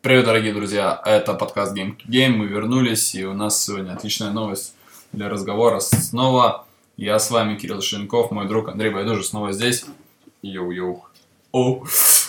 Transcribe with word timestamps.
Привет, 0.00 0.26
дорогие 0.26 0.54
друзья! 0.54 1.02
Это 1.04 1.34
подкаст 1.34 1.76
Game 1.76 1.96
Game. 2.06 2.36
Мы 2.36 2.46
вернулись, 2.46 3.16
и 3.16 3.24
у 3.24 3.34
нас 3.34 3.64
сегодня 3.64 3.94
отличная 3.94 4.30
новость 4.30 4.76
для 5.10 5.28
разговора. 5.28 5.80
Снова 5.80 6.66
я 6.96 7.18
с 7.18 7.32
вами, 7.32 7.56
Кирилл 7.56 7.80
Шенков, 7.80 8.30
мой 8.30 8.46
друг 8.46 8.68
Андрей 8.68 8.90
Байдужи 8.92 9.24
снова 9.24 9.52
здесь. 9.52 9.86
Йоу-йоу. 10.44 11.02
О. 11.50 11.82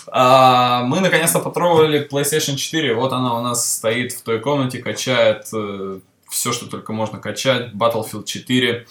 А, 0.08 0.82
мы 0.82 0.98
наконец-то 0.98 1.38
потрогали 1.38 2.08
PlayStation 2.10 2.56
4. 2.56 2.92
Вот 2.96 3.12
она 3.12 3.38
у 3.38 3.42
нас 3.42 3.76
стоит 3.76 4.14
в 4.14 4.22
той 4.22 4.40
комнате, 4.40 4.82
качает 4.82 5.46
э, 5.54 6.00
все, 6.28 6.50
что 6.50 6.66
только 6.66 6.92
можно 6.92 7.20
качать. 7.20 7.72
Battlefield 7.72 8.24
4. 8.24 8.88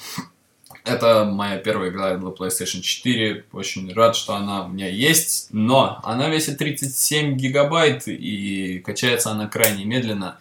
Это 0.90 1.24
моя 1.24 1.58
первая 1.58 1.92
игра 1.92 2.16
для 2.16 2.30
PlayStation 2.30 2.82
4. 2.82 3.46
Очень 3.52 3.94
рад, 3.94 4.16
что 4.16 4.36
она 4.36 4.66
у 4.66 4.70
меня 4.70 4.88
есть. 4.88 5.50
Но 5.52 6.00
она 6.04 6.30
весит 6.30 6.58
37 6.58 7.36
гигабайт 7.36 8.08
и 8.08 8.80
качается 8.80 9.30
она 9.30 9.48
крайне 9.48 9.86
медленно. 9.86 10.40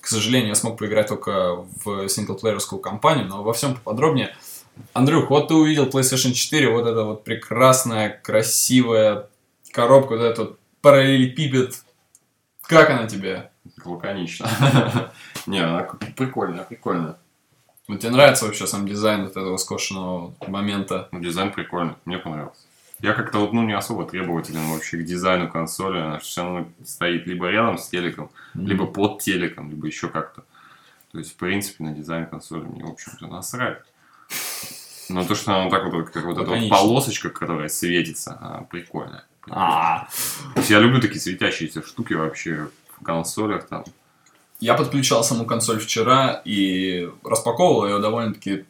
К 0.00 0.06
сожалению, 0.08 0.48
я 0.50 0.54
смог 0.54 0.78
поиграть 0.78 1.08
только 1.08 1.64
в 1.84 2.08
синглплеерскую 2.08 2.80
кампанию, 2.80 3.26
но 3.26 3.42
во 3.42 3.54
всем 3.54 3.74
поподробнее. 3.74 4.34
Андрюх, 4.92 5.30
вот 5.30 5.48
ты 5.48 5.54
увидел 5.54 5.88
PlayStation 5.88 6.32
4, 6.32 6.70
вот 6.70 6.86
эта 6.86 7.04
вот 7.04 7.24
прекрасная, 7.24 8.20
красивая 8.22 9.28
коробка, 9.70 10.16
вот 10.16 10.22
этот 10.22 10.38
вот 10.38 10.58
параллелепипед. 10.82 11.82
Как 12.62 12.90
она 12.90 13.06
тебе? 13.06 13.50
Лаконично. 13.84 14.50
Не, 15.46 15.60
она 15.60 15.84
прикольная, 16.16 16.64
прикольная. 16.64 17.16
Вот 17.88 18.00
тебе 18.00 18.10
нравится 18.12 18.44
вообще 18.46 18.66
сам 18.66 18.86
дизайн 18.86 19.22
вот 19.24 19.32
этого 19.32 19.56
скошенного 19.56 20.34
момента? 20.46 21.08
Ну, 21.12 21.20
дизайн 21.20 21.52
прикольный, 21.52 21.94
мне 22.04 22.18
понравился. 22.18 22.60
Я 23.00 23.12
как-то 23.14 23.38
вот, 23.40 23.52
ну, 23.52 23.62
не 23.64 23.72
особо 23.72 24.04
требователен 24.04 24.64
вообще 24.70 24.98
к 24.98 25.04
дизайну 25.04 25.50
консоли. 25.50 25.98
Она 25.98 26.18
все 26.20 26.44
равно 26.44 26.68
стоит 26.84 27.26
либо 27.26 27.48
рядом 27.50 27.78
с 27.78 27.88
телеком, 27.88 28.30
Мгм. 28.54 28.66
либо 28.66 28.86
под 28.86 29.20
телеком, 29.20 29.68
либо 29.70 29.86
еще 29.88 30.08
как-то. 30.08 30.44
То 31.10 31.18
есть, 31.18 31.32
в 31.32 31.36
принципе, 31.36 31.82
на 31.82 31.92
дизайн 31.92 32.26
консоли 32.26 32.62
мне, 32.62 32.84
в 32.84 32.90
общем-то, 32.90 33.26
насрать. 33.26 33.82
Но 35.08 35.24
то, 35.24 35.34
что 35.34 35.52
она 35.52 35.64
вот 35.64 35.70
так 35.70 35.92
вот, 35.92 36.10
как 36.10 36.24
вот 36.24 36.32
эта 36.32 36.40
вот 36.42 36.48
Лаконично. 36.50 36.76
полосочка, 36.76 37.30
которая 37.30 37.68
светится, 37.68 38.38
она 38.40 38.60
прикольная. 38.62 39.24
А, 39.50 40.06
То 40.54 40.60
есть, 40.60 40.70
я 40.70 40.78
люблю 40.78 41.00
такие 41.00 41.20
светящиеся 41.20 41.82
штуки 41.84 42.14
вообще 42.14 42.68
в 43.00 43.04
консолях 43.04 43.66
там. 43.66 43.84
Я 44.62 44.74
подключал 44.74 45.24
саму 45.24 45.44
консоль 45.44 45.80
вчера 45.80 46.40
и 46.44 47.10
распаковывал 47.24 47.84
ее 47.88 47.98
довольно-таки 47.98 48.64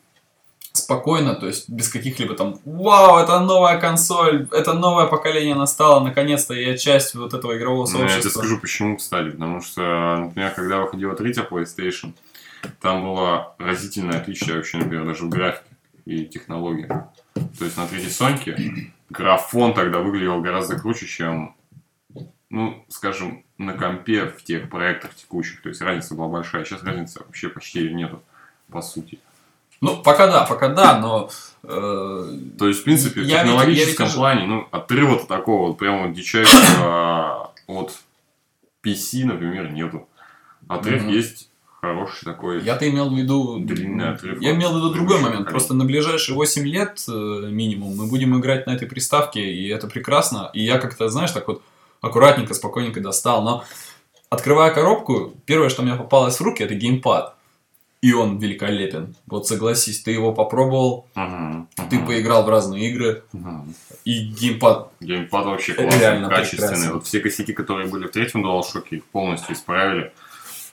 спокойно, 0.73 1.35
то 1.35 1.47
есть 1.47 1.69
без 1.69 1.91
каких-либо 1.91 2.35
там 2.35 2.59
«Вау, 2.65 3.19
это 3.19 3.39
новая 3.41 3.79
консоль, 3.79 4.49
это 4.53 4.73
новое 4.73 5.05
поколение 5.05 5.55
настало, 5.55 6.03
наконец-то 6.03 6.55
я 6.55 6.79
часть 6.79 7.15
вот 7.15 7.35
этого 7.35 7.59
игрового 7.59 7.87
Ну, 7.91 7.99
я 7.99 7.99
тебе 7.99 8.09
сообщества». 8.09 8.39
скажу 8.41 8.59
почему, 8.59 8.97
кстати. 8.97 9.33
Потому 9.33 9.61
что, 9.61 10.17
например, 10.17 10.53
когда 10.53 10.81
выходила 10.81 11.15
третья 11.15 11.43
PlayStation, 11.43 12.15
там 12.81 13.03
было 13.03 13.55
разительное 13.59 14.17
отличие 14.17 14.57
вообще, 14.57 14.79
например, 14.79 15.05
даже 15.05 15.25
в 15.25 15.29
графике 15.29 15.77
и 16.07 16.25
технологии. 16.25 16.89
То 17.35 17.65
есть 17.67 17.77
на 17.77 17.87
третьей 17.87 18.11
Соньке 18.11 18.57
графон 19.11 19.75
тогда 19.75 19.99
выглядел 19.99 20.41
гораздо 20.41 20.79
круче, 20.79 21.07
чем, 21.07 21.55
ну, 22.53 22.85
скажем, 22.89 23.43
на 23.57 23.73
компе 23.73 24.27
в 24.27 24.45
тех 24.45 24.69
проектах 24.69 25.15
текущих. 25.15 25.63
То 25.63 25.71
есть 25.71 25.81
разница 25.81 26.15
была 26.15 26.29
большая. 26.29 26.65
Сейчас 26.65 26.85
разницы 26.85 27.21
вообще 27.21 27.49
почти 27.49 27.93
нету, 27.93 28.23
по 28.71 28.83
сути. 28.83 29.19
Ну, 29.81 30.03
пока 30.03 30.27
да, 30.27 30.45
пока 30.45 30.69
да, 30.69 31.01
но... 31.01 31.31
э, 31.65 32.39
То 32.59 32.69
есть, 32.69 32.81
в 32.83 32.85
принципе, 32.85 33.23
в 33.23 33.27
технологическом 33.27 34.07
ведь 34.07 34.15
плане, 34.15 34.47
ну, 34.47 34.69
отрыва-то 34.71 35.27
такого 35.27 35.69
вот 35.69 35.79
прямо 35.79 36.07
вот 36.07 36.15
дичайшего 36.15 37.53
от 37.67 37.99
PC, 38.85 39.25
например, 39.25 39.73
нету. 39.73 40.07
Отрыв 40.69 41.05
Мгм. 41.05 41.11
есть 41.13 41.49
хороший 41.81 42.27
такой. 42.27 42.63
Я-то 42.63 42.89
имел 42.89 43.09
в 43.09 43.17
виду... 43.19 43.59
Длинный 43.61 44.11
отрыв 44.11 44.41
Я 44.43 44.53
имел 44.55 44.75
в 44.75 44.77
виду 44.77 44.91
другой 44.91 45.21
момент. 45.21 45.49
Просто 45.49 45.73
на 45.73 45.87
ближайшие 45.87 46.37
8 46.37 46.69
лет 46.69 47.03
э, 47.09 47.13
минимум 47.51 47.97
мы 47.97 48.09
будем 48.09 48.39
играть 48.39 48.67
на 48.67 48.73
этой 48.73 48.87
приставке, 48.87 49.41
и 49.41 49.69
это 49.69 49.87
прекрасно. 49.89 50.51
И 50.53 50.63
я 50.63 50.79
как-то, 50.79 51.09
знаешь, 51.09 51.31
так 51.31 51.49
вот 51.49 51.63
аккуратненько, 52.03 52.53
спокойненько 52.53 53.01
достал. 53.01 53.43
Но 53.43 53.65
открывая 54.29 54.73
коробку, 54.75 55.33
первое, 55.47 55.71
что 55.71 55.83
мне 55.83 55.95
попалось 55.95 56.39
в 56.39 56.43
руки, 56.43 56.63
это 56.63 56.75
геймпад. 56.75 57.35
И 58.03 58.13
он 58.13 58.39
великолепен. 58.39 59.15
Вот 59.27 59.47
согласись, 59.47 60.03
ты 60.03 60.11
его 60.11 60.33
попробовал, 60.35 61.07
Мгм, 61.15 61.69
ты 61.89 62.01
поиграл 62.05 62.43
в 62.45 62.49
разные 62.49 62.91
игры, 62.91 63.23
мгм. 63.33 63.73
и 64.05 64.25
геймпад 64.27 64.91
Геймпад 65.01 65.47
вообще 65.47 65.73
классный, 65.75 66.01
реально 66.01 66.29
качественный. 66.29 66.69
прекрасно. 66.69 66.95
Вот 66.95 67.07
все 67.07 67.21
косяки, 67.21 67.53
которые 67.53 67.87
были 67.89 68.09
в 68.09 68.11
третьем 68.11 68.45
DualShock, 68.45 68.87
их 68.91 69.05
полностью 69.05 69.55
исправили. 69.55 70.13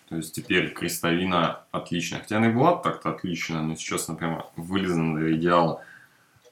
То 0.09 0.16
есть 0.16 0.34
теперь 0.34 0.73
крестовина 0.73 1.59
отличная. 1.69 2.22
Хотя 2.22 2.38
она 2.38 2.50
и 2.50 2.51
была 2.51 2.75
так-то 2.78 3.12
отличная, 3.12 3.62
но 3.62 3.75
сейчас, 3.75 4.07
например, 4.07 4.45
вылизана 4.56 5.19
до 5.19 5.31
идеала. 5.35 5.84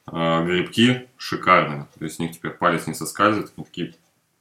А, 0.06 0.44
грибки 0.44 1.08
шикарные. 1.18 1.88
То 1.98 2.06
есть 2.06 2.18
с 2.18 2.20
них 2.20 2.34
теперь 2.34 2.52
палец 2.52 2.86
не 2.86 2.94
соскальзывает. 2.94 3.52
Они 3.58 3.66
такие 3.66 3.96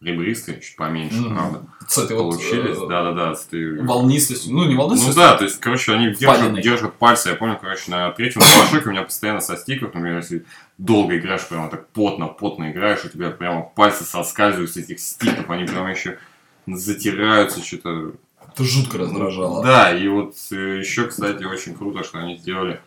ребристые, 0.07 0.61
чуть 0.61 0.77
поменьше, 0.77 1.19
Мгм. 1.21 1.35
правда. 1.37 1.63
с 1.89 1.99
этой 1.99 2.17
вот 2.17 2.31
Получились, 2.37 2.77
э, 2.79 2.89
да-да-да. 2.89 3.35
с 3.35 3.47
этой- 3.47 3.81
волнистостью. 3.85 4.53
Ну, 4.55 4.65
не 4.65 4.75
Ну 4.75 4.81
волнистостью, 4.81 5.15
да, 5.23 5.37
то 5.37 5.45
есть, 5.45 5.61
короче, 5.61 5.93
они 5.93 6.15
держат, 6.15 6.61
держат 6.61 6.95
пальцы. 6.95 7.29
Я 7.31 7.35
помню, 7.37 7.59
короче, 7.61 7.91
на 7.91 8.11
третьем 8.11 8.41
DualShock 8.43 8.87
у 8.87 8.91
меня 8.91 9.03
постоянно 9.03 9.41
со 9.41 9.57
стиков, 9.57 9.95
например, 9.95 10.17
если 10.19 10.45
долго 10.79 11.17
играешь, 11.19 11.47
прямо 11.47 11.69
так 11.71 11.89
потно, 11.91 12.27
потно 12.29 12.71
играешь, 12.73 13.05
у 13.05 13.09
тебя 13.09 13.31
прямо 13.31 13.63
пальцы 13.63 14.05
соскальзывают 14.05 14.71
с 14.73 14.77
этих 14.77 14.99
стиков, 15.01 15.49
они 15.51 15.65
прямо 15.65 15.91
еще 15.91 16.19
затираются, 16.67 17.65
что-то. 17.65 18.13
это 18.53 18.65
жутко 18.65 18.99
раздражало. 18.99 19.63
Да, 19.63 19.93
и 19.97 20.09
вот 20.09 20.35
еще, 20.51 21.07
кстати, 21.07 21.45
очень 21.45 21.75
круто, 21.75 22.03
что 22.05 22.19
они 22.19 22.37
сделали 22.37 22.81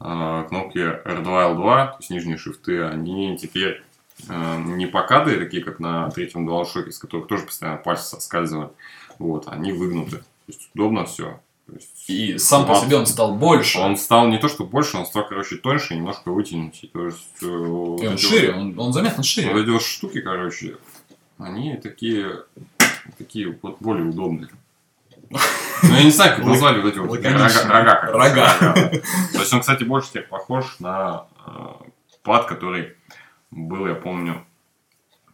э, 0.00 0.44
кнопки 0.48 0.78
R2, 0.78 1.24
L2, 1.24 1.86
то 1.86 1.96
есть 2.00 2.10
нижние 2.10 2.36
шифты, 2.36 2.82
они 2.82 3.36
теперь 3.40 3.70
э, 3.80 3.82
не 4.28 4.86
покадые, 4.86 5.38
такие, 5.38 5.62
как 5.62 5.78
на 5.78 6.10
третьем 6.10 6.48
DualShock, 6.48 6.90
с 6.90 6.98
которых 6.98 7.28
тоже 7.28 7.44
постоянно 7.44 7.78
пальцы 7.78 8.04
соскальзывают. 8.04 8.72
Вот, 9.18 9.48
они 9.48 9.72
выгнуты. 9.72 10.18
То 10.18 10.24
есть 10.48 10.70
удобно 10.74 11.04
все. 11.04 11.40
И 12.06 12.38
сам 12.38 12.66
по 12.66 12.76
себе 12.76 12.96
он 12.96 13.06
стал 13.06 13.34
больше. 13.34 13.80
Он 13.80 13.96
стал 13.96 14.28
не 14.28 14.38
то, 14.38 14.48
что 14.48 14.64
больше, 14.64 14.96
он 14.96 15.06
стал, 15.06 15.26
короче, 15.26 15.56
тоньше, 15.56 15.96
немножко 15.96 16.30
вытянутый. 16.30 16.88
То 16.92 17.06
есть, 17.06 17.42
э, 17.42 17.46
вот 17.46 18.02
И 18.02 18.06
он 18.06 18.14
эти 18.14 18.22
шире, 18.22 18.52
он, 18.52 18.78
он 18.78 18.92
заметно 18.92 19.24
шире. 19.24 19.52
вот 19.52 19.62
эти 19.62 19.70
вот 19.70 19.82
штуки, 19.82 20.20
короче, 20.20 20.76
они 21.38 21.76
такие, 21.76 22.44
такие 23.18 23.58
вот 23.60 23.78
более 23.80 24.06
удобные. 24.06 24.50
Ну, 25.28 25.94
я 25.94 26.04
не 26.04 26.10
знаю, 26.10 26.36
как 26.36 26.44
назвать 26.44 26.76
вот 26.76 26.86
эти 26.86 26.98
вот 26.98 27.24
рога. 27.24 28.00
Рога. 28.12 28.54
То 28.60 29.40
есть 29.40 29.52
он, 29.52 29.60
кстати, 29.60 29.82
больше 29.82 30.10
теперь 30.10 30.28
похож 30.28 30.78
на 30.78 31.26
э, 31.44 31.50
пад, 32.22 32.46
который 32.46 32.94
был, 33.50 33.86
я 33.86 33.94
помню, 33.94 34.44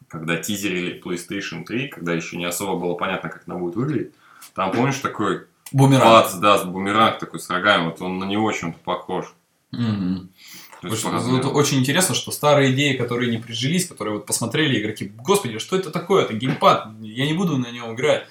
когда 0.09 0.37
тизерили 0.37 1.01
PlayStation 1.03 1.65
3, 1.65 1.89
когда 1.89 2.13
еще 2.13 2.37
не 2.37 2.45
особо 2.45 2.79
было 2.79 2.95
понятно, 2.95 3.29
как 3.31 3.45
она 3.47 3.57
будет 3.57 3.77
выглядеть. 3.77 4.13
Там, 4.55 4.73
помнишь, 4.73 4.99
такой 4.99 5.47
Бумеранг. 5.73 6.05
пад, 6.05 6.41
да, 6.41 6.65
бумеранг 6.65 7.19
такой 7.19 7.41
с 7.41 7.49
рогами, 7.49 7.87
вот 7.87 8.03
он 8.03 8.19
на 8.19 8.25
него 8.25 8.51
чем-то 8.53 8.79
похож. 8.81 9.33
Есть 9.73 11.05
Очень, 11.05 11.11
вот 11.11 11.45
очень 11.47 11.79
интересно, 11.79 12.15
что 12.15 12.33
старые 12.33 12.73
идеи, 12.73 12.97
которые 12.97 13.31
не 13.31 13.39
прижились, 13.39 13.87
которые 13.87 14.17
вот 14.17 14.27
посмотрели 14.27 14.81
игроки, 14.81 15.13
господи, 15.17 15.59
что 15.59 15.77
это 15.77 15.91
такое, 15.91 16.25
это 16.25 16.35
геймпад, 16.35 16.89
я 17.01 17.25
не 17.25 17.35
буду 17.35 17.57
на 17.57 17.71
нем 17.71 17.95
играть. 17.95 18.27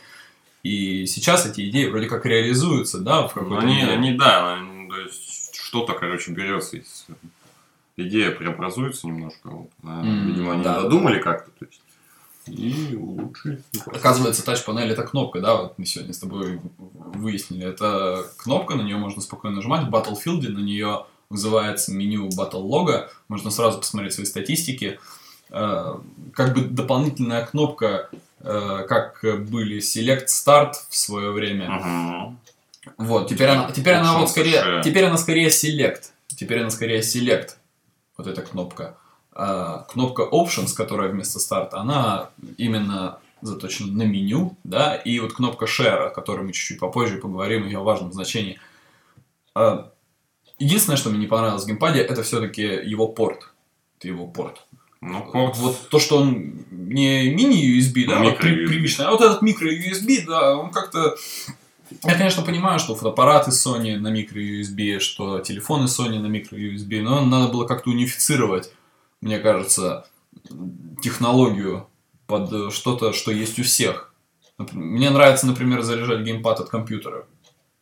И 0.62 1.08
сейчас 1.08 1.46
эти 1.46 1.70
идеи 1.70 1.86
вроде 1.86 2.08
как 2.08 2.26
реализуются, 2.26 3.00
да, 3.00 3.28
в 3.28 3.36
Ну, 3.36 3.42
какой-то 3.42 3.64
они, 3.64 3.76
мере. 3.78 3.92
они, 3.94 4.14
да, 4.16 4.56
они, 4.56 4.90
то 4.90 5.00
есть 5.00 5.56
что-то, 5.56 5.94
короче, 5.94 6.32
берется 6.32 6.78
из... 6.78 7.08
Идея 7.98 8.32
преобразуется 8.32 9.08
немножко. 9.08 9.50
Вот. 9.50 9.70
А, 9.84 10.02
М, 10.02 10.28
Видимо, 10.28 10.54
они 10.54 10.64
да. 10.64 10.82
додумали 10.82 11.20
как-то. 11.20 11.52
То 11.60 11.66
есть, 11.66 11.82
и 12.48 12.96
улучшили. 12.96 13.62
Оказывается, 13.88 14.44
тач-панель 14.44 14.92
это 14.92 15.04
кнопка, 15.04 15.40
да, 15.42 15.56
вот 15.56 15.78
мы 15.78 15.86
сегодня 15.86 16.14
с 16.14 16.18
тобой 16.20 16.60
выяснили. 16.78 17.68
Это 17.68 18.26
кнопка, 18.38 18.76
на 18.76 18.82
нее 18.82 18.98
можно 18.98 19.22
спокойно 19.22 19.58
нажимать. 19.58 19.86
В 19.88 19.90
Battlefield 19.94 20.48
на 20.50 20.60
нее 20.60 21.06
вызывается 21.30 21.94
меню 21.94 22.28
Battle 22.30 22.64
Log, 22.68 23.08
можно 23.28 23.52
сразу 23.52 23.78
посмотреть 23.78 24.14
свои 24.14 24.26
статистики. 24.26 25.00
Э, 25.50 25.96
Как 26.34 26.54
бы 26.56 26.62
дополнительная 26.62 27.46
кнопка, 27.46 28.10
э, 28.40 28.86
как 28.88 29.20
были 29.50 29.78
Select 29.80 30.26
Start 30.28 30.74
в 30.90 30.96
свое 30.98 31.32
время. 31.32 31.70
Мгм. 31.70 32.40
Вот, 32.98 33.30
теперь 33.30 33.50
она, 33.50 33.72
теперь 33.72 33.94
она 33.94 34.18
вот 34.18 34.30
скорее, 34.30 34.82
теперь 34.84 35.06
она 35.06 35.18
скорее 35.18 35.50
Select. 35.50 36.06
Теперь 36.28 36.62
она 36.62 36.70
скорее 36.72 37.02
Select. 37.02 37.52
Вот 38.22 38.28
эта 38.28 38.44
кнопка. 38.44 38.98
А, 39.34 39.80
кнопка 39.90 40.22
Options, 40.32 40.76
которая 40.76 41.10
вместо 41.10 41.40
старта, 41.40 41.80
она 41.80 42.30
именно 42.58 43.18
заточена 43.42 43.92
на 43.92 44.04
меню, 44.04 44.56
да, 44.64 44.94
и 44.94 45.20
вот 45.20 45.34
кнопка 45.34 45.66
Share, 45.66 46.06
о 46.06 46.10
которой 46.12 46.46
мы 46.46 46.54
чуть-чуть 46.54 46.80
попозже 46.80 47.18
поговорим, 47.18 47.66
ее 47.66 47.80
важном 47.80 48.14
значении. 48.14 48.60
А, 49.56 49.92
единственное, 50.60 50.98
что 50.98 51.10
мне 51.10 51.18
не 51.18 51.26
понравилось 51.26 51.64
в 51.64 51.66
геймпаде, 51.66 52.02
это 52.02 52.22
все-таки 52.22 52.62
его 52.62 53.08
порт. 53.08 53.52
Это 53.98 54.10
его 54.10 54.28
порт. 54.28 54.68
Ну, 55.02 55.24
порт... 55.32 55.58
Вот 55.58 55.90
то, 55.90 55.98
что 55.98 56.18
он 56.18 56.64
не 56.70 57.34
мини-USB, 57.34 58.06
да, 58.06 58.20
вот 58.22 58.38
при- 58.38 58.52
микро-USB. 58.52 58.68
привычный, 58.68 59.06
а 59.08 59.12
вот 59.12 59.22
этот 59.22 59.42
микро-USB, 59.42 60.28
да, 60.28 60.56
он 60.56 60.70
как-то... 60.70 61.16
Я, 62.04 62.16
конечно, 62.16 62.44
понимаю, 62.44 62.80
что 62.80 62.96
фотоаппараты 62.96 63.52
Sony 63.52 63.98
на 63.98 64.10
микро-USB, 64.10 65.00
что 65.00 65.40
телефоны 65.40 65.86
Sony 65.86 66.20
на 66.20 66.28
микро-USB, 66.28 67.02
но 67.02 67.24
надо 67.26 67.52
было 67.52 67.66
как-то 67.66 67.90
унифицировать, 67.90 68.72
мне 69.22 69.40
кажется, 69.40 70.08
технологию 71.02 71.88
под 72.28 72.52
э, 72.54 72.70
что-то, 72.72 73.14
что 73.14 73.32
есть 73.32 73.60
у 73.60 73.64
всех. 73.64 74.14
Мне 74.72 75.10
нравится, 75.10 75.48
например, 75.48 75.82
заряжать 75.82 76.22
геймпад 76.22 76.60
от 76.60 76.70
компьютера 76.70 77.26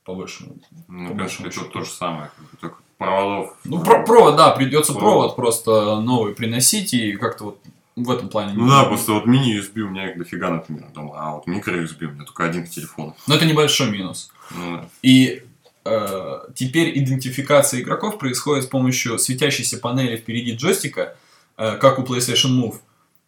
повыше. 0.03 0.49
Ну, 0.87 1.15
тут 1.17 1.29
счету. 1.31 1.65
то 1.65 1.83
же 1.83 1.91
самое. 1.91 2.31
Только 2.59 2.77
проводов. 2.97 3.55
Ну, 3.63 3.83
про- 3.83 4.03
провод, 4.05 4.35
да, 4.37 4.51
придется 4.51 4.93
Провод. 4.93 5.11
провод 5.13 5.35
просто 5.35 5.99
новый 6.01 6.33
приносить 6.33 6.93
и 6.93 7.13
как-то 7.13 7.43
вот 7.45 7.59
в 8.03 8.11
этом 8.11 8.29
плане. 8.29 8.53
Ну 8.53 8.67
да, 8.67 8.83
просто 8.85 9.13
вот 9.13 9.25
мини-USB 9.25 9.81
у 9.81 9.89
меня 9.89 10.11
их 10.11 10.17
дофига, 10.17 10.49
например, 10.49 10.85
дома, 10.93 11.13
а 11.15 11.35
вот 11.35 11.47
микро-USB 11.47 12.05
у 12.05 12.11
меня 12.11 12.25
только 12.25 12.45
один 12.45 12.65
к 12.65 12.69
телефону. 12.69 13.15
Но 13.27 13.35
это 13.35 13.45
небольшой 13.45 13.89
минус. 13.91 14.31
Ну, 14.51 14.77
да. 14.77 14.89
И 15.01 15.43
э, 15.85 16.39
теперь 16.55 16.97
идентификация 16.97 17.81
игроков 17.81 18.17
происходит 18.17 18.65
с 18.65 18.67
помощью 18.67 19.19
светящейся 19.19 19.77
панели 19.77 20.17
впереди 20.17 20.53
джойстика, 20.53 21.15
э, 21.57 21.77
как 21.77 21.99
у 21.99 22.03
PlayStation 22.03 22.51
Move. 22.51 22.75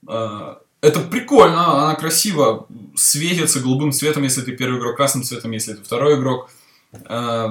Э, 0.08 0.56
это 0.82 1.00
прикольно, 1.02 1.84
она 1.84 1.96
красиво 1.96 2.68
светится 2.96 3.60
голубым 3.60 3.92
цветом, 3.92 4.24
если 4.24 4.42
ты 4.42 4.56
первый 4.56 4.80
игрок, 4.80 4.98
красным 4.98 5.24
цветом, 5.24 5.52
если 5.52 5.74
ты 5.74 5.84
второй 5.84 6.16
игрок. 6.16 6.50
Э, 7.08 7.50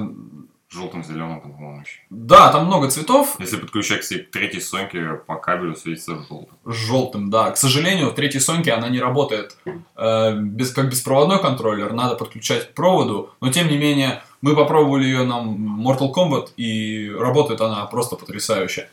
желтым, 0.71 1.03
зеленым, 1.03 1.41
по-моему, 1.41 1.81
еще. 1.81 1.99
да, 2.09 2.51
там 2.51 2.65
много 2.65 2.89
цветов, 2.89 3.35
Если 3.39 3.57
подключать 3.57 4.07
к 4.07 4.31
третьей 4.31 4.61
соньке 4.61 5.15
по 5.27 5.35
кабелю 5.35 5.75
светится 5.75 6.15
желтым. 6.27 6.57
желтым, 6.65 7.29
да. 7.29 7.51
К 7.51 7.57
сожалению, 7.57 8.09
в 8.09 8.15
третьей 8.15 8.39
Соньке 8.39 8.71
она 8.71 8.87
не 8.87 8.99
работает 8.99 9.57
э, 9.95 10.35
без, 10.37 10.71
как 10.71 10.89
беспроводной 10.89 11.39
контроллер, 11.39 11.91
надо 11.91 12.15
подключать 12.15 12.69
к 12.69 12.73
проводу, 12.73 13.31
но 13.41 13.51
тем 13.51 13.67
не 13.67 13.77
менее 13.77 14.23
мы 14.41 14.55
попробовали 14.55 15.03
ее 15.03 15.23
на 15.23 15.41
Mortal 15.41 16.13
Kombat 16.13 16.51
и 16.55 17.09
работает 17.09 17.59
она 17.61 17.85
просто 17.85 18.15
потрясающе. 18.15 18.89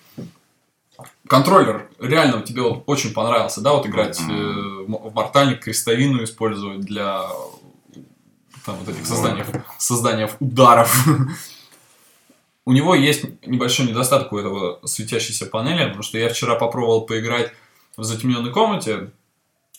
Контроллер 1.28 1.88
реально 2.00 2.42
тебе 2.42 2.62
вот 2.62 2.82
очень 2.86 3.12
понравился, 3.12 3.60
да, 3.60 3.72
вот 3.72 3.86
играть 3.86 4.20
э, 4.20 4.25
в 4.25 5.14
Мортальник, 5.14 5.60
крестовину 5.60 6.25
использовать 6.25 6.80
для 6.80 7.28
там, 8.66 8.76
вот 8.76 8.88
этих 8.88 9.06
создания, 9.06 9.46
создания 9.78 10.28
ударов. 10.40 11.06
У 12.69 12.73
него 12.73 12.94
есть 12.94 13.25
небольшой 13.47 13.87
недостаток 13.87 14.31
у 14.31 14.37
этого 14.37 14.79
светящейся 14.85 15.47
панели, 15.47 15.87
потому 15.87 16.03
что 16.03 16.19
я 16.19 16.29
вчера 16.29 16.55
попробовал 16.55 17.06
поиграть 17.06 17.50
в 17.97 18.05
затемненной 18.05 18.53
комнате, 18.53 19.11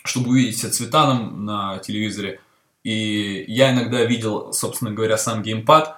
чтобы 0.03 0.31
увидеть 0.31 0.57
все 0.57 0.69
цвета 0.69 1.05
на, 1.05 1.19
на 1.19 1.77
телевизоре. 1.77 2.39
И 2.83 3.45
я 3.47 3.73
иногда 3.73 4.03
видел, 4.05 4.53
собственно 4.53 4.89
говоря, 4.89 5.19
сам 5.19 5.43
геймпад 5.43 5.97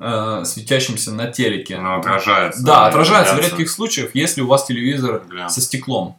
э, 0.00 0.42
светящимся 0.44 1.12
на 1.12 1.28
телеке. 1.28 1.76
Оно 1.76 2.00
отражается. 2.00 2.64
Да, 2.64 2.88
отражается 2.88 3.36
в 3.36 3.38
редких 3.38 3.70
случаях, 3.70 4.10
если 4.16 4.40
у 4.40 4.48
вас 4.48 4.66
телевизор 4.66 5.22
Глянц. 5.28 5.54
со 5.54 5.60
стеклом. 5.60 6.16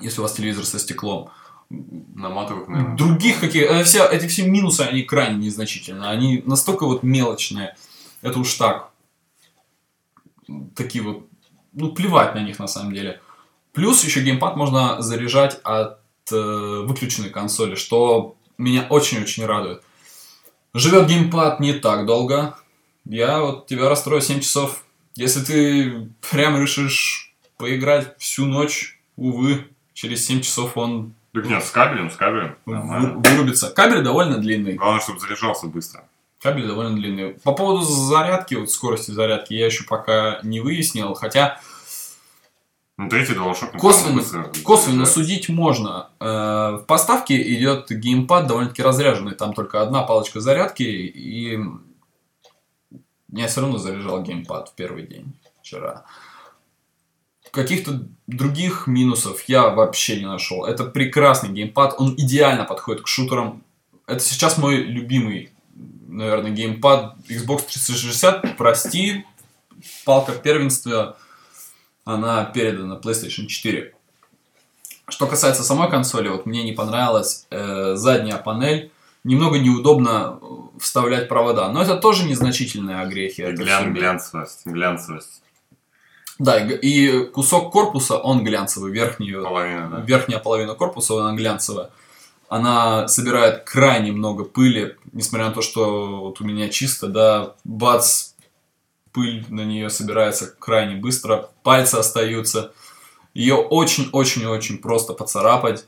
Если 0.00 0.20
у 0.20 0.22
вас 0.22 0.34
телевизор 0.34 0.64
со 0.64 0.78
стеклом. 0.78 1.30
На 1.70 2.28
матовых, 2.28 2.68
наверное. 2.68 2.96
Других 2.96 3.40
каких... 3.40 3.64
э, 3.64 3.82
все, 3.82 4.06
эти 4.06 4.28
все 4.28 4.46
минусы, 4.46 4.82
они 4.82 5.02
крайне 5.02 5.46
незначительны. 5.46 6.04
Они 6.04 6.40
настолько 6.46 6.86
вот 6.86 7.02
мелочные. 7.02 7.76
Это 8.22 8.38
уж 8.38 8.54
так. 8.54 8.92
Такие 10.74 11.02
вот... 11.04 11.26
Ну, 11.72 11.92
плевать 11.92 12.34
на 12.34 12.40
них 12.40 12.58
на 12.58 12.66
самом 12.66 12.92
деле. 12.92 13.20
Плюс 13.72 14.02
еще 14.04 14.20
геймпад 14.22 14.56
можно 14.56 15.00
заряжать 15.00 15.60
от 15.62 16.00
э, 16.32 16.82
выключенной 16.84 17.30
консоли, 17.30 17.74
что 17.74 18.36
меня 18.56 18.86
очень-очень 18.88 19.46
радует. 19.46 19.82
Живет 20.74 21.06
геймпад 21.06 21.60
не 21.60 21.74
так 21.74 22.06
долго. 22.06 22.56
Я 23.04 23.40
вот 23.40 23.66
тебя 23.66 23.88
расстрою 23.88 24.20
7 24.20 24.40
часов. 24.40 24.84
Если 25.14 25.44
ты 25.44 26.10
прям 26.30 26.60
решишь 26.60 27.34
поиграть 27.56 28.16
всю 28.18 28.46
ночь, 28.46 29.00
увы, 29.16 29.66
через 29.94 30.26
7 30.26 30.40
часов 30.40 30.76
он 30.76 31.14
Так 31.32 31.46
нет, 31.46 31.64
с 31.64 31.70
кабелем, 31.70 32.10
с 32.10 32.16
кабелем. 32.16 32.56
Вырубится. 32.66 33.70
Кабель 33.70 34.02
довольно 34.02 34.38
длинный. 34.38 34.74
Главное, 34.74 35.00
чтобы 35.00 35.20
заряжался 35.20 35.66
быстро. 35.66 36.07
Кабель 36.40 36.66
довольно 36.66 36.94
длинный. 36.96 37.34
По 37.34 37.52
поводу 37.52 37.82
зарядки, 37.82 38.54
вот 38.54 38.70
скорости 38.70 39.10
зарядки, 39.10 39.54
я 39.54 39.66
еще 39.66 39.84
пока 39.84 40.38
не 40.42 40.60
выяснил. 40.60 41.14
Хотя 41.14 41.60
Ну, 42.96 43.08
третий 43.08 43.32
DualShock 43.34 43.76
Косвенно- 43.78 44.52
косвенно 44.64 45.06
судить 45.06 45.48
можно. 45.48 46.10
Э, 46.20 46.78
В 46.80 46.84
поставке 46.86 47.40
идет 47.54 47.90
геймпад 47.90 48.46
довольно-таки 48.48 48.82
разряженный. 48.82 49.34
Там 49.36 49.52
только 49.52 49.82
одна 49.82 50.02
палочка 50.02 50.40
зарядки. 50.40 50.82
И 50.82 51.58
я 53.32 53.46
все 53.46 53.60
равно 53.60 53.78
заряжал 53.78 54.22
геймпад 54.22 54.70
в 54.70 54.74
первый 54.74 55.06
день 55.06 55.32
вчера. 55.60 56.04
Каких-то 57.52 58.02
других 58.26 58.86
минусов 58.86 59.42
я 59.48 59.68
вообще 59.68 60.18
не 60.20 60.26
нашел. 60.26 60.64
Это 60.64 60.84
прекрасный 60.84 61.50
геймпад. 61.50 61.94
Он 61.98 62.14
идеально 62.16 62.64
подходит 62.64 63.02
к 63.02 63.06
шутерам. 63.06 63.62
Это 64.06 64.20
сейчас 64.20 64.58
мой 64.58 64.76
любимый, 64.76 65.50
наверное, 66.08 66.50
геймпад 66.50 67.14
Xbox 67.28 67.66
360. 67.68 68.56
Прости, 68.56 69.24
палка 70.04 70.32
первенства, 70.32 71.16
она 72.04 72.44
передана 72.44 72.96
PlayStation 72.96 73.46
4. 73.46 73.94
Что 75.10 75.26
касается 75.26 75.62
самой 75.62 75.88
консоли, 75.90 76.28
вот 76.28 76.44
мне 76.46 76.64
не 76.64 76.72
понравилась 76.72 77.46
э, 77.50 77.94
задняя 77.94 78.36
панель. 78.38 78.90
Немного 79.24 79.58
неудобно 79.58 80.38
э, 80.40 80.44
вставлять 80.80 81.28
провода, 81.28 81.68
но 81.70 81.82
это 81.82 81.96
тоже 81.96 82.24
незначительные 82.24 83.00
огрехи. 83.00 83.42
Глян- 83.42 83.92
глянцевость, 83.92 84.66
глянцевость. 84.66 85.42
Да, 86.38 86.56
и 86.58 87.24
кусок 87.26 87.72
корпуса, 87.72 88.16
он 88.16 88.44
глянцевый, 88.44 88.92
верхнюю, 88.92 89.42
Половина, 89.42 89.88
да. 89.88 90.00
верхняя 90.02 90.38
половина 90.38 90.74
корпуса, 90.74 91.18
она 91.20 91.36
глянцевая. 91.36 91.90
Она 92.48 93.08
собирает 93.08 93.64
крайне 93.64 94.12
много 94.12 94.44
пыли, 94.44 94.96
несмотря 95.12 95.48
на 95.48 95.54
то, 95.54 95.62
что 95.62 96.20
вот 96.20 96.40
у 96.40 96.44
меня 96.44 96.68
чисто, 96.68 97.08
да, 97.08 97.54
бац, 97.64 98.32
пыль 99.12 99.44
на 99.48 99.64
нее 99.64 99.90
собирается 99.90 100.54
крайне 100.58 100.96
быстро, 100.96 101.50
пальцы 101.62 101.96
остаются. 101.96 102.72
Ее 103.34 103.54
очень-очень-очень 103.54 104.78
просто 104.78 105.12
поцарапать. 105.12 105.86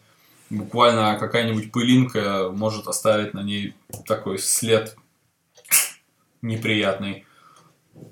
Буквально 0.51 1.17
какая-нибудь 1.19 1.73
пылинка 1.73 2.51
может 2.53 2.89
оставить 2.89 3.35
на 3.35 3.43
ней 3.43 3.75
такой 4.07 4.39
след 4.39 4.97
неприятный. 6.43 7.25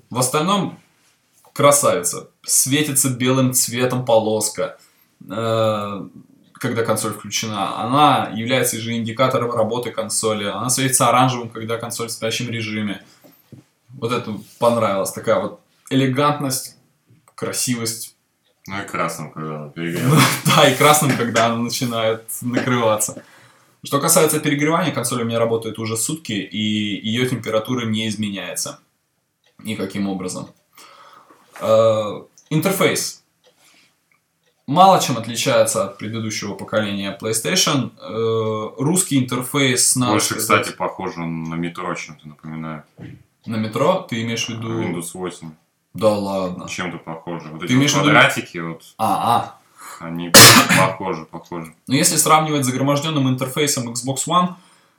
В 0.09 0.17
остальном 0.17 0.79
красавица. 1.53 2.29
Светится 2.43 3.09
белым 3.09 3.53
цветом 3.53 4.05
полоска, 4.05 4.77
э, 5.29 6.07
когда 6.59 6.83
консоль 6.83 7.13
включена. 7.13 7.81
Она 7.81 8.31
является 8.35 8.79
же 8.79 8.93
индикатором 8.93 9.51
работы 9.51 9.91
консоли. 9.91 10.45
Она 10.45 10.69
светится 10.69 11.07
оранжевым, 11.07 11.49
когда 11.49 11.77
консоль 11.77 12.09
в 12.09 12.11
спящем 12.11 12.49
режиме. 12.49 13.03
Вот 13.89 14.11
это 14.11 14.37
понравилось. 14.59 15.11
Такая 15.11 15.39
вот 15.39 15.61
элегантность, 15.89 16.75
красивость. 17.35 18.15
Ну 18.67 18.81
и 18.81 18.85
красным, 18.85 19.31
когда 19.31 19.55
она 19.55 19.69
перегрела. 19.69 20.19
Да, 20.45 20.69
и 20.69 20.75
красным, 20.75 21.17
когда 21.17 21.47
она 21.47 21.55
начинает 21.55 22.23
накрываться. 22.41 23.23
Что 23.83 23.99
касается 23.99 24.39
перегревания, 24.39 24.91
консоль 24.91 25.21
у 25.21 25.25
меня 25.25 25.39
работает 25.39 25.79
уже 25.79 25.95
сутки, 25.95 26.33
и 26.33 26.59
ее 27.07 27.27
температура 27.27 27.85
не 27.85 28.07
изменяется 28.09 28.79
никаким 29.63 30.09
образом. 30.09 30.49
Э, 31.61 32.21
Интерфейс. 32.49 33.23
Мало 34.69 35.01
чем 35.01 35.17
отличается 35.17 35.85
от 35.85 35.97
предыдущего 35.97 36.53
поколения 36.53 37.17
PlayStation. 37.19 37.91
Э, 37.99 38.69
Русский 38.79 39.17
интерфейс 39.17 39.95
на, 39.95 40.11
Больше, 40.11 40.35
кстати, 40.35 40.71
похоже 40.71 41.21
на 41.21 41.55
метро 41.55 41.91
чем-то 41.95 42.27
напоминает. 42.27 42.83
на 43.47 43.55
метро. 43.55 44.05
Ты 44.07 44.21
имеешь 44.21 44.45
в 44.45 44.49
виду... 44.49 44.79
Windows 44.83 45.09
8. 45.15 45.49
Да 45.95 46.09
ладно. 46.09 46.67
Чем-то 46.69 46.99
похоже. 46.99 47.49
Вот 47.49 47.61
Ты 47.61 47.65
эти 47.65 47.73
имеешь 47.73 47.93
вот 47.93 48.01
виду- 48.03 48.11
квадратики, 48.11 48.57
вот, 48.59 48.83
А, 48.99 49.55
а. 49.99 50.05
они 50.05 50.31
похожи, 50.77 51.25
похожи. 51.25 51.73
Но 51.87 51.95
если 51.95 52.17
сравнивать 52.17 52.63
с 52.63 52.67
загроможденным 52.67 53.27
интерфейсом 53.27 53.89
Xbox 53.89 54.27
One, 54.27 54.49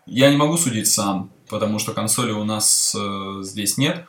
я 0.06 0.30
не 0.32 0.36
могу 0.36 0.56
судить 0.56 0.90
сам, 0.90 1.30
потому 1.48 1.78
что 1.78 1.92
консоли 1.92 2.32
у 2.32 2.42
нас 2.42 2.92
э, 2.98 3.42
здесь 3.42 3.78
нет. 3.78 4.04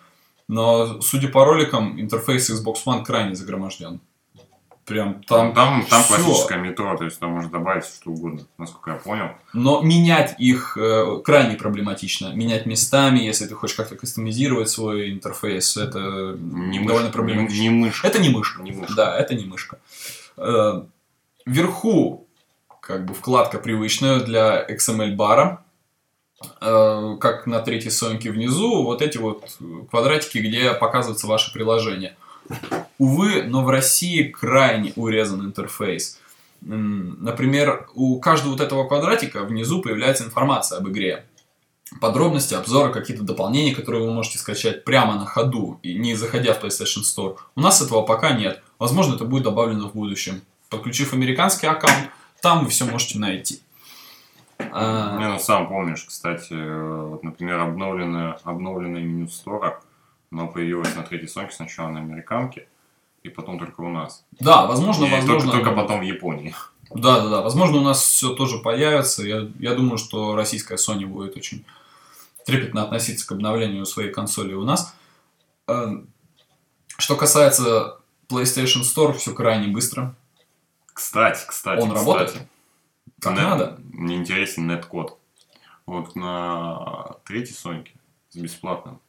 Но, 0.48 1.02
судя 1.02 1.28
по 1.28 1.46
роликам, 1.46 2.02
интерфейс 2.02 2.50
Xbox 2.50 2.78
One 2.88 3.06
крайне 3.06 3.36
загроможден. 3.36 4.02
Прям 4.92 5.24
там... 5.24 5.54
Там, 5.54 5.86
там 5.86 6.04
всё. 6.04 6.16
классическое 6.16 6.58
метро, 6.60 6.98
то 6.98 7.06
есть 7.06 7.20
там 7.20 7.32
можно 7.32 7.50
добавить 7.50 7.86
что 7.86 8.12
угодно, 8.12 8.42
насколько 8.58 8.92
я 8.92 8.98
понял. 8.98 9.30
Но 9.54 9.82
менять 9.82 10.36
их 10.38 10.78
э, 10.78 11.22
крайне 11.24 11.56
проблематично. 11.56 12.34
Менять 12.34 12.66
местами, 12.66 13.20
если 13.20 13.46
ты 13.46 13.56
хочешь 13.56 13.76
как-то 13.76 13.96
кастомизировать 13.96 14.70
свой 14.70 15.12
интерфейс, 15.12 15.78
это 15.78 16.36
Не, 16.38 16.80
довольно 16.80 17.08
мышь, 17.08 17.14
проблематично. 17.14 17.62
не, 17.62 17.68
не 17.70 17.74
мышь. 17.74 18.04
Это 18.04 18.20
не 18.20 18.30
мышка. 18.30 18.62
Не 18.62 18.72
мышка. 18.72 18.94
Да, 18.96 19.18
это 19.18 19.34
не 19.34 19.46
мышка. 19.46 19.80
Э, 20.38 20.84
вверху 21.46 22.28
как 22.82 23.06
бы 23.06 23.14
вкладка 23.14 23.60
привычная 23.60 24.20
для 24.20 24.66
XML 24.68 25.16
бара, 25.16 25.64
э, 26.60 27.16
как 27.20 27.48
на 27.48 27.62
третьей 27.62 27.92
соньке 27.92 28.32
внизу, 28.32 28.84
вот 28.84 29.02
эти 29.02 29.18
вот 29.18 29.58
квадратики, 29.90 30.40
где 30.40 30.74
показываются 30.74 31.28
ваши 31.28 31.54
приложения. 31.54 32.18
Увы, 32.98 33.44
но 33.44 33.64
в 33.64 33.70
России 33.70 34.24
крайне 34.24 34.94
урезан 34.96 35.46
интерфейс. 35.46 36.20
Например, 36.62 37.88
у 37.96 38.20
каждого 38.20 38.52
вот 38.52 38.62
этого 38.62 38.88
квадратика 38.88 39.44
внизу 39.44 39.82
появляется 39.82 40.24
информация 40.24 40.78
об 40.78 40.88
игре. 40.88 41.26
Подробности, 42.00 42.54
обзоры, 42.54 42.94
какие-то 42.94 43.24
дополнения, 43.24 43.76
которые 43.76 44.06
вы 44.06 44.14
можете 44.14 44.38
скачать 44.38 44.86
прямо 44.86 45.16
на 45.16 45.26
ходу, 45.26 45.80
и 45.84 45.96
не 45.96 46.16
заходя 46.16 46.54
в 46.54 46.64
PlayStation 46.64 47.02
Store. 47.02 47.38
У 47.56 47.62
нас 47.62 47.82
этого 47.82 48.04
пока 48.04 48.32
нет. 48.32 48.64
Возможно, 48.80 49.16
это 49.16 49.26
будет 49.26 49.44
добавлено 49.44 49.90
в 49.90 49.94
будущем. 49.94 50.42
Подключив 50.70 51.14
американский 51.14 51.68
аккаунт, 51.68 52.10
там 52.42 52.64
вы 52.64 52.70
все 52.70 52.86
можете 52.86 53.20
найти. 53.20 53.60
А, 54.72 55.18
Не, 55.20 55.28
ну 55.28 55.40
сам 55.40 55.68
помнишь, 55.68 56.06
кстати, 56.08 56.54
э, 56.54 57.06
вот, 57.10 57.24
например, 57.24 57.60
обновленное, 57.60 58.38
обновленное 58.44 59.02
меню 59.02 59.28
стора, 59.28 59.82
оно 60.32 60.48
появилось 60.48 60.96
на 60.96 61.04
третьей 61.04 61.28
сонке 61.28 61.54
сначала 61.54 61.90
на 61.90 62.00
американке, 62.00 62.68
и 63.24 63.30
потом 63.30 63.60
только 63.60 63.82
у 63.82 63.90
нас. 63.90 64.26
Да, 64.40 64.66
возможно, 64.66 65.06
И 65.06 65.10
только- 65.10 65.26
возможно. 65.26 65.52
только 65.52 65.72
потом 65.72 66.00
в 66.00 66.04
Японии. 66.04 66.56
Да, 66.94 67.22
да, 67.22 67.30
да. 67.30 67.42
Возможно, 67.42 67.78
у 67.78 67.84
нас 67.84 68.02
все 68.04 68.34
тоже 68.34 68.58
появится. 68.60 69.24
Я, 69.24 69.48
я 69.60 69.76
думаю, 69.76 69.98
что 69.98 70.36
российская 70.36 70.76
Sony 70.78 71.06
будет 71.06 71.38
очень 71.38 71.66
трепетно 72.46 72.84
относиться 72.84 73.28
к 73.28 73.32
обновлению 73.32 73.86
своей 73.86 74.12
консоли 74.12 74.54
у 74.54 74.64
нас. 74.64 74.94
Э, 75.68 76.02
Что 76.98 77.16
касается 77.16 77.98
PlayStation 78.30 78.82
Store, 78.82 79.14
все 79.14 79.34
крайне 79.34 79.68
быстро. 79.68 80.16
Кстати, 80.94 81.46
кстати, 81.48 81.82
Он 81.82 81.90
кстати. 81.90 82.06
работает? 82.06 82.48
Как 83.22 83.34
Нет- 83.34 83.42
надо? 83.44 83.80
Мне 83.94 84.16
интересен 84.18 84.68
нет-код. 84.68 85.18
Вот 85.86 86.16
на 86.16 87.16
третьей 87.26 87.54
Соньке 87.56 87.94
с 88.30 88.36
бесплатным, 88.36 89.00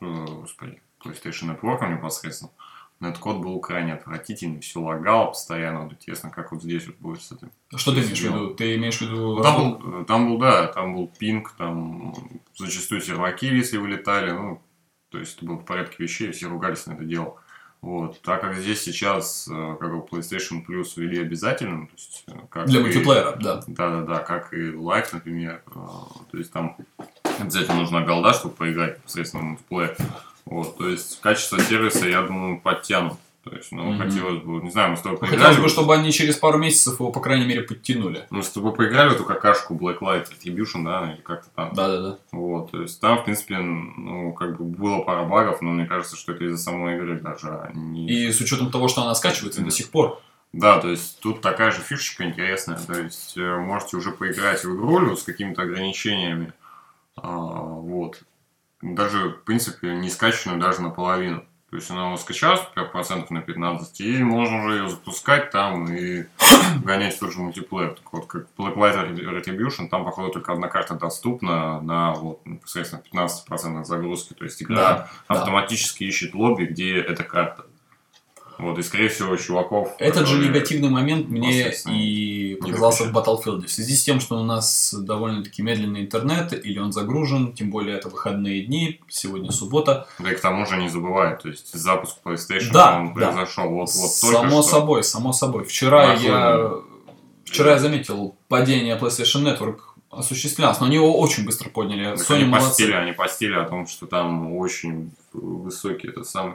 господи, 0.00 0.80
PlayStation 1.04 1.54
Network 1.58 1.88
непосредственно, 1.90 2.50
нет-код 3.00 3.38
был 3.38 3.60
крайне 3.60 3.94
отвратительный, 3.94 4.60
все 4.60 4.80
лагало 4.80 5.26
постоянно, 5.28 5.84
вот 5.84 5.92
интересно, 5.92 6.30
как 6.30 6.50
вот 6.52 6.62
здесь 6.62 6.86
вот 6.86 6.96
будет 6.96 7.22
с 7.22 7.30
этим. 7.32 7.50
Что 7.76 7.92
ты 7.92 8.00
имеешь 8.00 8.18
в 8.18 8.24
виду? 8.24 8.54
Ты 8.54 8.74
имеешь 8.76 8.98
в 8.98 9.02
виду... 9.02 9.36
Ну, 9.36 9.42
Там 9.42 9.78
был, 9.78 10.04
там 10.04 10.28
был, 10.28 10.38
да, 10.38 10.66
там 10.66 10.94
был 10.96 11.06
пинг, 11.18 11.52
там 11.56 12.12
зачастую 12.56 13.00
серваки, 13.00 13.46
если 13.46 13.76
вылетали, 13.76 14.32
ну, 14.32 14.60
то 15.10 15.18
есть 15.18 15.36
это 15.36 15.46
было 15.46 15.56
в 15.56 15.64
порядке 15.64 16.02
вещей, 16.02 16.32
все 16.32 16.48
ругались 16.48 16.86
на 16.86 16.94
это 16.94 17.04
дело. 17.04 17.40
Вот. 17.80 18.20
Так 18.22 18.40
как 18.40 18.56
здесь 18.56 18.82
сейчас, 18.82 19.46
э, 19.48 19.76
как 19.78 19.92
бы 19.92 19.98
PlayStation 20.04 20.66
Plus 20.66 20.94
ввели 20.96 21.20
обязательным, 21.20 21.86
то 21.86 21.92
есть, 21.94 22.24
э, 22.26 22.32
как 22.50 22.66
Для 22.66 22.80
и- 22.80 22.82
мультиплеера, 22.82 23.36
да. 23.40 23.62
Да-да-да, 23.68 24.18
как 24.18 24.52
и 24.52 24.72
Life, 24.72 25.10
например. 25.12 25.62
э, 25.68 25.70
То 26.32 26.36
есть 26.38 26.52
там 26.52 26.76
обязательно 27.40 27.80
нужна 27.80 28.02
голда, 28.02 28.32
чтобы 28.34 28.54
поиграть 28.54 28.98
непосредственно 28.98 29.42
в 29.42 29.46
мультиплеер. 29.46 29.96
Вот, 30.44 30.78
то 30.78 30.88
есть 30.88 31.20
качество 31.20 31.58
сервиса, 31.60 32.08
я 32.08 32.22
думаю, 32.22 32.60
подтянут. 32.60 33.14
То 33.44 33.54
есть, 33.56 33.72
ну, 33.72 33.84
Мгм. 33.92 33.98
хотелось 33.98 34.42
бы, 34.42 34.60
не 34.62 34.70
знаю, 34.70 34.90
мы 34.90 34.96
с 34.98 35.00
тобой 35.00 35.16
Ну, 35.20 35.26
Хотелось 35.26 35.42
поиграли. 35.46 35.62
бы, 35.62 35.68
чтобы 35.70 35.94
они 35.94 36.12
через 36.12 36.36
пару 36.36 36.58
месяцев 36.58 36.94
его, 37.00 37.10
по 37.10 37.20
крайней 37.20 37.46
мере, 37.46 37.62
подтянули. 37.62 38.26
Мы 38.30 38.42
с 38.42 38.50
тобой 38.50 38.74
поиграли 38.74 39.08
в 39.10 39.12
эту 39.12 39.24
какашку 39.24 39.74
Blacklight 39.74 40.26
Retribution, 40.28 40.84
да, 40.84 41.12
или 41.12 41.20
как-то 41.22 41.48
там. 41.54 41.70
Да-да-да. 41.72 42.18
Вот, 42.32 42.72
то 42.72 42.82
есть 42.82 43.00
там, 43.00 43.18
в 43.18 43.24
принципе, 43.24 43.56
ну, 43.58 44.32
как 44.32 44.58
бы 44.58 44.64
было 44.64 45.00
пара 45.00 45.24
багов, 45.24 45.62
но 45.62 45.70
мне 45.70 45.86
кажется, 45.86 46.16
что 46.16 46.32
это 46.32 46.44
из-за 46.44 46.58
самой 46.58 46.96
игры 46.96 47.20
даже, 47.20 47.48
а 47.48 47.70
не... 47.72 48.06
И 48.08 48.32
с 48.32 48.40
учетом 48.40 48.70
того, 48.70 48.88
что 48.88 49.02
она 49.02 49.14
скачивается 49.14 49.62
до 49.62 49.70
сих 49.70 49.90
пор. 49.90 50.20
Да, 50.52 50.78
то 50.80 50.88
есть 50.90 51.20
тут 51.20 51.40
такая 51.40 51.70
же 51.70 51.80
фишечка 51.80 52.24
интересная, 52.24 52.78
то 52.78 52.98
есть 53.00 53.36
э, 53.36 53.56
можете 53.58 53.96
уже 53.98 54.10
поиграть 54.12 54.64
в 54.64 54.74
игру 54.76 55.14
с 55.16 55.22
какими-то 55.22 55.62
ограничениями, 55.62 56.52
вот. 57.22 58.22
Даже, 58.80 59.30
в 59.30 59.44
принципе, 59.44 59.94
не 59.94 60.08
скачанную 60.08 60.60
даже 60.60 60.82
наполовину. 60.82 61.44
То 61.70 61.76
есть 61.76 61.90
она 61.90 62.08
у 62.08 62.10
вас 62.12 62.22
скачалась 62.22 62.62
процентов 62.92 63.30
на 63.30 63.42
15, 63.42 64.00
и 64.00 64.22
можно 64.22 64.64
уже 64.64 64.78
ее 64.78 64.88
запускать 64.88 65.50
там 65.50 65.86
и 65.92 66.24
гонять 66.82 67.20
тот 67.20 67.32
же 67.32 67.40
мультиплеер. 67.40 67.90
Так 67.90 68.10
вот, 68.10 68.26
как 68.26 68.46
Blacklight 68.56 69.14
Retribution, 69.14 69.88
там, 69.88 70.04
походу, 70.04 70.32
только 70.32 70.52
одна 70.52 70.68
карта 70.68 70.94
доступна 70.94 71.82
на 71.82 72.14
вот, 72.14 72.40
непосредственно 72.46 73.02
15% 73.12 73.84
загрузки. 73.84 74.32
То 74.32 74.44
есть 74.44 74.62
игра 74.62 74.76
Да, 74.76 75.10
да. 75.28 75.34
автоматически 75.34 76.04
ищет 76.04 76.34
лобби, 76.34 76.64
где 76.64 76.98
эта 76.98 77.22
карта. 77.22 77.66
Вот, 78.58 78.76
и, 78.78 78.82
скорее 78.82 79.08
всего, 79.08 79.36
чуваков... 79.36 79.94
Этот 79.98 80.26
же 80.26 80.34
которые- 80.34 80.48
негативный 80.48 80.88
момент 80.88 81.28
мне 81.28 81.72
и 81.90 82.56
показался 82.60 83.04
в. 83.04 83.16
Battlefield. 83.16 83.66
В 83.66 83.70
связи 83.70 83.94
с 83.94 84.02
тем, 84.04 84.18
что 84.20 84.38
у 84.38 84.42
нас 84.44 84.94
довольно-таки 84.98 85.62
медленный 85.62 86.00
интернет, 86.00 86.52
или 86.66 86.78
он 86.78 86.92
загружен, 86.92 87.52
тем 87.52 87.70
более 87.70 87.96
это 87.96 88.08
выходные 88.08 88.62
дни, 88.64 89.00
сегодня 89.08 89.52
суббота. 89.52 90.06
Да 90.18 90.32
и 90.32 90.34
к 90.34 90.40
тому 90.40 90.66
же 90.66 90.76
не 90.76 90.88
забывай, 90.88 91.38
то 91.38 91.48
есть 91.48 91.72
запуск 91.72 92.16
PlayStation, 92.24 92.72
Да, 92.72 92.98
он 92.98 93.14
да. 93.14 93.30
произошел 93.32 93.68
вот, 93.70 93.88
вот 93.94 94.10
только 94.20 94.36
само 94.48 94.62
что. 94.62 94.70
собой, 94.70 95.04
само 95.04 95.32
собой. 95.32 95.64
Вчера 95.64 96.08
Нашел 96.08 96.24
я, 96.28 96.70
вчера 97.44 97.72
я 97.72 97.78
заметил, 97.78 98.34
падение 98.48 98.96
PlayStation 98.98 99.44
Network 99.44 99.78
осуществлялось, 100.10 100.80
но 100.80 100.86
они 100.86 100.96
его 100.96 101.18
очень 101.18 101.44
быстро 101.44 101.68
подняли. 101.68 102.04
Так 102.16 102.18
Sony 102.30 102.34
они 102.36 102.44
молодцы. 102.46 102.68
постили, 102.68 102.92
они 102.92 103.12
постили 103.12 103.54
о 103.54 103.64
том, 103.64 103.86
что 103.86 104.06
там 104.06 104.56
очень 104.56 105.10
высокий 105.32 106.08
этот 106.08 106.26
самый 106.26 106.54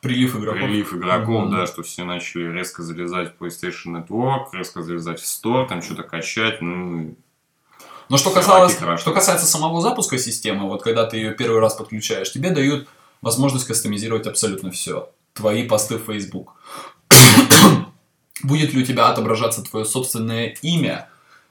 Прилив 0.00 0.36
игроков. 0.36 0.62
прилив 0.62 0.94
игроков, 0.94 1.44
Мгм. 1.46 1.50
да, 1.56 1.66
что 1.66 1.82
все 1.82 2.04
начали 2.04 2.52
резко 2.52 2.82
залезать 2.82 3.34
в 3.36 3.42
PlayStation 3.42 3.86
Network, 4.06 4.46
резко 4.52 4.82
залезать 4.82 5.20
в 5.20 5.24
Store, 5.24 5.66
там 5.66 5.82
что-то 5.82 6.04
качать, 6.04 6.62
ну, 6.62 7.16
Но 8.08 8.16
что, 8.16 8.30
касалось, 8.30 8.76
что 9.00 9.12
касается 9.12 9.46
самого 9.46 9.80
запуска 9.80 10.16
системы, 10.18 10.68
вот 10.68 10.82
когда 10.82 11.04
ты 11.04 11.16
ее 11.16 11.32
первый 11.34 11.60
раз 11.60 11.74
подключаешь, 11.74 12.30
тебе 12.32 12.50
дают 12.50 12.88
возможность 13.22 13.66
кастомизировать 13.66 14.26
абсолютно 14.26 14.70
все. 14.70 15.10
Твои 15.34 15.66
посты 15.68 15.96
в 15.98 16.04
Facebook. 16.04 16.54
Будет 18.42 18.72
ли 18.72 18.82
у 18.82 18.86
тебя 18.86 19.08
отображаться 19.08 19.62
твое 19.62 19.84
собственное 19.84 20.54
имя 20.62 21.08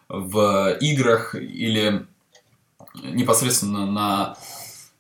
в 0.10 0.77
играх 0.80 1.36
или 1.36 2.06
непосредственно 3.04 3.86
на 3.86 4.38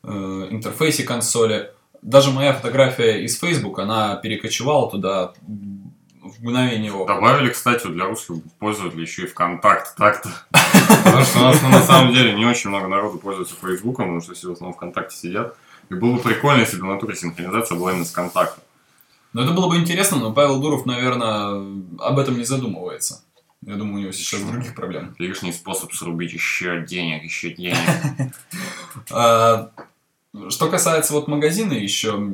э, 0.03 0.09
интерфейсе 0.51 1.03
консоли. 1.03 1.71
Даже 2.01 2.31
моя 2.31 2.53
фотография 2.53 3.23
из 3.23 3.39
Facebook, 3.39 3.79
она 3.79 4.15
перекочевала 4.15 4.89
туда 4.89 5.33
в 6.37 6.43
мгновение 6.43 6.91
ока. 6.91 7.15
Добавили, 7.15 7.49
кстати, 7.49 7.87
для 7.87 8.05
русских 8.05 8.35
пользователей 8.59 9.03
еще 9.03 9.23
и 9.23 9.27
ВКонтакт 9.27 9.95
так-то. 9.95 10.29
Потому 11.03 11.23
что 11.23 11.39
у 11.39 11.43
нас 11.43 11.61
ну, 11.61 11.69
на 11.69 11.81
самом 11.81 12.13
деле 12.13 12.33
не 12.33 12.45
очень 12.45 12.69
много 12.69 12.87
народу 12.87 13.17
пользуется 13.17 13.55
Фейсбуком, 13.55 14.05
потому 14.05 14.21
что 14.21 14.33
все 14.33 14.49
в 14.49 14.51
основном 14.53 14.75
ВКонтакте 14.75 15.15
сидят. 15.15 15.55
И 15.89 15.93
было 15.93 16.15
бы 16.15 16.19
прикольно, 16.19 16.61
если 16.61 16.77
бы 16.77 16.83
в 16.83 16.89
натуре 16.89 17.15
синхронизация 17.15 17.77
была 17.77 17.91
именно 17.91 18.05
с 18.05 18.11
контактом. 18.11 18.63
Но 19.33 19.43
это 19.43 19.53
было 19.53 19.69
бы 19.69 19.77
интересно, 19.77 20.17
но 20.17 20.33
Павел 20.33 20.59
Дуров, 20.59 20.85
наверное, 20.85 21.61
об 21.99 22.19
этом 22.19 22.37
не 22.37 22.43
задумывается. 22.43 23.21
Я 23.61 23.75
думаю, 23.75 23.95
у 23.95 23.99
него 23.99 24.11
сейчас 24.11 24.41
других 24.41 24.75
проблем. 24.75 25.15
Лишний 25.17 25.51
способ 25.51 25.93
срубить 25.93 26.33
еще 26.33 26.85
денег, 26.85 27.23
еще 27.23 27.51
денег. 27.51 27.77
Что 30.49 30.69
касается 30.69 31.13
вот 31.13 31.27
магазина 31.27 31.73
еще, 31.73 32.33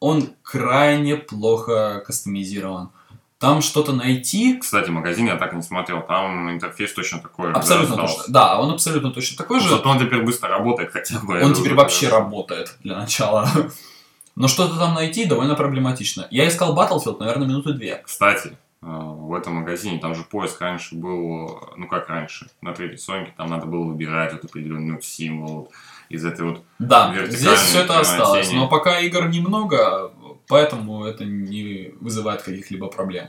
он 0.00 0.28
крайне 0.42 1.16
плохо 1.16 2.02
кастомизирован. 2.06 2.90
Там 3.38 3.62
что-то 3.62 3.92
найти 3.92 4.58
Кстати, 4.58 4.90
магазин 4.90 5.26
я 5.26 5.36
так 5.36 5.54
и 5.54 5.56
не 5.56 5.62
смотрел, 5.62 6.02
там 6.06 6.50
интерфейс 6.50 6.92
точно 6.92 7.20
такой 7.20 7.46
же. 7.48 7.52
да, 7.54 7.58
абсолютно 7.60 7.94
остался. 7.94 8.16
точно. 8.18 8.32
Да, 8.34 8.60
он 8.60 8.70
абсолютно 8.70 9.10
точно 9.12 9.36
такой 9.38 9.56
Ну, 9.58 9.62
же. 9.62 9.70
Зато 9.70 9.88
он 9.88 9.98
теперь 9.98 10.22
быстро 10.22 10.50
работает 10.50 10.90
хотя 10.92 11.18
бы. 11.20 11.34
Он 11.42 11.50
Это 11.52 11.60
теперь 11.60 11.74
вообще 11.74 12.06
хорошо. 12.08 12.24
работает 12.24 12.76
для 12.84 12.96
начала. 12.98 13.48
Но 14.36 14.46
что-то 14.46 14.76
там 14.78 14.94
найти 14.94 15.24
довольно 15.24 15.54
проблематично. 15.54 16.26
Я 16.30 16.48
искал 16.48 16.76
Battlefield, 16.76 17.18
наверное, 17.18 17.48
минуты 17.48 17.72
две. 17.72 18.02
Кстати, 18.04 18.56
в 18.80 19.34
этом 19.34 19.56
магазине, 19.56 19.98
там 19.98 20.14
же 20.14 20.22
поиск 20.22 20.60
раньше 20.60 20.94
был, 20.94 21.60
ну 21.76 21.86
как 21.86 22.08
раньше, 22.08 22.48
на 22.62 22.72
третьей 22.72 22.96
Соньке, 22.96 23.34
там 23.36 23.50
надо 23.50 23.66
было 23.66 23.84
выбирать 23.84 24.32
вот 24.32 24.44
определенный 24.44 24.94
вот 24.94 25.04
символ 25.04 25.70
из 26.08 26.24
этой 26.24 26.46
вот 26.46 26.64
Да, 26.78 27.14
здесь 27.28 27.58
все 27.58 27.82
это 27.82 28.00
осталось. 28.00 28.52
Но 28.52 28.68
пока 28.68 28.98
игр 29.00 29.28
немного, 29.28 30.12
поэтому 30.48 31.04
это 31.04 31.24
не 31.24 31.92
вызывает 32.00 32.42
каких-либо 32.42 32.86
проблем. 32.86 33.28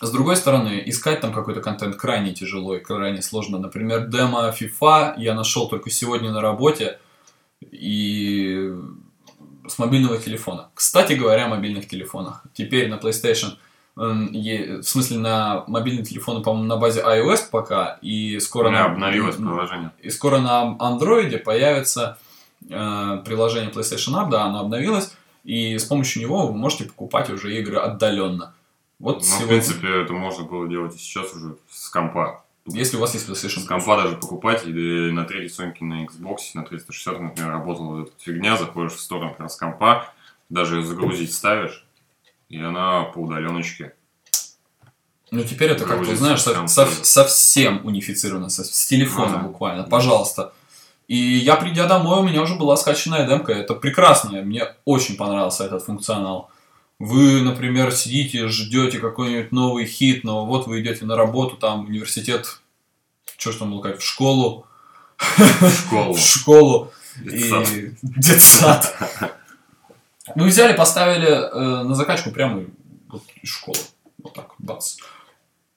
С 0.00 0.10
другой 0.10 0.36
стороны, 0.36 0.82
искать 0.84 1.20
там 1.20 1.32
какой-то 1.32 1.60
контент 1.60 1.96
крайне 1.96 2.34
тяжело 2.34 2.76
и 2.76 2.80
крайне 2.80 3.22
сложно. 3.22 3.58
Например, 3.58 4.06
демо 4.06 4.50
FIFA 4.50 5.14
я 5.16 5.34
нашел 5.34 5.68
только 5.68 5.90
сегодня 5.90 6.30
на 6.30 6.40
работе 6.40 6.98
и 7.60 8.70
с 9.68 9.78
мобильного 9.78 10.18
телефона. 10.18 10.68
Кстати 10.74 11.12
говоря, 11.14 11.46
о 11.46 11.48
мобильных 11.48 11.88
телефонах. 11.88 12.42
Теперь 12.54 12.88
на 12.88 12.94
PlayStation, 12.94 13.56
в 13.96 14.82
смысле 14.82 15.18
на 15.18 15.64
мобильные 15.66 16.04
телефоны, 16.04 16.40
по-моему, 16.42 16.68
на 16.68 16.76
базе 16.76 17.00
iOS 17.02 17.48
пока, 17.50 17.98
и 18.00 18.38
скоро 18.40 18.70
на- 18.70 18.84
обновилось 18.86 19.36
приложение. 19.36 19.90
и 20.00 20.10
скоро 20.10 20.38
на 20.38 20.76
андроиде 20.78 21.38
появится 21.38 22.18
э, 22.70 23.22
приложение 23.24 23.70
PlayStation 23.70 24.14
App, 24.14 24.30
да, 24.30 24.44
оно 24.44 24.60
обновилось, 24.60 25.12
и 25.44 25.76
с 25.78 25.84
помощью 25.84 26.22
него 26.22 26.46
вы 26.46 26.54
можете 26.56 26.84
покупать 26.84 27.30
уже 27.30 27.56
игры 27.58 27.76
отдаленно. 27.78 28.54
Вот 28.98 29.16
Ну, 29.16 29.20
в 29.20 29.24
сегодня- 29.24 29.46
принципе, 29.48 30.02
это 30.02 30.12
можно 30.12 30.44
было 30.44 30.68
делать 30.68 30.94
и 30.94 30.98
сейчас 30.98 31.32
уже 31.34 31.56
с 31.70 31.88
компа. 31.88 32.44
Если 32.72 32.96
у 32.96 33.00
вас 33.00 33.14
есть 33.14 33.28
PlayStation 33.28 33.60
С 33.60 33.64
компа 33.64 33.96
даже 34.02 34.16
покупать, 34.16 34.66
и 34.66 35.10
на 35.10 35.24
третьей 35.24 35.48
Соньке 35.48 35.84
на 35.84 36.04
Xbox, 36.04 36.36
на 36.54 36.62
360, 36.64 37.20
например, 37.20 37.50
работала 37.50 37.96
вот 37.96 38.08
эта 38.08 38.12
фигня, 38.18 38.56
заходишь 38.56 38.92
в 38.92 39.00
сторону 39.00 39.30
как 39.30 39.40
раз 39.40 39.56
компа, 39.56 40.12
даже 40.48 40.76
ее 40.76 40.82
загрузить 40.84 41.32
ставишь, 41.34 41.84
и 42.48 42.58
она 42.60 43.02
по 43.04 43.18
удаленочке. 43.18 43.94
Ну, 45.30 45.44
теперь 45.44 45.70
это 45.72 45.84
как-то, 45.84 46.16
знаешь, 46.16 46.40
со- 46.40 46.66
со- 46.68 47.04
совсем 47.04 47.84
унифицировано, 47.84 48.48
со- 48.48 48.64
с 48.64 48.86
телефона 48.86 49.36
Ага. 49.38 49.48
буквально, 49.48 49.84
пожалуйста. 49.84 50.52
И 51.06 51.16
я, 51.16 51.56
придя 51.56 51.86
домой, 51.86 52.20
у 52.20 52.22
меня 52.22 52.42
уже 52.42 52.54
была 52.54 52.76
скачанная 52.76 53.26
демка, 53.26 53.52
это 53.52 53.74
прекрасно, 53.74 54.42
мне 54.42 54.64
очень 54.84 55.16
понравился 55.16 55.64
этот 55.64 55.84
функционал. 55.84 56.50
Вы, 56.98 57.42
например, 57.42 57.92
сидите, 57.92 58.48
ждете 58.48 58.98
какой-нибудь 58.98 59.52
новый 59.52 59.86
хит, 59.86 60.24
но 60.24 60.44
вот 60.46 60.66
вы 60.66 60.80
идете 60.80 61.04
на 61.04 61.16
работу, 61.16 61.56
там, 61.56 61.86
университет, 61.86 62.60
что 63.36 63.52
ж 63.52 63.56
там 63.56 63.70
было 63.70 63.96
в 63.96 64.02
школу, 64.02 64.66
В 65.16 65.70
школу. 65.70 66.12
в 66.14 66.18
школу, 66.18 66.92
и 67.24 67.92
детсад. 68.02 68.96
Вы 70.34 70.48
взяли, 70.48 70.76
поставили 70.76 71.28
э, 71.28 71.82
на 71.84 71.94
закачку 71.94 72.30
прямо 72.30 72.64
из 73.42 73.48
школы. 73.48 73.78
Вот 74.22 74.34
так, 74.34 74.54
бац. 74.58 74.96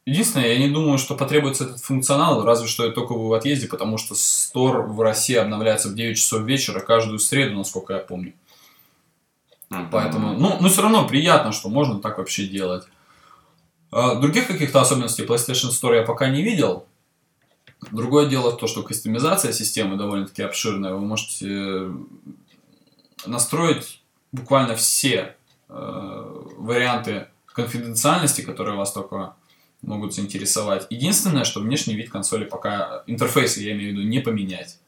Единственное, 0.05 0.53
я 0.53 0.57
не 0.57 0.69
думаю, 0.69 0.97
что 0.97 1.15
потребуется 1.15 1.65
этот 1.65 1.79
функционал, 1.81 2.43
разве 2.43 2.67
что 2.67 2.89
только 2.91 3.13
вы 3.13 3.29
в 3.29 3.33
отъезде, 3.33 3.67
потому 3.67 3.97
что 3.97 4.15
стор 4.15 4.81
в 4.87 4.99
России 5.01 5.35
обновляется 5.35 5.89
в 5.89 5.95
9 5.95 6.17
часов 6.17 6.41
вечера 6.41 6.79
каждую 6.79 7.19
среду, 7.19 7.55
насколько 7.55 7.93
я 7.93 7.99
помню. 7.99 8.33
Мгм. 9.71 9.89
Поэтому, 9.89 10.33
ну, 10.33 10.57
но 10.59 10.69
все 10.69 10.81
равно 10.81 11.07
приятно, 11.07 11.51
что 11.51 11.69
можно 11.69 11.99
так 11.99 12.17
вообще 12.17 12.45
делать. 12.45 12.83
А, 13.91 14.15
Других 14.15 14.47
каких-то 14.47 14.81
особенностей 14.81 15.23
PlayStation 15.23 15.69
Store 15.69 15.95
я 15.95 16.03
пока 16.03 16.29
не 16.29 16.43
видел. 16.43 16.85
Другое 17.91 18.27
дело 18.27 18.51
то, 18.51 18.67
что 18.67 18.83
кастомизация 18.83 19.53
системы 19.53 19.97
довольно-таки 19.97 20.43
обширная. 20.43 20.93
Вы 20.93 20.99
можете 20.99 21.47
э, 21.49 21.91
настроить 23.25 24.03
буквально 24.31 24.75
все 24.75 25.35
э, 25.67 26.43
варианты 26.57 27.27
конфиденциальности, 27.45 28.41
которые 28.41 28.77
вас 28.77 28.91
только 28.91 29.35
могут 29.81 30.13
заинтересовать. 30.13 30.85
Единственное, 30.89 31.43
что 31.43 31.59
внешний 31.61 31.95
вид 31.95 32.11
консоли 32.11 32.43
пока, 32.43 33.03
интерфейсы 33.07 33.61
я 33.61 33.71
имею 33.71 33.93
в 33.93 33.97
виду, 33.97 34.07
не 34.07 34.19
поменять. 34.19 34.79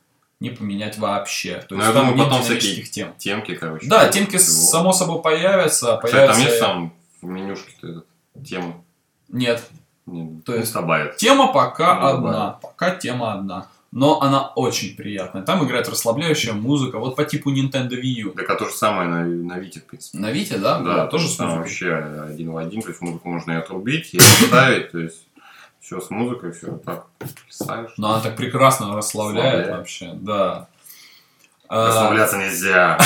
Не 0.43 0.49
поменять 0.49 0.97
вообще. 0.97 1.63
То 1.67 1.75
Ну, 1.75 1.77
есть 1.77 1.87
я 1.87 1.93
там 1.93 2.07
думаю, 2.09 2.17
нет 2.17 2.27
потом 2.27 2.43
всякие 2.43 2.83
тем. 2.83 3.13
Темки, 3.17 3.55
короче. 3.55 3.87
Да, 3.87 4.07
темки 4.09 4.33
его. 4.35 4.39
само 4.43 4.91
собой 4.91 5.21
появятся. 5.21 5.95
Кстати, 6.03 6.11
появятся... 6.13 6.33
там 6.41 6.47
есть 6.47 6.59
там 6.59 6.93
в 7.21 7.25
менюшке-то 7.27 7.87
этот, 7.87 8.05
тема? 8.45 8.83
Нет. 9.29 9.63
Не, 10.05 10.41
То 10.41 10.51
ну, 10.51 10.57
есть- 10.57 10.73
добавят. 10.73 11.15
Тема 11.15 11.53
пока 11.53 11.95
Ну, 11.95 12.07
одна. 12.07 12.31
добавят. 12.31 12.61
Пока 12.61 12.91
тема 12.95 13.33
одна. 13.33 13.67
Но 13.93 14.21
она 14.21 14.47
очень 14.55 14.95
приятная. 14.97 15.43
Там 15.43 15.63
играет 15.65 15.87
расслабляющая 15.87 16.51
музыка. 16.53 16.99
Вот 16.99 17.15
по 17.15 17.23
типу 17.23 17.49
Nintendo 17.53 17.91
Wii 17.91 18.21
U. 18.25 18.31
Так 18.31 18.49
а 18.49 18.55
то 18.55 18.65
же 18.65 18.73
самое 18.73 19.07
на, 19.07 19.23
на 19.23 19.59
Вите, 19.59 19.79
в 19.79 19.85
принципе. 19.85 20.17
На 20.17 20.31
Вите, 20.31 20.57
да? 20.57 20.79
Да, 20.79 21.07
тоже 21.07 21.29
с 21.29 21.35
там 21.37 21.47
музыкой. 21.59 21.63
вообще 21.63 21.93
один 22.27 22.51
в 22.51 22.57
один, 22.57 22.81
то 22.81 22.89
есть 22.89 23.01
музыку 23.01 23.29
можно 23.29 23.51
и 23.53 23.55
отрубить, 23.55 24.13
и 24.13 24.17
оставить, 24.17 24.91
то 24.91 24.99
есть 24.99 25.25
все 25.83 25.99
с 25.99 26.09
музыкой, 26.09 26.53
все 26.53 26.77
так 26.77 27.07
писаешь. 27.45 27.91
Но 27.97 28.13
она 28.13 28.21
так 28.21 28.37
прекрасно 28.37 28.95
расслабляет 28.95 29.67
Расслабляет. 29.67 29.77
вообще. 29.77 30.13
Да. 30.13 30.67
А, 31.67 31.87
Расслабляться 31.87 32.37
нельзя. 32.37 32.99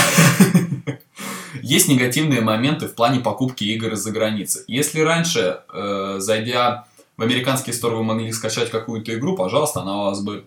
Есть 1.63 1.88
негативные 1.88 2.41
моменты 2.41 2.88
в 2.88 2.93
плане 2.93 3.19
покупки 3.19 3.63
игр 3.63 3.93
из-за 3.93 4.12
границы. 4.12 4.63
Если 4.67 5.00
раньше, 5.01 5.62
э, 5.74 6.17
зайдя 6.19 6.86
в 7.17 7.24
американский 7.24 7.74
стор, 7.74 7.96
вы 7.96 8.03
могли 8.03 8.31
скачать 8.31 8.69
какую-то 8.69 9.12
игру, 9.15 9.36
пожалуйста, 9.36 9.81
она 9.81 10.01
у 10.01 10.03
вас 10.05 10.22
бы 10.22 10.46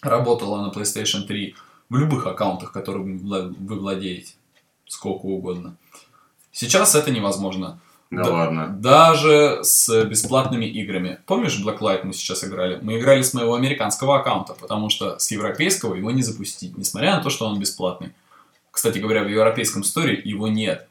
работала 0.00 0.62
на 0.66 0.70
PlayStation 0.70 1.26
3 1.26 1.54
в 1.90 1.96
любых 1.96 2.26
аккаунтах, 2.26 2.72
которыми 2.72 3.18
вы 3.18 3.78
владеете, 3.78 4.32
сколько 4.86 5.26
угодно. 5.26 5.76
Сейчас 6.52 6.94
это 6.94 7.10
невозможно. 7.10 7.80
Да 8.10 8.24
Да. 8.24 8.30
ладно. 8.30 8.68
Даже 8.68 9.60
с 9.62 10.04
бесплатными 10.04 10.66
играми. 10.66 11.18
Помнишь, 11.26 11.60
Blacklight 11.62 12.00
мы 12.04 12.12
сейчас 12.12 12.44
играли? 12.44 12.78
Мы 12.80 12.98
играли 12.98 13.22
с 13.22 13.34
моего 13.34 13.54
американского 13.54 14.18
аккаунта, 14.20 14.54
потому 14.54 14.90
что 14.90 15.18
с 15.18 15.30
европейского 15.30 15.94
его 15.94 16.10
не 16.10 16.22
запустить, 16.22 16.76
несмотря 16.78 17.16
на 17.16 17.22
то, 17.22 17.30
что 17.30 17.46
он 17.46 17.58
бесплатный. 17.58 18.12
Кстати 18.70 18.98
говоря, 18.98 19.24
в 19.24 19.28
европейском 19.28 19.82
сторе 19.84 20.20
его 20.22 20.48
нет. 20.48 20.86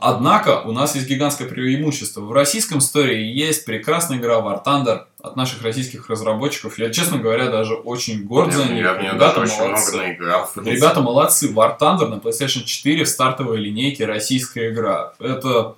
Однако 0.00 0.62
у 0.62 0.72
нас 0.72 0.96
есть 0.96 1.08
гигантское 1.08 1.48
преимущество. 1.48 2.20
В 2.20 2.32
российском 2.32 2.80
сторе 2.80 3.32
есть 3.32 3.64
прекрасная 3.64 4.18
игра 4.18 4.40
War 4.40 4.64
Thunder 4.64 5.04
от 5.20 5.36
наших 5.36 5.62
российских 5.62 6.10
разработчиков. 6.10 6.78
Я, 6.78 6.90
честно 6.90 7.18
говоря, 7.18 7.48
даже 7.48 7.74
очень 7.74 8.24
горд 8.24 8.52
за 8.52 8.64
них. 8.64 8.82
я 8.82 9.12
Ребята 9.12 9.40
молодцы. 9.40 10.18
Ребята 10.64 11.00
молодцы. 11.00 11.52
War 11.52 11.78
Thunder 11.78 12.08
на 12.08 12.14
PlayStation 12.16 12.64
4 12.64 13.04
в 13.04 13.08
стартовой 13.08 13.58
линейке 13.58 14.04
российская 14.04 14.70
игра. 14.70 15.12
Это, 15.20 15.76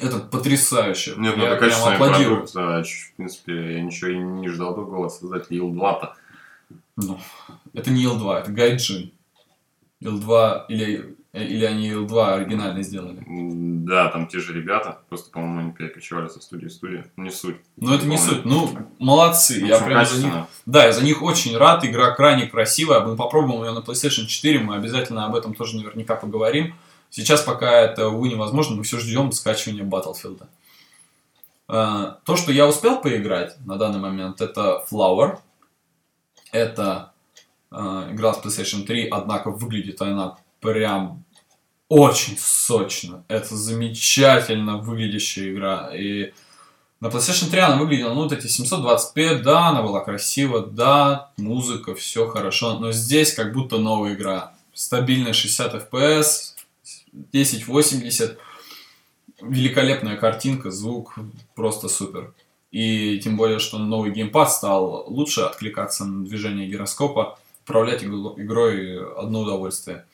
это 0.00 0.18
потрясающе. 0.18 1.14
Нет, 1.16 1.36
ну 1.36 1.44
я 1.44 1.50
это 1.50 1.64
прям 1.66 1.82
аплодирую. 1.94 2.46
продукт. 2.46 2.56
а, 2.56 2.82
В 2.82 3.16
принципе, 3.16 3.74
я 3.74 3.80
ничего 3.82 4.10
и 4.10 4.16
не 4.18 4.48
ждал 4.48 4.74
другого 4.74 5.06
от 5.06 5.12
создателей 5.12 5.58
Ил-2-то. 5.58 6.14
Ну, 6.96 7.18
это 7.74 7.90
не 7.90 8.02
Ил-2, 8.04 8.40
это 8.40 8.50
Гайджин. 8.52 9.12
Ил-2 10.00 10.66
или, 10.68 11.16
или 11.32 11.64
они 11.64 11.88
Ил-2 11.90 12.34
оригинально 12.34 12.82
сделали. 12.82 13.22
Да, 13.26 14.08
там 14.08 14.26
те 14.28 14.38
же 14.38 14.52
ребята, 14.52 14.98
просто, 15.08 15.30
по-моему, 15.30 15.60
они 15.60 15.72
перекочевали 15.72 16.28
со 16.28 16.40
студии 16.40 16.66
в 16.66 16.72
студию. 16.72 17.04
Не 17.16 17.30
суть. 17.30 17.56
Но 17.76 17.94
это 17.94 18.06
не 18.06 18.16
помню. 18.16 18.32
суть. 18.34 18.44
Ну, 18.44 18.70
молодцы. 18.98 19.60
Я 19.64 19.78
прям 19.80 20.04
за 20.04 20.24
них. 20.24 20.34
Да, 20.66 20.84
я 20.84 20.92
за 20.92 21.02
них 21.04 21.22
очень 21.22 21.56
рад. 21.56 21.84
Игра 21.84 22.10
крайне 22.14 22.46
красивая. 22.46 23.00
Мы 23.00 23.16
попробуем 23.16 23.64
ее 23.64 23.72
на 23.72 23.78
PlayStation 23.78 24.26
4. 24.26 24.58
Мы 24.60 24.76
обязательно 24.76 25.26
об 25.26 25.34
этом 25.34 25.54
тоже 25.54 25.76
наверняка 25.76 26.14
поговорим. 26.16 26.74
Сейчас 27.10 27.42
пока 27.42 27.72
это, 27.72 28.08
увы, 28.08 28.28
невозможно. 28.28 28.76
Мы 28.76 28.82
все 28.82 28.98
ждем 28.98 29.32
скачивания 29.32 29.84
Battlefield. 29.84 30.46
Э, 31.68 32.14
То, 32.24 32.36
что 32.36 32.52
я 32.52 32.66
успел 32.66 33.00
поиграть 33.00 33.56
на 33.64 33.76
данный 33.76 33.98
момент, 33.98 34.40
это 34.40 34.84
Flower. 34.90 35.38
Это 36.52 37.12
э, 37.70 37.76
игра 38.12 38.34
с 38.34 38.38
PlayStation 38.38 38.84
3, 38.84 39.08
однако 39.08 39.50
выглядит 39.50 40.00
она 40.00 40.38
прям 40.60 41.24
очень 41.88 42.36
сочно. 42.38 43.24
Это 43.28 43.56
замечательно 43.56 44.78
выглядящая 44.78 45.50
игра. 45.50 45.90
И 45.94 46.32
на 47.00 47.08
PlayStation 47.08 47.48
3 47.50 47.60
она 47.60 47.76
выглядела, 47.76 48.12
ну, 48.12 48.24
вот 48.24 48.32
эти 48.32 48.46
720p, 48.46 49.42
да, 49.42 49.68
она 49.68 49.82
была 49.82 50.00
красива, 50.00 50.66
да, 50.66 51.30
музыка, 51.36 51.94
все 51.94 52.26
хорошо, 52.28 52.78
но 52.78 52.92
здесь 52.92 53.32
как 53.34 53.52
будто 53.52 53.78
новая 53.78 54.14
игра. 54.14 54.54
Стабильная 54.74 55.32
60 55.32 55.92
FPS, 55.92 56.54
1080, 57.30 58.38
великолепная 59.42 60.16
картинка, 60.16 60.70
звук 60.70 61.14
просто 61.54 61.88
супер. 61.88 62.32
И 62.70 63.18
тем 63.20 63.36
более, 63.36 63.58
что 63.58 63.78
новый 63.78 64.10
геймпад 64.10 64.50
стал 64.50 65.04
лучше 65.08 65.42
откликаться 65.42 66.04
на 66.04 66.24
движение 66.24 66.68
гироскопа, 66.68 67.38
управлять 67.64 68.04
игрой 68.04 69.14
одно 69.16 69.40
удовольствие. 69.40 70.04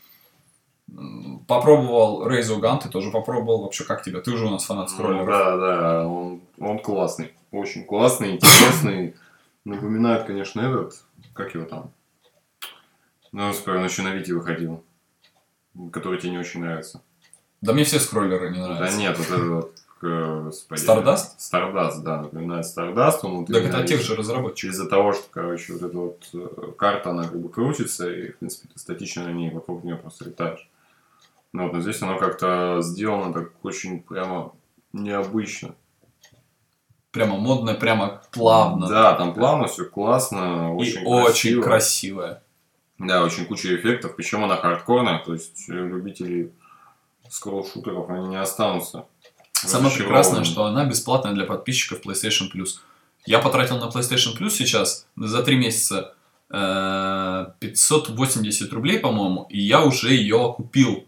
Попробовал 1.48 2.28
Рейзо 2.28 2.56
Ган, 2.56 2.78
ты 2.78 2.88
тоже 2.88 3.10
попробовал. 3.10 3.62
Вообще, 3.62 3.84
как 3.84 4.04
тебе? 4.04 4.20
Ты 4.20 4.32
уже 4.32 4.46
у 4.46 4.50
нас 4.50 4.64
фанат 4.64 4.90
Ну, 4.90 4.94
скроллеров. 4.94 5.26
Да, 5.26 5.56
да, 5.56 6.06
он, 6.06 6.42
он 6.58 6.78
классный. 6.78 7.32
Очень 7.50 7.84
классный, 7.84 8.32
интересный. 8.32 9.14
Напоминает, 9.64 10.26
конечно, 10.26 10.60
этот, 10.60 11.04
как 11.32 11.54
его 11.54 11.64
там? 11.64 11.90
Ну, 13.32 13.48
господи, 13.48 13.76
он 13.76 13.84
еще 13.84 14.02
на 14.02 14.14
Вите 14.14 14.34
выходил. 14.34 14.84
Который 15.92 16.18
тебе 16.20 16.32
не 16.32 16.38
очень 16.38 16.60
нравится. 16.60 17.02
Да 17.60 17.72
мне 17.72 17.84
все 17.84 17.98
скроллеры 17.98 18.50
не 18.50 18.58
Да 18.58 18.68
нравятся. 18.74 18.98
нет, 18.98 19.18
вот 19.18 19.26
этот 19.26 19.48
вот, 19.48 19.74
э, 20.02 20.42
господи. 20.44 20.80
Stardust? 20.80 21.38
Stardust, 21.38 22.02
да, 22.02 22.20
напоминает 22.22 22.66
Stardust. 22.66 23.20
Он 23.22 23.38
вот 23.38 23.46
Так 23.46 23.64
это 23.64 23.78
от 23.78 23.86
тех 23.86 24.02
же 24.02 24.14
разработчиков. 24.14 24.74
Из-за 24.74 24.88
того, 24.88 25.12
что, 25.14 25.24
короче, 25.30 25.72
вот 25.72 25.82
эта 25.82 25.98
вот 25.98 26.28
э, 26.34 26.72
карта, 26.76 27.10
она 27.10 27.24
как 27.24 27.40
бы 27.40 27.48
крутится, 27.48 28.10
и, 28.10 28.32
в 28.32 28.38
принципе, 28.38 28.68
ты 28.72 28.78
статично 28.78 29.24
на 29.24 29.32
ней 29.32 29.50
вокруг 29.50 29.82
нее 29.82 29.96
просто 29.96 30.26
летаешь. 30.26 30.68
Ну, 31.52 31.64
вот, 31.64 31.72
но 31.72 31.80
здесь 31.80 32.02
оно 32.02 32.18
как-то 32.18 32.78
сделано 32.82 33.32
так 33.32 33.52
очень 33.62 34.02
прямо 34.02 34.52
необычно. 34.92 35.74
Прямо 37.12 37.36
модно, 37.36 37.74
прямо 37.74 38.22
плавно. 38.32 38.88
Да, 38.88 39.14
там 39.14 39.34
плавно, 39.34 39.68
все 39.68 39.84
классно, 39.84 40.72
И 40.72 40.74
очень 40.74 41.06
очень 41.06 41.62
красиво. 41.62 42.42
Да, 42.98 43.24
очень 43.24 43.46
куча 43.46 43.74
эффектов, 43.74 44.16
причем 44.16 44.44
она 44.44 44.56
хардкорная, 44.56 45.18
то 45.18 45.32
есть 45.32 45.68
э, 45.68 45.72
любители 45.72 46.52
скролл-шутеров, 47.28 48.08
они 48.10 48.28
не 48.28 48.40
останутся. 48.40 49.06
Самое 49.52 49.94
прекрасное, 49.94 50.44
что 50.44 50.64
она 50.64 50.84
бесплатная 50.84 51.32
для 51.32 51.44
подписчиков 51.44 52.00
PlayStation 52.04 52.52
Plus. 52.54 52.80
Я 53.26 53.38
потратил 53.38 53.78
на 53.78 53.88
PlayStation 53.88 54.38
Plus 54.38 54.50
сейчас 54.50 55.06
за 55.16 55.42
три 55.42 55.56
месяца 55.56 56.14
э, 56.50 57.46
580 57.58 58.72
рублей, 58.72 58.98
по-моему, 58.98 59.46
и 59.48 59.60
я 59.60 59.82
уже 59.82 60.12
ее 60.12 60.54
купил. 60.56 61.06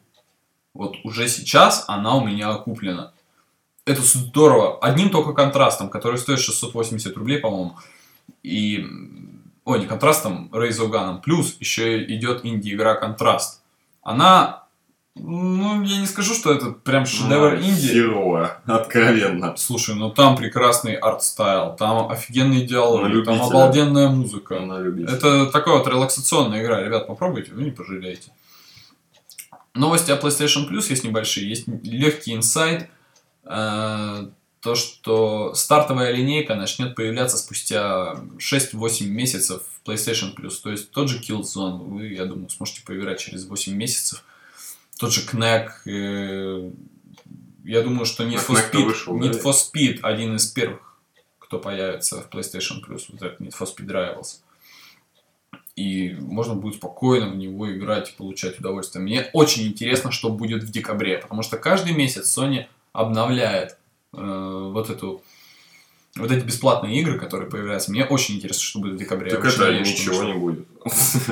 Вот 0.74 0.96
уже 1.04 1.28
сейчас 1.28 1.84
она 1.88 2.16
у 2.16 2.26
меня 2.26 2.54
куплена. 2.54 3.12
Это 3.84 4.02
здорово. 4.02 4.78
Одним 4.80 5.10
только 5.10 5.32
контрастом, 5.32 5.88
который 5.90 6.18
стоит 6.18 6.40
680 6.40 7.16
рублей, 7.16 7.38
по-моему. 7.38 7.76
И... 8.42 8.84
Ой, 9.66 9.80
не 9.80 9.86
Contrast 9.86 10.31
ом, 10.31 10.48
Resogun 10.52 11.00
ом. 11.00 11.20
Плюс 11.20 11.56
еще 11.58 12.02
идет 12.04 12.44
инди-игра 12.44 12.94
Контраст. 12.94 13.62
Она 14.00 14.66
ну, 15.16 15.82
я 15.82 15.98
не 15.98 16.06
скажу, 16.06 16.34
что 16.34 16.52
это 16.52 16.70
прям 16.70 17.04
шедевр 17.04 17.56
ну, 17.56 17.62
инди. 17.62 17.88
Херово, 17.88 18.60
откровенно. 18.64 19.56
Слушай, 19.56 19.96
ну 19.96 20.10
там 20.10 20.36
прекрасный 20.36 20.94
art 20.94 21.21
style, 21.21 21.74
там 21.74 22.10
офигенные 22.10 22.66
диалоги, 22.66 23.24
там 23.24 23.42
обалденная 23.42 24.08
музыка. 24.08 24.54
Это 25.08 25.46
такая 25.46 25.78
вот 25.78 25.88
релаксационная 25.88 26.62
игра. 26.62 26.82
Ребят, 26.82 27.08
попробуйте, 27.08 27.52
вы 27.52 27.64
не 27.64 27.70
пожалеете. 27.72 28.30
Новости 29.74 30.12
о 30.12 30.16
PlayStation 30.16 30.68
Plus 30.70 30.90
есть 30.90 31.02
небольшие. 31.02 31.48
Есть 31.48 31.66
легкий 31.82 32.34
инсайт. 32.34 32.88
Э, 33.44 34.28
то, 34.66 34.74
что 34.74 35.54
стартовая 35.54 36.10
линейка 36.10 36.56
начнет 36.56 36.96
появляться 36.96 37.38
спустя 37.38 38.16
6-8 38.38 39.06
месяцев 39.06 39.62
в 39.62 39.88
PlayStation 39.88 40.34
Plus. 40.34 40.54
То 40.60 40.72
есть 40.72 40.90
тот 40.90 41.08
же 41.08 41.20
Killzone 41.20 41.78
вы, 41.78 42.08
я 42.08 42.24
думаю, 42.24 42.50
сможете 42.50 42.82
поиграть 42.84 43.20
через 43.20 43.46
8 43.46 43.72
месяцев 43.72 44.24
тот 44.98 45.12
же 45.12 45.24
Кнек, 45.24 45.82
э, 45.86 46.70
я 47.64 47.82
думаю, 47.82 48.06
что 48.06 48.24
Need 48.24 48.44
for, 48.44 48.56
Speed, 48.56 48.84
вышел, 48.84 49.16
Need 49.16 49.40
for 49.40 49.52
Speed 49.52 50.00
один 50.02 50.34
из 50.34 50.46
первых, 50.46 50.98
кто 51.38 51.60
появится 51.60 52.22
в 52.22 52.28
PlayStation 52.28 52.84
Plus, 52.84 53.04
вот 53.10 53.22
этот 53.22 53.40
Need 53.40 53.54
for 53.56 53.68
Speed 53.72 53.86
Rivals. 53.86 54.40
И 55.76 56.16
можно 56.18 56.54
будет 56.54 56.76
спокойно 56.76 57.28
в 57.28 57.36
него 57.36 57.72
играть 57.72 58.10
и 58.10 58.16
получать 58.16 58.58
удовольствие. 58.58 59.04
Мне 59.04 59.28
очень 59.32 59.66
интересно, 59.68 60.10
что 60.10 60.30
будет 60.30 60.64
в 60.64 60.72
декабре, 60.72 61.18
потому 61.18 61.42
что 61.42 61.56
каждый 61.56 61.92
месяц 61.92 62.36
Sony 62.36 62.64
обновляет 62.92 63.76
вот 64.12 64.90
эту 64.90 65.22
вот 66.16 66.30
эти 66.30 66.44
бесплатные 66.44 66.98
игры, 67.00 67.18
которые 67.18 67.50
появляются, 67.50 67.90
мне 67.90 68.04
очень 68.04 68.36
интересно, 68.36 68.62
что 68.62 68.78
будет 68.78 68.94
в 68.94 68.98
декабре. 68.98 69.30
Так 69.30 69.44
это 69.44 69.78
ничего 69.78 70.24
не 70.24 70.34
будет. 70.34 70.66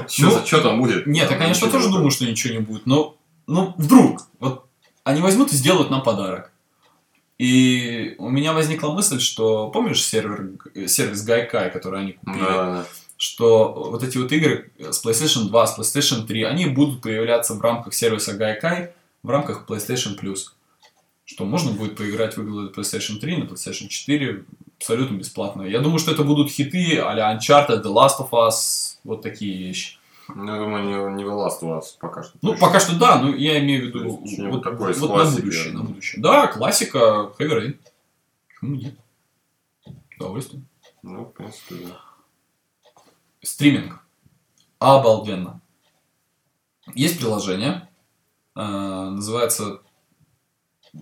Что 0.08 0.60
там 0.60 0.80
будет? 0.80 1.06
Нет, 1.06 1.30
я, 1.30 1.37
конечно, 1.37 1.70
тоже 1.70 1.88
думаю, 1.88 2.10
что 2.10 2.26
ничего 2.26 2.54
не 2.54 2.60
будет, 2.60 2.87
но 2.87 3.16
ну, 3.46 3.74
вдруг, 3.76 4.22
вот 4.40 4.66
они 5.04 5.20
возьмут 5.20 5.52
и 5.52 5.56
сделают 5.56 5.90
нам 5.90 6.02
подарок. 6.02 6.50
И 7.38 8.14
у 8.18 8.30
меня 8.30 8.52
возникла 8.52 8.92
мысль, 8.92 9.20
что 9.20 9.68
помнишь 9.68 10.02
сервер, 10.04 10.52
сервис 10.87 11.24
Гайкай, 11.24 11.70
который 11.70 12.00
они 12.00 12.12
купили? 12.12 12.38
Да. 12.38 12.87
Что 13.16 13.72
вот 13.90 14.02
эти 14.02 14.18
вот 14.18 14.30
игры 14.32 14.70
с 14.78 15.04
PlayStation 15.04 15.48
2, 15.48 15.66
с 15.66 15.78
PlayStation 15.78 16.26
3, 16.26 16.42
они 16.44 16.66
будут 16.66 17.02
появляться 17.02 17.54
в 17.54 17.60
рамках 17.60 17.94
сервиса 17.94 18.34
Гайкай 18.34 18.92
в 19.22 19.30
рамках 19.30 19.66
PlayStation 19.68 20.18
Plus. 20.20 20.52
Что 21.24 21.44
можно 21.44 21.72
будет 21.72 21.96
поиграть 21.96 22.37
в 22.37 22.42
игры 22.42 22.70
PlayStation 22.70 23.18
3 23.18 23.37
на 23.38 23.44
PlayStation 23.44 23.88
4 23.88 24.44
абсолютно 24.78 25.16
бесплатно. 25.16 25.62
Я 25.62 25.80
думаю, 25.80 25.98
что 25.98 26.12
это 26.12 26.22
будут 26.22 26.50
хиты 26.50 26.98
а-ля 26.98 27.34
Uncharted, 27.34 27.82
The 27.82 27.92
Last 27.92 28.18
of 28.20 28.30
Us, 28.30 28.98
вот 29.04 29.22
такие 29.22 29.56
вещи. 29.56 29.98
Ну, 30.28 30.52
я 30.52 30.58
думаю, 30.58 30.84
не, 30.84 31.22
не 31.22 31.24
The 31.24 31.34
Last 31.34 31.62
of 31.62 31.78
Us 31.78 31.84
пока 31.98 32.22
что. 32.22 32.37
Ну, 32.42 32.56
пока 32.58 32.80
что 32.80 32.98
да, 32.98 33.20
но 33.20 33.34
я 33.34 33.58
имею 33.60 33.84
в 33.84 33.87
виду 33.87 34.20
вот, 34.50 34.62
такое 34.62 34.92
вот 34.92 35.16
на 35.16 35.30
будущее, 35.30 35.72
на 35.72 35.82
будущее. 35.82 36.22
Да, 36.22 36.46
классика 36.48 37.32
Heavy 37.38 37.58
Rain. 37.58 37.78
Почему 38.48 38.76
нет? 38.76 38.94
Удовольствие. 40.18 40.62
Ну, 41.02 41.24
в 41.24 41.32
принципе, 41.32 41.74
да. 41.87 42.00
Стриминг. 43.42 44.00
Обалденно. 44.78 45.60
Есть 46.94 47.18
приложение, 47.18 47.88
э, 48.54 48.60
называется 48.60 49.80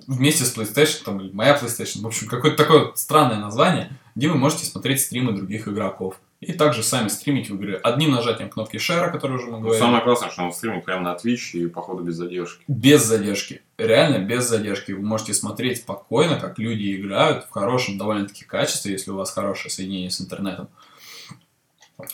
вместе 0.07 0.45
с 0.45 0.57
PlayStation, 0.57 1.05
там, 1.05 1.21
или 1.21 1.33
моя 1.33 1.57
PlayStation, 1.57 2.01
в 2.01 2.07
общем, 2.07 2.29
какое-то 2.29 2.57
такое 2.57 2.93
странное 2.95 3.39
название, 3.39 3.91
где 4.15 4.29
вы 4.29 4.37
можете 4.37 4.65
смотреть 4.65 5.01
стримы 5.01 5.33
других 5.33 5.69
игроков. 5.69 6.21
И 6.41 6.53
также 6.55 6.83
сами 6.83 7.07
стримить 7.07 7.51
в 7.51 7.55
игры 7.55 7.77
одним 7.77 8.11
нажатием 8.11 8.51
кнопки 8.51 8.77
шера, 8.77 9.13
который 9.13 9.37
уже 9.37 9.47
мы 9.47 9.61
говорили. 9.61 9.79
Самое 9.79 10.03
классное, 10.03 10.29
что 10.29 10.43
он 10.43 10.53
стримит 10.53 10.85
прямо 10.85 11.03
на 11.03 11.15
Twitch 11.17 11.53
и, 11.53 11.69
походу, 11.69 12.03
без 12.03 12.17
задержки. 12.17 12.65
Без 12.67 13.05
задержки. 13.05 13.63
Реально 13.79 14.19
без 14.19 14.49
задержки. 14.49 14.91
Вы 14.91 15.03
можете 15.03 15.35
смотреть 15.35 15.79
спокойно, 15.79 16.41
как 16.41 16.59
люди 16.59 16.97
играют 16.97 17.45
в 17.45 17.51
хорошем 17.51 17.97
довольно-таки 17.97 18.45
качестве, 18.45 18.91
если 18.91 19.13
у 19.13 19.17
вас 19.17 19.31
хорошее 19.31 19.71
соединение 19.71 20.11
с 20.11 20.21
интернетом. 20.21 20.69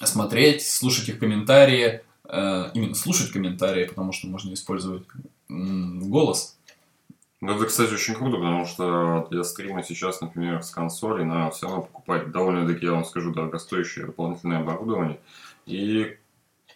Смотреть, 0.02 0.66
слушать 0.66 1.08
их 1.08 1.18
комментарии. 1.18 2.02
Э, 2.24 2.70
именно 2.74 2.94
слушать 2.94 3.32
комментарии, 3.32 3.86
потому 3.86 4.12
что 4.12 4.26
можно 4.26 4.52
использовать 4.52 5.04
голос 5.48 6.57
ну, 7.40 7.54
это, 7.54 7.66
кстати, 7.66 7.94
очень 7.94 8.14
круто, 8.14 8.36
потому 8.36 8.66
что 8.66 9.28
для 9.30 9.44
стрима 9.44 9.82
сейчас, 9.84 10.20
например, 10.20 10.62
с 10.62 10.70
консоли 10.70 11.22
надо 11.22 11.52
все 11.52 11.66
равно 11.66 11.82
покупать 11.82 12.32
довольно-таки, 12.32 12.86
я 12.86 12.92
вам 12.92 13.04
скажу, 13.04 13.32
дорогостоящее 13.32 14.06
дополнительное 14.06 14.60
оборудование. 14.60 15.20
И 15.66 16.16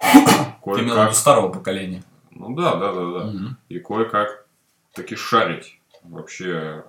кое-как... 0.62 1.14
старого 1.14 1.48
поколения. 1.48 2.04
Ну 2.30 2.54
да, 2.54 2.76
да, 2.76 2.92
да, 2.92 3.00
да. 3.00 3.26
Угу. 3.26 3.56
И 3.70 3.78
кое-как 3.80 4.46
таки 4.92 5.16
шарить 5.16 5.80
вообще 6.04 6.84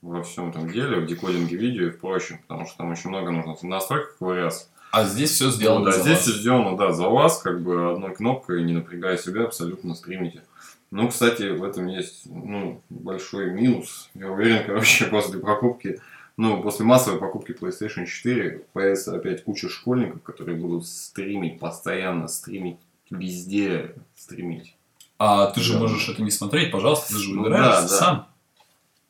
во 0.00 0.22
всем 0.22 0.50
этом 0.50 0.70
деле, 0.70 1.00
в 1.00 1.06
декодинге 1.06 1.56
видео 1.56 1.86
и 1.86 1.90
в 1.90 1.98
прочем, 1.98 2.38
потому 2.38 2.66
что 2.66 2.78
там 2.78 2.90
очень 2.92 3.10
много 3.10 3.30
нужно 3.30 3.56
настройок 3.62 4.16
ковыряться. 4.18 4.68
А 4.90 5.04
здесь 5.04 5.32
все 5.32 5.50
сделано 5.50 5.80
ну, 5.80 5.84
да, 5.86 5.92
здесь 5.92 6.16
вас. 6.16 6.22
все 6.22 6.32
сделано, 6.32 6.76
да, 6.76 6.92
за 6.92 7.08
вас, 7.08 7.42
как 7.42 7.60
бы 7.60 7.92
одной 7.92 8.14
кнопкой, 8.14 8.64
не 8.64 8.72
напрягая 8.72 9.18
себя, 9.18 9.44
абсолютно 9.44 9.94
стримите. 9.94 10.44
Ну, 10.90 11.08
кстати, 11.08 11.50
в 11.50 11.62
этом 11.64 11.86
есть 11.86 12.22
ну, 12.26 12.80
большой 12.88 13.50
минус. 13.50 14.08
Я 14.14 14.30
уверен, 14.30 14.64
короче, 14.66 15.04
после 15.06 15.38
покупки, 15.38 16.00
ну, 16.36 16.62
после 16.62 16.86
массовой 16.86 17.18
покупки 17.18 17.52
PlayStation 17.52 18.06
4 18.06 18.64
появится 18.72 19.14
опять 19.14 19.44
куча 19.44 19.68
школьников, 19.68 20.22
которые 20.22 20.56
будут 20.56 20.86
стримить, 20.86 21.58
постоянно 21.58 22.28
стримить, 22.28 22.78
везде 23.10 23.94
стримить. 24.16 24.74
А 25.18 25.46
ты 25.46 25.60
же 25.60 25.74
да. 25.74 25.80
можешь 25.80 26.08
это 26.08 26.22
не 26.22 26.30
смотреть, 26.30 26.70
пожалуйста, 26.70 27.14
ты 27.14 27.18
же 27.18 27.34
ну, 27.34 27.42
выбираешь 27.42 27.74
да, 27.74 27.82
да. 27.82 27.88
сам. 27.88 28.28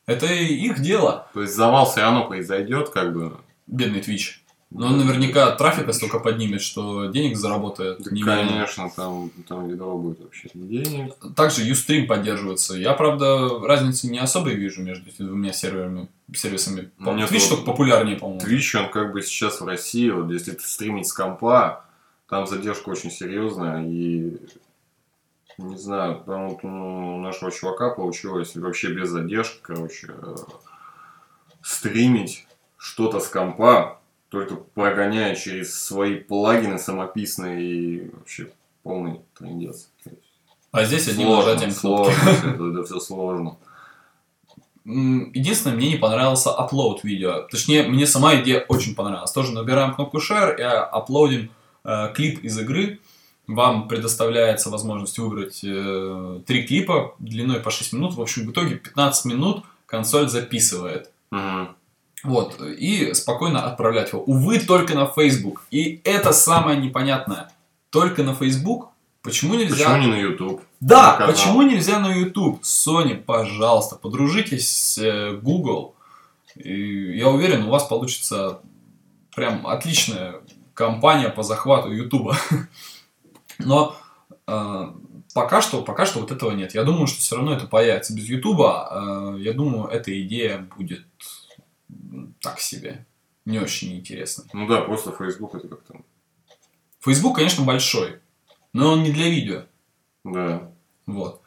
Это 0.07 0.27
их 0.27 0.81
дело. 0.81 1.29
То 1.35 1.43
есть 1.43 1.55
завал 1.55 1.85
все 1.85 2.01
равно 2.01 2.27
произойдет, 2.27 2.89
как 2.89 3.13
бы. 3.13 3.37
Бедный 3.67 4.01
Twitch. 4.01 4.39
Но 4.71 4.89
он 4.89 4.99
наверняка 4.99 5.51
трафика 5.53 5.95
столько 5.95 6.19
поднимет, 6.19 6.61
что 6.61 7.07
денег 7.07 7.39
заработает. 7.39 8.01
Да, 8.01 8.11
конечно, 8.11 8.91
там, 8.95 9.31
там 9.49 9.67
видово 9.67 9.97
будет 9.97 10.21
вообще 10.21 10.51
денег. 10.53 11.15
Также 11.35 11.69
Ustream 11.71 12.07
поддерживается. 12.07 12.75
Я, 12.75 12.93
правда, 12.93 13.61
разницы 13.67 14.09
не 14.09 14.19
особо 14.19 14.51
вижу 14.51 14.83
между 14.83 15.09
этими 15.09 15.27
двумя 15.27 15.53
серверами, 15.55 16.09
сервисами. 16.35 16.91
По 17.03 17.13
Нет, 17.13 17.31
Twitch 17.31 17.41
вот 17.41 17.49
только 17.51 17.65
популярнее, 17.65 18.17
по-моему. 18.17 18.43
Twitch, 18.43 18.77
он 18.79 18.91
как 18.91 19.13
бы 19.13 19.23
сейчас 19.23 19.61
в 19.61 19.67
России, 19.67 20.11
вот 20.11 20.31
если 20.31 20.51
ты 20.51 20.63
стримить 20.63 21.07
с 21.07 21.15
компа, 21.15 21.87
там 22.29 22.47
задержка 22.47 22.91
очень 22.91 23.11
серьезная, 23.11 23.83
и 23.87 24.37
не 25.57 25.77
знаю, 25.77 26.23
там 26.27 26.51
вот 26.51 26.63
у 26.63 27.17
нашего 27.19 27.51
чувака 27.51 27.91
получилось 27.91 28.55
вообще 28.55 28.93
без 28.93 29.09
задержки, 29.09 29.59
короче, 29.63 30.09
э, 30.11 30.37
стримить 31.63 32.47
что-то 32.77 33.19
с 33.19 33.29
компа, 33.29 33.99
только 34.29 34.57
прогоняя 34.57 35.35
через 35.35 35.75
свои 35.75 36.17
плагины 36.17 36.79
самописные 36.79 37.63
и 37.63 38.11
вообще 38.11 38.51
полный 38.83 39.21
трендец. 39.39 39.89
А 40.71 40.85
здесь 40.85 41.09
одним 41.09 41.31
нажатием 41.31 41.71
Сложно, 41.71 42.31
это, 42.45 42.65
это 42.65 42.85
все 42.85 43.01
сложно. 43.01 43.57
Единственное, 44.85 45.77
мне 45.77 45.91
не 45.91 45.97
понравился 45.97 46.51
upload 46.51 47.01
видео. 47.03 47.47
Точнее, 47.51 47.83
мне 47.83 48.07
сама 48.07 48.37
идея 48.37 48.65
очень 48.69 48.95
понравилась. 48.95 49.33
Тоже 49.33 49.53
набираем 49.53 49.95
кнопку 49.95 50.19
share 50.19 50.59
и 50.59 50.63
аплодим 50.63 51.51
э, 51.85 52.13
клип 52.15 52.43
из 52.43 52.59
игры. 52.59 52.99
Вам 53.47 53.89
предоставляется 53.89 54.71
возможность 54.71 55.19
выбрать 55.19 55.61
э, 55.63 56.41
три 56.47 56.67
клипа 56.67 57.15
длиной 57.19 57.61
по 57.61 57.71
6 57.71 57.93
минут. 57.95 58.15
В 58.15 58.21
общем, 58.21 58.47
в 58.47 58.53
итоге 58.53 58.77
15 58.77 59.27
минут 59.27 59.65
консоль 59.87 60.29
записывает. 60.29 61.11
Угу. 61.33 61.69
Вот, 62.25 62.61
и 62.61 63.15
спокойно 63.15 63.65
отправлять 63.65 64.13
его. 64.13 64.23
Увы, 64.23 64.59
только 64.59 64.95
на 64.95 65.07
Facebook. 65.07 65.65
И 65.71 66.01
это 66.05 66.33
самое 66.33 66.79
непонятное. 66.79 67.51
Только 67.91 68.23
на 68.23 68.35
Facebook. 68.35 68.89
Почему 69.23 69.55
нельзя... 69.55 69.85
Почему 69.85 69.97
не 69.99 70.07
на 70.07 70.17
YouTube? 70.17 70.63
Да, 70.81 71.19
на 71.19 71.27
почему 71.27 71.63
нельзя 71.63 71.99
на 71.99 72.13
YouTube? 72.13 72.63
Sony, 72.63 73.17
пожалуйста, 73.17 73.97
подружитесь 73.97 74.71
с 74.71 74.99
э, 74.99 75.33
Google. 75.37 75.95
И 76.57 77.17
я 77.17 77.29
уверен, 77.29 77.65
у 77.65 77.71
вас 77.71 77.85
получится 77.85 78.61
прям 79.35 79.67
отличная 79.67 80.37
компания 80.75 81.29
по 81.29 81.43
захвату 81.43 81.93
YouTube. 81.93 82.33
Но 83.59 83.97
э, 84.47 84.87
пока 85.35 85.61
что, 85.61 85.83
пока 85.83 86.07
что 86.07 86.21
вот 86.21 86.31
этого 86.31 86.53
нет. 86.53 86.75
Я 86.75 86.85
думаю, 86.85 87.07
что 87.07 87.21
все 87.21 87.37
равно 87.37 87.53
это 87.55 87.67
появится 87.67 88.15
без 88.15 88.25
YouTube. 88.29 88.61
Э, 88.61 89.37
я 89.39 89.53
думаю, 89.53 89.89
эта 89.89 90.21
идея 90.23 90.67
будет 90.77 91.05
так 92.41 92.61
себе. 92.61 93.07
Не 93.45 93.59
очень 93.59 93.97
интересный. 93.97 94.45
Ну 94.53 94.67
да, 94.67 94.83
просто 94.83 95.13
Facebook 95.13 95.55
это 95.55 95.69
как 95.69 95.83
то 95.83 95.97
Facebook, 97.01 97.37
конечно, 97.37 97.65
большой, 97.65 98.19
но 98.73 98.93
он 98.93 99.03
не 99.03 99.13
для 99.13 99.29
видео. 99.29 99.63
Да. 100.25 100.71
Вот. 101.07 101.41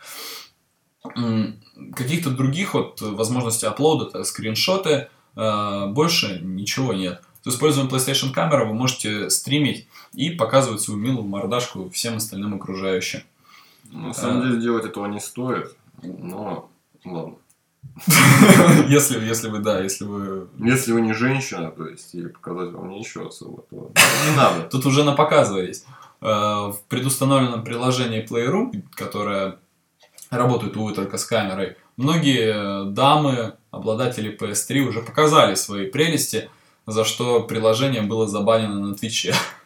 каких-то 1.96 2.32
других 2.32 2.74
вот 2.74 3.02
возможностей 3.02 3.68
аплода, 3.68 4.24
скриншоты, 4.24 5.10
э, 5.36 5.88
больше 5.88 6.40
ничего 6.42 6.94
нет. 6.94 7.22
С 7.44 7.50
использованием 7.50 7.94
PlayStation 7.94 8.32
камеры 8.32 8.66
вы 8.66 8.74
можете 8.74 9.30
стримить 9.30 9.88
и 10.14 10.30
показывать 10.32 10.82
свою 10.82 11.00
милую 11.00 11.28
мордашку 11.28 11.90
всем 11.90 12.18
остальным 12.18 12.56
окружающим. 12.56 13.22
На 13.92 14.14
самом 14.14 14.44
деле 14.44 14.62
делать 14.62 14.86
этого 14.86 15.06
не 15.08 15.20
стоит, 15.20 15.76
но 16.02 16.70
ладно. 17.04 17.36
Если, 18.88 19.24
если 19.26 19.50
вы, 19.50 19.60
да, 19.60 19.80
если 19.82 20.06
вы... 20.06 20.48
Если 20.60 20.92
вы 20.92 21.02
не 21.02 21.14
женщина, 21.14 21.72
то 21.72 21.88
есть, 21.88 22.14
или 22.16 22.28
показать 22.28 22.72
вам 22.72 22.90
нечего 22.90 23.28
особо, 23.28 23.64
то 23.70 23.92
не 24.30 24.36
надо. 24.36 24.64
Тут 24.64 24.86
уже 24.86 25.04
на 25.04 25.14
показывались. 25.14 25.86
Э, 26.22 26.26
В 26.72 26.78
предустановленном 26.88 27.64
приложении 27.64 28.26
Playroom, 28.26 28.84
которое 28.96 29.58
работает, 30.30 30.78
увы, 30.78 30.94
только 30.94 31.18
с 31.18 31.26
камерой, 31.26 31.76
многие 31.98 32.92
дамы, 32.92 33.56
обладатели 33.72 34.38
PS3 34.38 34.80
уже 34.82 35.02
показали 35.02 35.56
свои 35.56 35.90
прелести, 35.90 36.50
за 36.88 37.04
что 37.04 37.44
приложение 37.44 38.02
было 38.02 38.28
забанено 38.28 38.80
на 38.80 38.96
Твиче. 38.96 39.34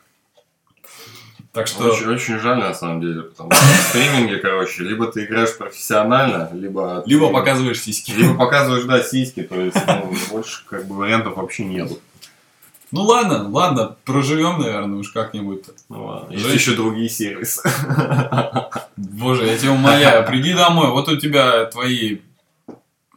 Так 1.56 1.68
что... 1.68 1.86
Очень, 1.86 2.08
очень 2.08 2.40
жаль, 2.40 2.60
на 2.60 2.74
самом 2.74 3.02
деле, 3.02 3.24
потому 3.24 3.52
что 3.52 3.62
в 3.64 3.88
стриминге, 3.90 4.38
короче, 4.38 4.84
либо 4.84 5.08
ты 5.08 5.24
играешь 5.26 5.58
профессионально, 5.58 6.50
либо... 6.54 7.02
ты- 7.02 7.10
Либо 7.10 7.32
показываешь 7.32 7.82
сиськи. 7.82 8.12
Либо 8.12 8.36
показываешь, 8.36 8.84
да, 8.84 9.02
сиськи, 9.02 9.42
то 9.44 9.60
есть, 9.60 9.78
ну, 9.88 10.14
больше, 10.32 10.64
как 10.70 10.86
бы, 10.86 10.96
вариантов 10.98 11.38
вообще 11.38 11.66
нету. 11.66 11.98
Ну 12.92 13.02
ладно, 13.02 13.50
ладно, 13.50 13.96
проживем, 14.06 14.60
наверное, 14.62 15.00
уж 15.00 15.10
как-нибудь. 15.12 15.64
Ну 15.90 16.06
ладно, 16.06 16.32
есть 16.34 16.54
еще 16.54 16.76
другие 16.76 17.10
сервисы. 17.10 17.68
Боже, 18.96 19.46
я 19.48 19.58
тебя 19.58 19.72
умоляю, 19.72 20.26
приди 20.26 20.54
домой, 20.54 20.92
вот 20.92 21.10
у 21.10 21.18
тебя 21.18 21.66
твои... 21.66 22.20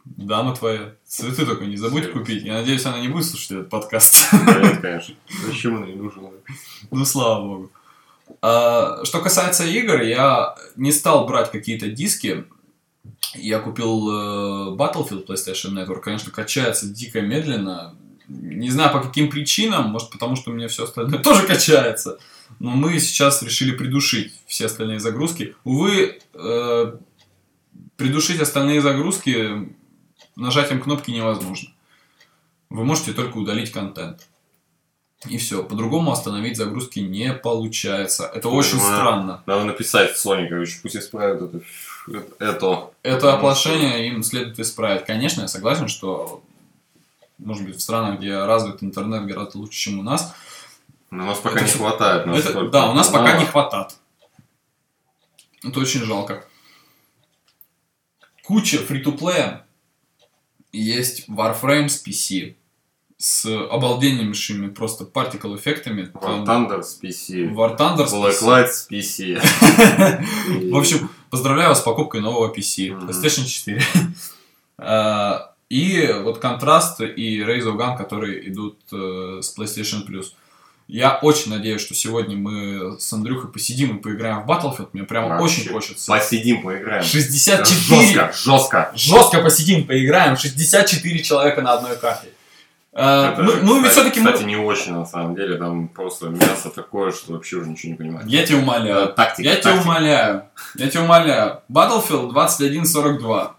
Дама 0.05 0.53
твоя. 0.55 0.91
Цветы 1.07 1.45
только 1.45 1.65
не 1.65 1.77
забудь 1.77 2.03
Сервис. 2.03 2.19
купить. 2.19 2.43
Я 2.43 2.53
надеюсь, 2.55 2.85
она 2.85 2.99
не 2.99 3.07
будет 3.07 3.25
слушать 3.25 3.51
этот 3.51 3.69
подкаст. 3.69 4.27
Нет, 4.33 4.81
конечно. 4.81 5.15
Зачем 5.45 5.75
он 5.75 5.85
ей 5.85 5.95
нужен? 5.95 6.23
Ну, 6.91 7.05
слава 7.05 7.41
богу. 7.45 7.71
А, 8.41 9.03
что 9.03 9.19
касается 9.21 9.65
игр, 9.65 10.01
я 10.01 10.55
не 10.75 10.91
стал 10.91 11.25
брать 11.25 11.51
какие-то 11.51 11.87
диски. 11.87 12.45
Я 13.35 13.59
купил 13.59 14.09
э, 14.09 14.75
Battlefield 14.75 15.27
PlayStation 15.27 15.73
Network. 15.73 16.01
Конечно, 16.01 16.31
качается 16.31 16.87
дико 16.87 17.21
медленно. 17.21 17.95
Не 18.27 18.69
знаю 18.69 18.91
по 18.91 19.01
каким 19.01 19.29
причинам. 19.29 19.89
Может, 19.89 20.09
потому 20.09 20.35
что 20.35 20.51
у 20.51 20.53
меня 20.53 20.67
все 20.67 20.85
остальное 20.85 21.19
тоже 21.23 21.45
качается. 21.45 22.19
Но 22.59 22.71
мы 22.71 22.99
сейчас 22.99 23.43
решили 23.43 23.71
придушить 23.71 24.33
все 24.47 24.65
остальные 24.65 24.99
загрузки. 24.99 25.55
Увы, 25.63 26.19
э, 26.33 26.97
придушить 27.97 28.41
остальные 28.41 28.81
загрузки 28.81 29.69
нажатием 30.35 30.81
кнопки 30.81 31.11
невозможно. 31.11 31.69
Вы 32.69 32.85
можете 32.85 33.13
только 33.13 33.37
удалить 33.37 33.71
контент. 33.71 34.27
И 35.27 35.37
все. 35.37 35.63
По-другому 35.63 36.11
остановить 36.11 36.55
загрузки 36.55 36.99
не 36.99 37.33
получается. 37.33 38.25
Это 38.33 38.47
очень 38.49 38.77
Понимаю. 38.77 38.95
странно. 38.95 39.43
Надо 39.45 39.65
написать 39.65 40.15
Sony, 40.15 40.47
короче, 40.47 40.79
пусть 40.81 40.95
исправят 40.95 41.41
это. 41.41 41.61
Это. 42.39 42.91
Это 43.03 43.33
оплошение 43.33 44.07
им 44.07 44.23
следует 44.23 44.57
исправить. 44.59 45.05
Конечно, 45.05 45.41
я 45.41 45.47
согласен, 45.49 45.89
что 45.89 46.41
может 47.37 47.65
быть 47.65 47.75
в 47.75 47.81
странах, 47.81 48.19
где 48.19 48.37
развит 48.45 48.81
интернет 48.81 49.25
гораздо 49.25 49.57
лучше, 49.57 49.77
чем 49.77 49.99
у 49.99 50.03
нас. 50.03 50.33
Но 51.11 51.23
у 51.23 51.27
нас 51.27 51.39
пока 51.39 51.57
Это 51.57 51.65
не 51.65 51.71
хватает. 51.71 52.21
Это- 52.21 52.29
настолько 52.31 52.69
да, 52.69 52.89
у 52.89 52.93
нас 52.93 53.07
пока 53.07 53.23
каналов. 53.25 53.41
не 53.41 53.47
хватает. 53.51 53.97
Это 55.63 55.79
очень 55.81 56.05
жалко. 56.05 56.45
Куча 58.43 58.77
фри-то-плея. 58.79 59.65
Есть 60.71 61.27
Warframe 61.27 61.89
с 61.89 62.03
PC. 62.05 62.55
С 63.21 63.45
обалденнейшими 63.45 64.69
просто 64.69 65.03
particle 65.03 65.57
эффектами. 65.57 66.09
War 66.13 66.45
Thunder 66.45 66.81
с 66.81 66.97
PC. 67.03 67.53
War 67.53 67.77
Thunder 67.77 68.07
с 68.07 68.13
PC. 68.13 68.47
Light 68.47 68.67
с 68.69 68.87
PC. 68.89 70.71
В 70.71 70.77
общем, 70.77 71.09
поздравляю 71.29 71.67
вас 71.67 71.79
с 71.79 71.83
покупкой 71.83 72.21
нового 72.21 72.53
PC. 72.53 72.97
PlayStation 72.97 73.45
4. 73.45 73.81
А, 74.81 75.51
И 75.67 76.09
вот 76.23 76.37
контраст 76.39 77.01
и 77.01 77.41
of 77.41 77.75
Gun, 77.75 77.97
которые 77.97 78.47
идут 78.47 78.79
э, 78.93 79.41
с 79.41 79.53
PlayStation 79.57 80.07
Plus. 80.07 80.27
Я 80.87 81.17
очень 81.21 81.51
надеюсь, 81.51 81.81
что 81.81 81.93
сегодня 81.93 82.37
мы 82.37 82.97
с 82.97 83.11
Андрюхой 83.11 83.51
посидим 83.51 83.97
и 83.97 84.01
поиграем 84.01 84.43
в 84.43 84.49
Battlefield. 84.49 84.91
Мне 84.93 85.03
прям 85.03 85.27
Вообще. 85.27 85.43
очень 85.61 85.71
хочется. 85.73 86.09
Посидим, 86.09 86.63
поиграем. 86.63 87.03
64! 87.03 87.65
Жестко, 87.65 88.31
жестко. 88.33 88.91
Жестко 88.95 89.41
посидим, 89.41 89.85
поиграем. 89.85 90.37
64 90.37 91.21
человека 91.21 91.61
на 91.61 91.73
одной 91.73 91.97
карте. 91.97 92.29
А, 93.01 93.31
Это, 93.33 93.43
ну, 93.43 93.53
ну, 93.63 93.81
ведь 93.81 93.89
кстати, 93.91 94.07
все-таки 94.09 94.19
мы... 94.19 94.31
Кстати, 94.33 94.47
не 94.47 94.55
очень, 94.57 94.93
на 94.93 95.05
самом 95.05 95.35
деле. 95.35 95.57
Там 95.57 95.87
просто 95.87 96.27
мясо 96.29 96.69
такое, 96.69 97.11
что 97.11 97.33
вообще 97.33 97.57
уже 97.57 97.69
ничего 97.69 97.91
не 97.93 97.97
понимаю. 97.97 98.27
Я 98.27 98.45
тебя 98.45 98.57
умоляю. 98.59 99.09
Э, 99.09 99.13
Тактика, 99.13 99.47
Я 99.49 99.55
тебя 99.55 99.71
тактика. 99.71 99.83
умоляю. 99.89 100.43
Я 100.75 100.89
тебя 100.89 101.03
умоляю. 101.03 101.61
Battlefield 101.69 102.31
2142. 102.31 103.55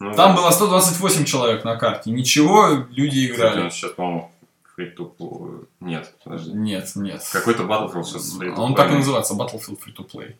Ну, 0.00 0.14
Там 0.14 0.34
да. 0.34 0.40
было 0.40 0.50
128 0.50 1.24
человек 1.24 1.64
на 1.64 1.76
карте. 1.76 2.10
Ничего, 2.10 2.86
люди 2.90 3.26
Кстати, 3.28 3.40
играли. 3.40 3.60
он 3.64 3.70
сейчас, 3.72 3.90
по-моему, 3.92 4.30
free 4.78 4.94
to 4.96 5.10
play. 5.18 5.66
Нет, 5.80 6.14
подожди. 6.22 6.52
Нет, 6.52 6.90
нет. 6.94 7.22
Какой-то 7.32 7.64
Battlefield 7.64 8.04
сейчас 8.04 8.38
free 8.38 8.54
to 8.54 8.54
Он 8.60 8.72
play. 8.72 8.76
так 8.76 8.92
и 8.92 8.94
называется, 8.94 9.34
Battlefield 9.34 9.78
Free-to-Play. 9.84 10.34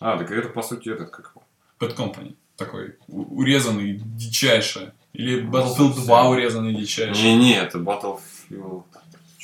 А, 0.00 0.16
так 0.16 0.30
это, 0.30 0.48
по 0.48 0.62
сути, 0.62 0.90
этот, 0.90 1.10
как 1.10 1.32
его? 1.34 1.42
Bad 1.80 1.96
Company. 1.96 2.36
Такой 2.56 2.96
урезанный, 3.08 4.00
дичайше. 4.00 4.92
Или 5.12 5.42
Battlefield 5.42 5.88
совсем. 5.88 6.04
2 6.04 6.28
урезанный, 6.28 6.74
дичайше. 6.74 7.22
Не-не, 7.22 7.56
это 7.56 7.78
Battlefield... 7.78 8.84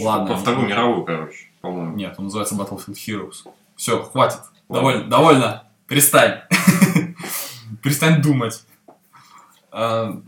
Ладно. 0.01 0.29
По 0.29 0.37
Вторую 0.37 0.69
мировую, 0.69 1.05
короче, 1.05 1.47
по-моему. 1.61 1.95
Нет, 1.95 2.15
он 2.19 2.25
называется 2.25 2.55
Battlefield 2.55 2.95
Heroes. 2.95 3.49
Все, 3.77 4.03
хватит. 4.03 4.41
Ладно. 4.69 4.91
Довольно. 4.91 5.05
Довольно. 5.05 5.65
Перестань. 5.87 6.41
Перестань 7.83 8.23
думать. 8.23 8.65
А, 9.71 10.21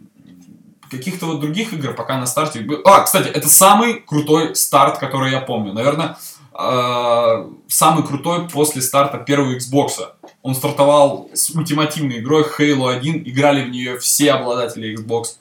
Каких-то 0.90 1.26
вот 1.26 1.40
других 1.40 1.72
игр 1.72 1.94
пока 1.94 2.16
на 2.16 2.26
старте... 2.26 2.64
А, 2.84 3.00
кстати, 3.02 3.28
это 3.28 3.48
самый 3.48 3.94
крутой 4.00 4.54
старт, 4.54 4.98
который 4.98 5.32
я 5.32 5.40
помню. 5.40 5.72
Наверное, 5.72 6.16
а, 6.52 7.50
самый 7.66 8.06
крутой 8.06 8.48
после 8.48 8.82
старта 8.82 9.18
первого 9.18 9.56
Xbox. 9.56 9.98
Он 10.46 10.54
стартовал 10.54 11.28
с 11.34 11.50
ультимативной 11.50 12.20
игрой 12.20 12.44
Halo 12.44 12.94
1. 12.96 13.24
Играли 13.28 13.64
в 13.64 13.70
нее 13.70 13.98
все 13.98 14.30
обладатели 14.30 14.96
Xbox 14.96 15.38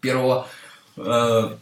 первого. 0.00 0.46
Э, 0.96 1.56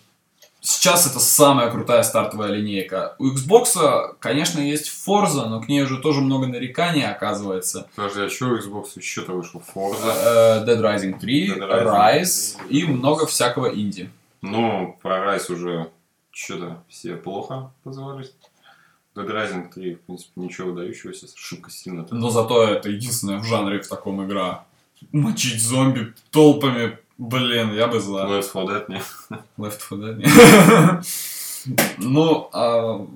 Сейчас 0.63 1.07
это 1.11 1.21
самая 1.21 1.71
крутая 1.71 2.03
стартовая 2.03 2.51
линейка. 2.51 3.17
У 3.19 3.29
Xbox, 3.33 4.15
конечно, 4.19 4.61
есть 4.61 4.93
Forza, 5.09 5.47
но 5.47 5.63
к 5.63 5.69
ней 5.69 5.83
уже 5.83 5.97
тоже 5.97 6.21
много 6.21 6.49
нареканий 6.49 7.07
оказывается. 7.07 7.89
Подожди, 7.97 8.21
а 8.25 8.29
что 8.29 8.55
Xbox 8.59 8.89
еще-то 8.97 9.33
вышел? 9.33 9.63
Forza? 9.75 10.13
Э, 10.15 10.67
Dead 10.67 10.83
Rising 10.83 11.19
3, 11.19 11.49
Dead 11.49 11.61
Rising 11.61 12.21
Rise 12.21 12.57
3. 12.69 12.79
и 12.79 12.85
много 12.85 13.25
всякого 13.25 13.75
инди. 13.75 14.11
Ну, 14.43 14.99
про 15.01 15.35
Rise 15.35 15.51
уже 15.51 15.91
что-то 16.31 16.83
все 16.91 17.17
плохо 17.17 17.73
позволить. 17.83 18.35
Dead 19.21 19.29
Rising 19.29 19.73
3, 19.73 19.95
в 19.95 20.01
принципе, 20.01 20.33
ничего 20.37 20.71
выдающегося, 20.71 21.27
ошибка 21.27 21.71
сильно. 21.71 22.07
Но 22.11 22.31
зато 22.31 22.65
это 22.65 22.91
единственная 22.91 23.39
в 23.39 23.45
жанре 23.45 23.81
в 23.81 23.89
таком 23.89 24.25
игра. 24.27 24.65
Мочить 25.13 25.63
зомби 25.63 26.13
толпами, 26.31 26.99
блин, 27.19 27.75
я 27.75 27.87
бы 27.87 28.01
за. 28.01 28.13
Left 28.13 28.53
4 28.53 28.65
Dead, 28.67 28.85
не? 28.89 29.03
Left 29.59 29.81
4 29.89 30.15
Dead. 30.15 31.05
Ну, 31.99 32.49
а, 32.53 33.07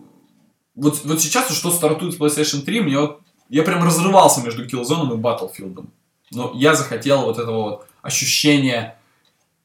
вот, 0.74 1.04
вот 1.04 1.20
сейчас, 1.20 1.50
что 1.50 1.70
стартует 1.70 2.14
с 2.14 2.18
PlayStation 2.18 2.62
3, 2.62 2.80
мне 2.80 2.98
вот... 2.98 3.20
Я 3.48 3.62
прям 3.62 3.84
разрывался 3.84 4.42
между 4.42 4.66
Killzone 4.66 5.14
и 5.14 5.20
Battlefield. 5.20 5.86
Но 6.30 6.52
я 6.54 6.74
захотел 6.74 7.22
вот 7.22 7.38
этого 7.38 7.62
вот 7.62 7.86
ощущения 8.02 8.98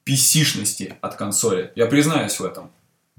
PC-шности 0.05 0.95
от 1.01 1.15
консоли. 1.15 1.71
Я 1.75 1.87
признаюсь 1.87 2.39
в 2.39 2.45
этом. 2.45 2.71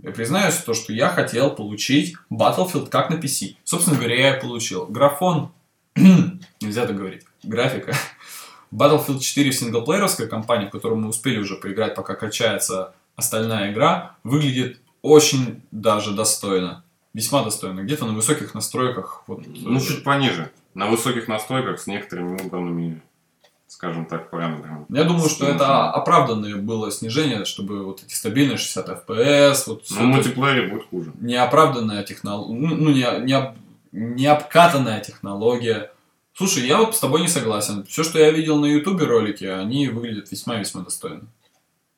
Я 0.03 0.13
признаюсь 0.13 0.55
в 0.55 0.65
том, 0.65 0.75
что 0.75 0.93
я 0.93 1.09
хотел 1.09 1.51
получить 1.51 2.15
Battlefield 2.31 2.89
как 2.89 3.11
на 3.11 3.15
PC. 3.15 3.57
Собственно 3.65 3.97
говоря, 3.97 4.17
я 4.17 4.37
и 4.37 4.41
получил. 4.41 4.87
Графон, 4.87 5.51
нельзя 5.97 6.87
так 6.87 6.97
говорить, 6.97 7.25
графика. 7.43 7.95
Battlefield 8.73 9.21
4 9.21 9.51
в 9.51 9.55
синглплееровской 9.55 10.29
кампании, 10.29 10.67
в 10.67 10.71
которую 10.71 11.01
мы 11.01 11.09
успели 11.09 11.39
уже 11.39 11.57
поиграть, 11.57 11.95
пока 11.95 12.15
качается 12.15 12.95
остальная 13.17 13.73
игра, 13.73 14.17
выглядит 14.25 14.81
очень 15.03 15.63
даже 15.71 16.13
достойно. 16.13 16.85
Весьма 17.13 17.43
достойно. 17.43 17.81
Где-то 17.81 18.07
на 18.07 18.13
высоких 18.13 18.55
настройках. 18.55 19.25
Вот, 19.27 19.43
Ну, 19.47 19.79
э, 19.79 19.81
чуть 19.81 20.05
пониже. 20.05 20.51
На 20.75 20.87
высоких 20.89 21.27
настройках 21.27 21.81
с 21.81 21.87
некоторыми 21.89 22.39
выбранными, 22.39 23.03
скажем 23.71 24.05
так, 24.07 24.31
параметрами. 24.31 24.85
Я 24.89 25.05
думаю, 25.05 25.29
что 25.29 25.45
Ну, 25.47 25.55
это 25.55 25.91
оправданное 25.93 26.57
было 26.57 26.91
снижение, 26.91 27.45
чтобы 27.45 27.85
вот 27.85 28.03
эти 28.03 28.13
стабильные 28.15 28.59
60 28.59 28.89
FPS, 29.07 29.63
вот 29.69 29.85
всё 29.85 30.01
Ну, 30.01 30.07
мультиплеере 30.09 30.67
будет 30.69 30.89
хуже. 30.91 31.13
неоправданная 31.21 32.03
технология, 32.03 32.53
ну, 32.59 32.91
не, 32.91 33.25
не, 33.25 33.33
об- 33.33 33.55
необкатанная 33.93 35.01
технология. 35.01 35.93
Слушай, 36.35 36.67
я 36.67 36.79
вот 36.79 36.97
с 36.97 36.99
тобой 37.01 37.21
не 37.21 37.29
согласен. 37.29 37.85
Все, 37.87 38.03
что 38.03 38.19
я 38.19 38.31
видел 38.33 38.59
на 38.59 38.67
Ютубе 38.67 39.05
ролики, 39.07 39.45
они 39.45 39.89
выглядят 39.89 40.31
весьма-весьма 40.33 40.83
достойно. 40.83 41.23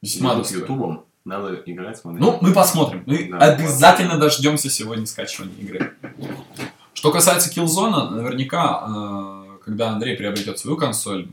Весьма 0.02 0.34
достойно. 0.34 0.62
Ютубом 0.64 1.04
надо 1.24 1.54
играть, 1.64 1.96
смотреть. 1.98 2.20
Ну, 2.22 2.38
мы 2.42 2.52
посмотрим. 2.52 3.02
Мы 3.06 3.28
Да. 3.30 3.38
обязательно 3.38 4.18
дождемся 4.18 4.68
сегодня 4.68 5.06
скачивания 5.06 5.54
игры. 5.58 5.94
Что 6.92 7.10
касается 7.12 7.48
Killzone, 7.50 8.10
наверняка, 8.10 8.84
э, 8.88 9.58
когда 9.64 9.90
Андрей 9.90 10.16
приобретет 10.16 10.58
свою 10.58 10.76
консоль, 10.76 11.28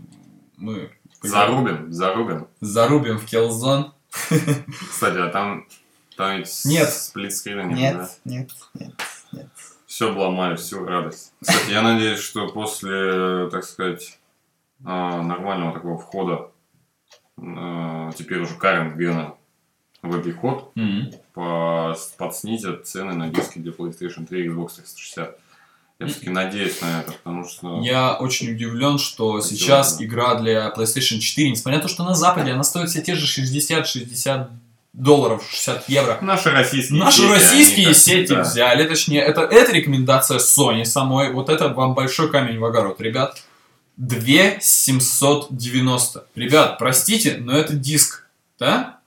мы 0.59 0.91
Зарубим, 1.21 1.91
зарубим. 1.91 2.47
зарубим 2.61 3.17
в 3.19 3.25
Killzone. 3.25 3.91
Кстати, 4.89 5.17
а 5.17 5.29
там, 5.29 5.67
там 6.15 6.37
ведь 6.37 6.61
Нет. 6.65 6.89
сплитскрина 6.89 7.61
нет, 7.63 7.77
Нет, 7.77 7.97
да? 7.97 8.09
нет, 8.25 8.51
нет, 8.73 8.93
нет. 9.31 9.47
Все 9.85 10.11
обломали, 10.11 10.55
всю 10.55 10.85
радость. 10.85 11.33
Кстати, 11.41 11.71
я 11.71 11.81
надеюсь, 11.81 12.19
что 12.19 12.47
после, 12.49 13.49
так 13.49 13.63
сказать, 13.63 14.19
а, 14.85 15.21
нормального 15.21 15.73
такого 15.73 15.97
входа, 15.97 16.51
а, 17.37 18.11
теперь 18.13 18.39
уже 18.41 18.55
Карен 18.55 18.97
Гена 18.97 19.35
в 20.01 20.15
обиход, 20.15 20.71
по- 21.33 21.95
подснизят 22.17 22.87
цены 22.87 23.13
на 23.13 23.29
диски 23.29 23.59
для 23.59 23.71
PlayStation 23.73 24.25
3 24.25 24.45
и 24.45 24.49
Xbox 24.49 24.75
360. 24.77 25.37
Я 25.99 26.07
все-таки 26.07 26.29
надеюсь 26.29 26.79
на 26.81 27.01
это, 27.01 27.12
потому 27.12 27.43
что... 27.45 27.81
Я 27.83 28.13
очень 28.13 28.53
удивлен, 28.53 28.97
что 28.97 29.33
Хотелось 29.33 29.49
сейчас 29.49 29.97
бы. 29.97 30.05
игра 30.05 30.35
для 30.35 30.73
PlayStation 30.75 31.19
4, 31.19 31.49
несмотря 31.51 31.79
на 31.79 31.83
то, 31.83 31.89
что 31.89 32.05
на 32.05 32.15
Западе 32.15 32.53
она 32.53 32.63
стоит 32.63 32.89
все 32.89 33.01
те 33.01 33.15
же 33.15 33.25
60-60 33.27 34.47
долларов, 34.93 35.43
60 35.51 35.89
евро. 35.89 36.17
Наши 36.21 36.51
российские 36.51 36.99
Наши 36.99 37.17
сети, 37.17 37.29
российские 37.33 37.93
сети 37.93 38.25
всегда. 38.27 38.41
взяли, 38.43 38.88
точнее, 38.88 39.19
это, 39.21 39.41
это 39.41 39.73
рекомендация 39.73 40.39
Sony 40.39 40.85
самой. 40.85 41.33
Вот 41.33 41.49
это 41.49 41.67
вам 41.67 41.95
большой 41.95 42.31
камень 42.31 42.59
в 42.59 42.65
огород, 42.65 43.01
ребят. 43.01 43.43
2790. 43.97 46.25
Ребят, 46.35 46.77
простите, 46.77 47.35
но 47.41 47.51
это 47.57 47.73
диск, 47.73 48.25
да? 48.57 48.99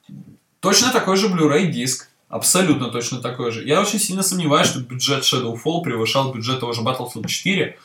Точно 0.61 0.93
такой 0.93 1.17
же 1.17 1.29
Blu-ray 1.29 1.69
диск. 1.69 2.11
Абсолютно 2.33 2.89
точно 2.89 3.21
такой 3.21 3.53
же. 3.53 3.63
Я 3.63 3.83
очень 3.83 3.99
сильно 3.99 4.23
сомневаюсь, 4.23 4.67
что 4.67 4.81
бюджет 4.81 5.23
Shadowfall 5.23 5.83
превышал 5.83 6.33
бюджет 6.33 6.61
того 6.61 6.73
же 6.73 6.81
Battlefield 6.81 7.29
4 7.29 7.79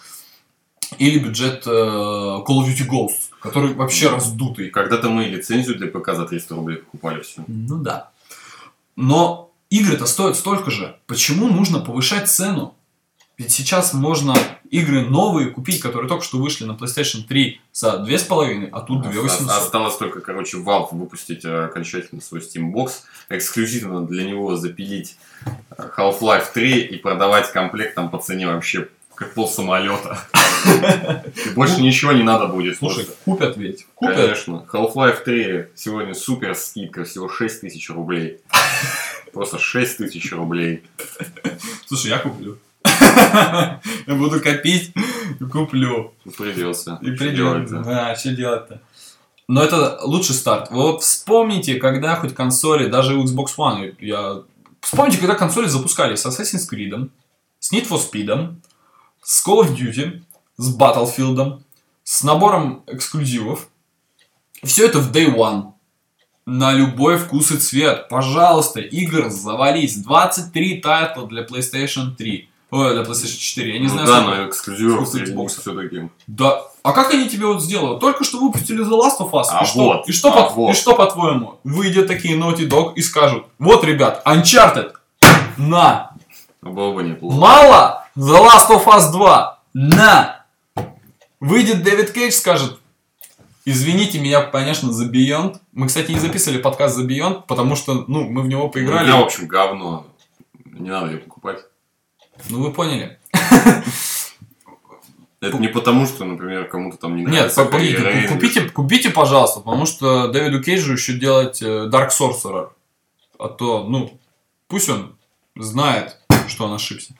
или 1.00 1.20
бюджет 1.20 1.68
э, 1.68 1.70
Call 1.70 2.46
of 2.48 2.66
Duty 2.66 2.88
Ghosts, 2.90 3.28
который 3.42 3.74
вообще 3.74 4.08
раздутый. 4.08 4.70
Когда-то 4.70 5.10
мы 5.10 5.26
лицензию 5.26 5.78
для 5.78 5.88
ПК 5.88 6.16
за 6.16 6.26
300 6.26 6.56
рублей 6.56 6.78
покупали 6.78 7.22
все. 7.24 7.44
Ну 7.46 7.80
да. 7.80 8.12
Но 8.96 9.52
игры-то 9.70 10.06
стоят 10.06 10.38
столько 10.38 10.72
же. 10.72 10.96
Почему 11.08 11.50
нужно 11.50 11.82
повышать 11.82 12.30
цену? 12.30 12.74
Ведь 13.38 13.52
сейчас 13.52 13.94
можно 13.94 14.34
игры 14.72 15.02
новые 15.02 15.50
купить, 15.50 15.82
которые 15.82 16.10
только 16.10 16.24
что 16.24 16.38
вышли 16.38 16.66
на 16.66 16.72
PlayStation 16.72 17.24
3 17.28 17.62
за 17.74 18.06
2,5, 18.08 18.70
а 18.72 18.82
тут 18.82 19.04
2800. 19.04 19.50
Осталось 19.50 19.98
только, 19.98 20.22
короче, 20.22 20.58
Valve 20.58 20.90
выпустить 20.92 21.46
э, 21.46 21.66
окончательно 21.66 22.22
свой 22.22 22.42
Steam 22.42 22.74
Box, 22.74 22.92
эксклюзивно 23.30 24.06
для 24.06 24.24
него 24.24 24.56
запилить 24.56 25.18
э, 25.46 25.90
Half-Life 25.98 26.48
3 26.54 26.82
и 26.82 26.98
продавать 26.98 27.52
комплект 27.52 27.96
там 27.96 28.10
по 28.10 28.18
цене 28.18 28.48
вообще 28.48 28.88
как 29.18 29.34
пол 29.34 29.48
самолета. 29.48 30.20
И 31.46 31.50
больше 31.56 31.82
ничего 31.82 32.12
не 32.12 32.24
надо 32.24 32.48
будет. 32.48 32.78
Слушай, 32.78 33.08
купят 33.26 33.58
ведь. 33.58 33.88
Купят. 33.96 34.16
Конечно. 34.16 34.66
Half-Life 34.72 35.24
3 35.24 35.68
сегодня 35.76 36.14
супер 36.14 36.54
скидка, 36.56 37.04
всего 37.04 37.28
6 37.28 37.62
тысяч 37.62 37.90
рублей. 37.90 38.40
Просто 39.34 39.58
6 39.58 39.98
тысяч 39.98 40.32
рублей. 40.32 40.84
Слушай, 41.88 42.10
я 42.10 42.20
куплю. 42.20 42.60
Я 44.08 44.16
буду 44.16 44.42
копить 44.42 44.94
и 45.40 45.44
куплю. 45.44 46.14
Придется. 46.38 47.00
И 47.02 47.08
Что 47.08 47.18
придет. 47.18 47.36
делать-то? 47.36 47.84
Да, 47.84 48.16
что 48.16 48.32
делать-то? 48.32 48.82
Но 49.48 49.64
это 49.64 50.00
лучший 50.04 50.36
старт. 50.36 50.70
Вот 50.72 51.04
вспомните, 51.04 51.76
когда 51.76 52.16
хоть 52.16 52.34
консоли, 52.36 52.88
даже 52.88 53.16
у 53.16 53.24
Xbox 53.24 53.48
One, 53.58 53.96
я... 54.00 54.44
Вспомните, 54.82 55.18
когда 55.20 55.36
консоли 55.36 55.68
запускали 55.68 56.16
с 56.16 56.26
Assassin's 56.26 56.68
Creed, 56.72 57.10
с 57.60 57.74
Need 57.74 57.88
for 57.88 58.00
Speed, 58.00 58.56
с 59.24 59.46
Call 59.48 59.64
of 59.64 59.76
Duty, 59.76 60.22
с 60.58 60.78
Battlefield, 60.78 61.62
с 62.04 62.24
набором 62.24 62.84
эксклюзивов. 62.88 63.68
Все 64.64 64.86
это 64.86 65.00
в 65.00 65.12
Day 65.12 65.34
One. 65.34 65.74
На 66.46 66.72
любой 66.72 67.18
вкус 67.18 67.52
и 67.52 67.58
цвет. 67.58 68.08
Пожалуйста, 68.10 68.80
игр 68.80 69.30
завались. 69.30 69.98
23 69.98 70.80
тайтла 70.82 71.28
для 71.28 71.44
PlayStation 71.46 72.16
3. 72.16 72.50
Ой, 72.70 72.94
для 72.94 73.04
PlayStation 73.04 73.38
4. 73.38 73.74
Я 73.74 73.80
не 73.80 73.88
Ну 73.88 73.94
знаю, 73.94 74.08
да, 74.08 74.22
но 74.22 74.48
эксклюзивов 74.48 75.14
Xbox. 75.16 75.48
все-таки. 75.62 76.10
Да. 76.28 76.62
А 76.84 76.92
как 76.92 77.14
они 77.14 77.30
тебе 77.30 77.46
вот 77.46 77.62
сделают? 77.64 78.00
Только 78.02 78.24
что 78.24 78.40
выпустили 78.40 78.84
The 78.86 78.90
Last 79.00 79.20
of 79.20 79.32
Us. 79.32 79.46
А 79.52 79.64
и, 79.64 79.66
что, 79.66 79.80
вот, 79.84 80.10
и, 80.10 80.12
что, 80.12 80.30
а 80.34 80.44
по- 80.50 80.54
вот. 80.54 80.72
и 80.72 80.74
что 80.74 80.96
по-твоему? 80.96 81.60
Выйдет 81.64 82.08
такие 82.08 82.38
Naughty 82.38 82.68
Dog 82.68 82.94
и 82.96 83.02
скажут, 83.02 83.46
вот, 83.58 83.84
ребят, 83.86 84.22
Uncharted, 84.26 84.92
на, 85.58 86.12
Было 86.62 86.94
бы 86.94 87.04
неплохо. 87.04 87.36
мало, 87.38 88.06
The 88.18 88.38
Last 88.46 88.70
of 88.70 88.84
Us 88.86 89.12
2, 89.12 89.60
на. 89.74 90.46
Выйдет 91.40 91.84
Дэвид 91.84 92.12
Кейдж, 92.12 92.34
скажет, 92.34 92.80
извините 93.64 94.20
меня, 94.20 94.42
конечно, 94.42 94.92
за 94.92 95.06
Beyond. 95.06 95.58
Мы, 95.72 95.88
кстати, 95.88 96.12
не 96.12 96.20
записывали 96.20 96.58
подкаст 96.62 96.96
за 96.96 97.06
Beyond, 97.06 97.44
потому 97.48 97.76
что, 97.76 98.06
ну, 98.08 98.24
мы 98.30 98.42
в 98.42 98.48
него 98.48 98.70
поиграли. 98.70 99.10
Ну, 99.10 99.22
в 99.22 99.26
общем, 99.26 99.48
говно. 99.48 100.06
Не 100.66 100.90
надо 100.90 101.12
ее 101.12 101.18
покупать. 101.20 101.60
Ну, 102.50 102.62
вы 102.64 102.72
поняли. 102.72 103.20
Это 105.40 105.58
не 105.60 105.68
потому, 105.68 106.08
что, 106.08 106.26
например, 106.26 106.68
кому-то 106.68 106.98
там 106.98 107.16
не 107.16 107.22
Нет, 107.24 107.32
нравится. 107.32 107.66
погодите, 107.66 107.98
Harry 107.98 108.24
Rangers. 108.24 108.28
купите, 108.30 108.62
купите, 108.70 109.10
пожалуйста, 109.12 109.60
потому 109.60 109.86
что 109.86 110.28
Дэвиду 110.30 110.64
Кейджу 110.64 110.94
еще 110.94 111.14
делать 111.14 111.62
э, 111.62 111.88
Dark 111.92 112.10
Sorcerer. 112.10 112.70
А 113.38 113.48
то, 113.48 113.84
ну, 113.84 114.20
пусть 114.68 114.90
он 114.90 115.16
знает, 115.56 116.18
что 116.48 116.66
он 116.66 116.74
ошибся. 116.74 117.14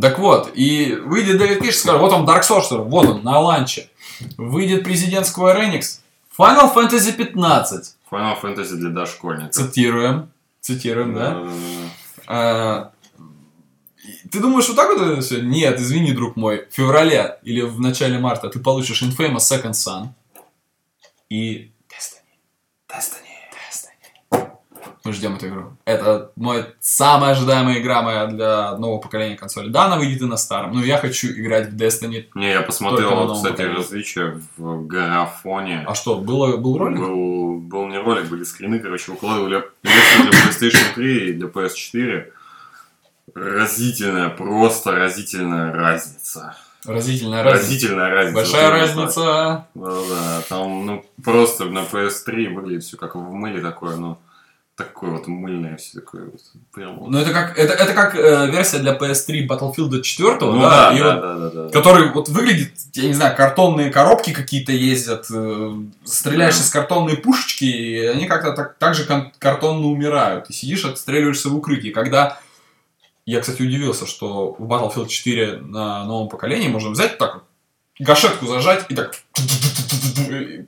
Так 0.00 0.18
вот, 0.18 0.50
и 0.54 0.94
выйдет 0.94 1.38
Дэвид 1.38 1.60
Кейдж 1.62 1.74
и 1.74 1.78
скажет, 1.78 2.00
вот 2.02 2.12
он 2.12 2.28
Dark 2.28 2.42
Sorcerer, 2.42 2.82
вот 2.82 3.06
он, 3.06 3.22
на 3.22 3.40
ланче. 3.40 3.88
Выйдет 4.36 4.84
президент 4.84 5.26
Square 5.26 5.58
Enix, 5.70 6.00
Final 6.38 6.72
Fantasy 6.74 7.12
15. 7.12 7.96
Final 8.10 8.40
Fantasy 8.42 8.74
для 8.74 8.90
дошкольников. 8.90 9.52
Цитируем. 9.54 10.30
Цитируем, 10.60 11.14
да? 12.26 12.92
Ты 14.30 14.40
думаешь, 14.40 14.68
вот 14.68 14.76
так 14.76 14.88
вот 14.88 15.00
это 15.00 15.20
все? 15.20 15.40
Нет, 15.40 15.78
извини, 15.80 16.12
друг 16.12 16.36
мой. 16.36 16.66
В 16.70 16.74
феврале 16.74 17.38
или 17.42 17.62
в 17.62 17.80
начале 17.80 18.18
марта 18.18 18.48
ты 18.48 18.58
получишь 18.58 19.02
Infamous 19.02 19.38
Second 19.38 19.72
Son 19.72 20.08
и 21.28 21.72
Destiny. 21.88 22.38
Destiny. 22.88 23.30
Destiny. 23.52 24.50
Мы 25.04 25.12
ждем 25.12 25.36
эту 25.36 25.48
игру. 25.48 25.76
Это 25.84 26.30
мой 26.36 26.66
самая 26.80 27.32
ожидаемая 27.32 27.80
игра 27.80 28.02
моя 28.02 28.26
для 28.26 28.76
нового 28.76 29.00
поколения 29.00 29.36
консоли. 29.36 29.68
Да, 29.68 29.86
она 29.86 29.96
выйдет 29.96 30.22
и 30.22 30.26
на 30.26 30.36
старом, 30.36 30.74
но 30.74 30.84
я 30.84 30.98
хочу 30.98 31.28
играть 31.28 31.70
в 31.70 31.76
Destiny. 31.76 32.26
Не, 32.34 32.50
я 32.50 32.62
посмотрел, 32.62 33.14
вот, 33.14 33.36
кстати, 33.36 33.52
поколении. 33.52 33.76
различия 33.76 34.40
в 34.56 34.86
графоне. 34.86 35.84
А 35.86 35.94
что, 35.94 36.16
было, 36.16 36.56
был 36.56 36.76
ролик? 36.76 36.98
Был, 36.98 37.60
был 37.60 37.86
не 37.86 37.98
ролик, 37.98 38.26
были 38.26 38.44
скрины, 38.44 38.78
короче, 38.78 39.12
выкладывали 39.12 39.64
для 39.82 39.92
PlayStation 40.30 40.94
3 40.94 41.30
и 41.30 41.32
для 41.32 41.46
PS4. 41.46 42.32
Разительная, 43.34 44.28
просто 44.30 44.92
разительная 44.92 45.72
разница. 45.72 46.56
Разительная 46.86 47.42
разница. 47.42 47.64
Разительная 47.64 48.10
разница. 48.10 48.34
Большая 48.36 48.70
Вот 48.70 48.72
разница. 48.80 49.66
Да-да, 49.74 50.42
там, 50.48 50.86
ну, 50.86 51.04
просто 51.22 51.66
на 51.66 51.80
PS3 51.80 52.48
выглядит 52.54 52.84
все 52.84 52.96
как 52.96 53.14
в 53.16 53.30
мыле 53.32 53.60
такое, 53.60 53.96
ну, 53.96 54.18
такое 54.76 55.10
вот 55.10 55.26
мыльное 55.26 55.76
все 55.76 56.00
такое 56.00 56.24
вот. 56.24 56.40
Прям 56.72 56.98
вот. 56.98 57.10
Ну 57.10 57.18
это 57.18 57.32
как, 57.32 57.58
это, 57.58 57.74
это 57.74 57.92
как 57.92 58.14
э, 58.16 58.50
версия 58.50 58.78
для 58.78 58.96
PS3 58.96 59.46
Battlefield 59.46 60.00
4, 60.00 60.38
Ну 60.40 60.58
да, 60.58 60.90
да, 60.90 60.90
да, 60.90 61.14
вот 61.14 61.20
да, 61.20 61.36
да, 61.50 61.62
да. 61.64 61.68
который 61.68 62.10
вот 62.12 62.30
выглядит, 62.30 62.72
я 62.94 63.08
не 63.08 63.12
знаю, 63.14 63.36
картонные 63.36 63.90
коробки 63.90 64.32
какие-то 64.32 64.72
ездят, 64.72 65.26
э, 65.30 65.74
стреляешь 66.04 66.56
Да. 66.56 66.62
из 66.62 66.70
картонной 66.70 67.18
пушечки, 67.18 67.64
и 67.64 68.06
они 68.06 68.24
как-то 68.26 68.52
так, 68.52 68.76
так 68.78 68.94
же 68.94 69.06
картонно 69.38 69.86
умирают. 69.86 70.46
Ты 70.46 70.54
сидишь, 70.54 70.86
отстреливаешься 70.86 71.50
в 71.50 71.56
укрытии. 71.56 71.90
Когда 71.90 72.38
я, 73.30 73.40
кстати, 73.40 73.62
удивился, 73.62 74.06
что 74.06 74.56
в 74.58 74.62
Battlefield 74.70 75.08
4 75.08 75.58
на 75.58 76.04
новом 76.04 76.28
поколении 76.28 76.68
можно 76.68 76.90
взять 76.90 77.18
так 77.18 77.34
вот, 77.34 77.44
гашетку 77.98 78.46
зажать 78.46 78.86
и 78.88 78.94
так 78.94 79.14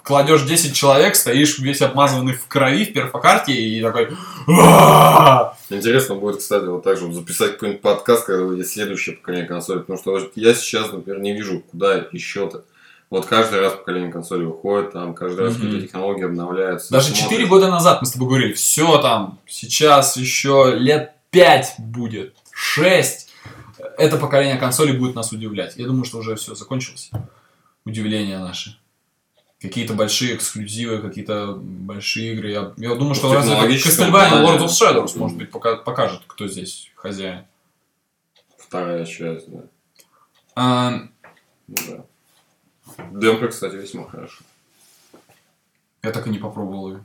кладешь 0.03 0.43
10 0.43 0.75
человек, 0.75 1.15
стоишь 1.15 1.59
весь 1.59 1.83
обмазанный 1.83 2.35
в 2.35 2.47
крови 2.49 2.85
в 2.85 2.93
перфокарте 2.93 3.53
и 3.53 3.81
такой! 3.81 4.09
Интересно 5.71 6.15
будет, 6.17 6.39
кстати, 6.39 6.65
вот 6.65 6.83
так 6.83 6.99
же 6.99 7.07
вот 7.07 7.15
записать 7.15 7.53
какой-нибудь 7.53 7.83
подкаст, 7.83 8.25
когда 8.27 8.45
выйдет 8.45 8.67
следующее 8.69 9.17
поколение 9.17 9.47
консоли, 9.47 9.81
потому 9.81 9.99
что 9.99 10.31
я 10.35 10.55
сейчас, 10.55 10.93
например, 10.93 11.21
не 11.21 11.33
вижу, 11.33 11.63
куда 11.71 12.07
еще-то. 12.13 12.65
Вот 13.11 13.27
каждый 13.27 13.61
раз 13.61 13.75
поколение 13.75 14.11
консоли 14.11 14.45
выходит, 14.45 14.93
там 14.93 15.15
каждый 15.15 15.41
раз 15.45 15.55
Мгм. 15.55 15.63
какие-то 15.63 15.87
технологии 15.87 16.25
обновляются. 16.25 16.91
Даже 16.91 17.09
Смотришь. 17.09 17.25
4 17.25 17.47
года 17.47 17.69
назад 17.71 18.01
мы 18.01 18.07
с 18.07 18.13
тобой 18.13 18.29
говорили, 18.29 18.53
все 18.55 18.99
там, 18.99 19.39
сейчас 19.47 20.17
еще 20.17 20.75
лет 20.77 21.13
5 21.31 21.75
будет, 21.79 22.35
6. 22.63 23.29
это 23.99 24.17
поколение 24.19 24.57
консолей 24.57 24.97
будет 24.97 25.17
нас 25.17 25.33
удивлять. 25.33 25.77
Я 25.77 25.87
думаю, 25.87 26.05
что 26.05 26.19
уже 26.19 26.37
все 26.37 26.55
закончилось. 26.55 27.11
Удивления 27.85 28.39
наши. 28.39 28.79
Какие-то 29.61 29.95
большие 29.95 30.37
эксклюзивы, 30.37 31.03
какие-то 31.03 31.55
большие 31.57 32.35
игры. 32.35 32.51
Я, 32.51 32.73
я 32.77 32.95
думаю, 32.95 33.15
что 33.15 33.35
разве 33.35 33.51
технологическом 33.51 34.15
Castlevania 34.15 34.45
Lord 34.45 34.65
of 34.65 34.69
Shadows, 34.69 35.19
может 35.19 35.37
быть, 35.37 35.51
пока, 35.51 35.77
покажет, 35.77 36.23
кто 36.27 36.47
здесь 36.47 36.91
хозяин. 36.95 37.45
Вторая 38.57 39.05
часть, 39.05 39.51
да. 39.51 39.63
А, 40.55 40.91
Ну 41.67 41.77
да. 41.89 42.05
Демка, 43.11 43.49
кстати, 43.49 43.75
весьма 43.75 44.09
хорошо. 44.09 44.45
я 46.03 46.13
так 46.13 46.27
и 46.27 46.31
не 46.31 46.39
попробовал 46.39 46.93
ее. 46.93 47.05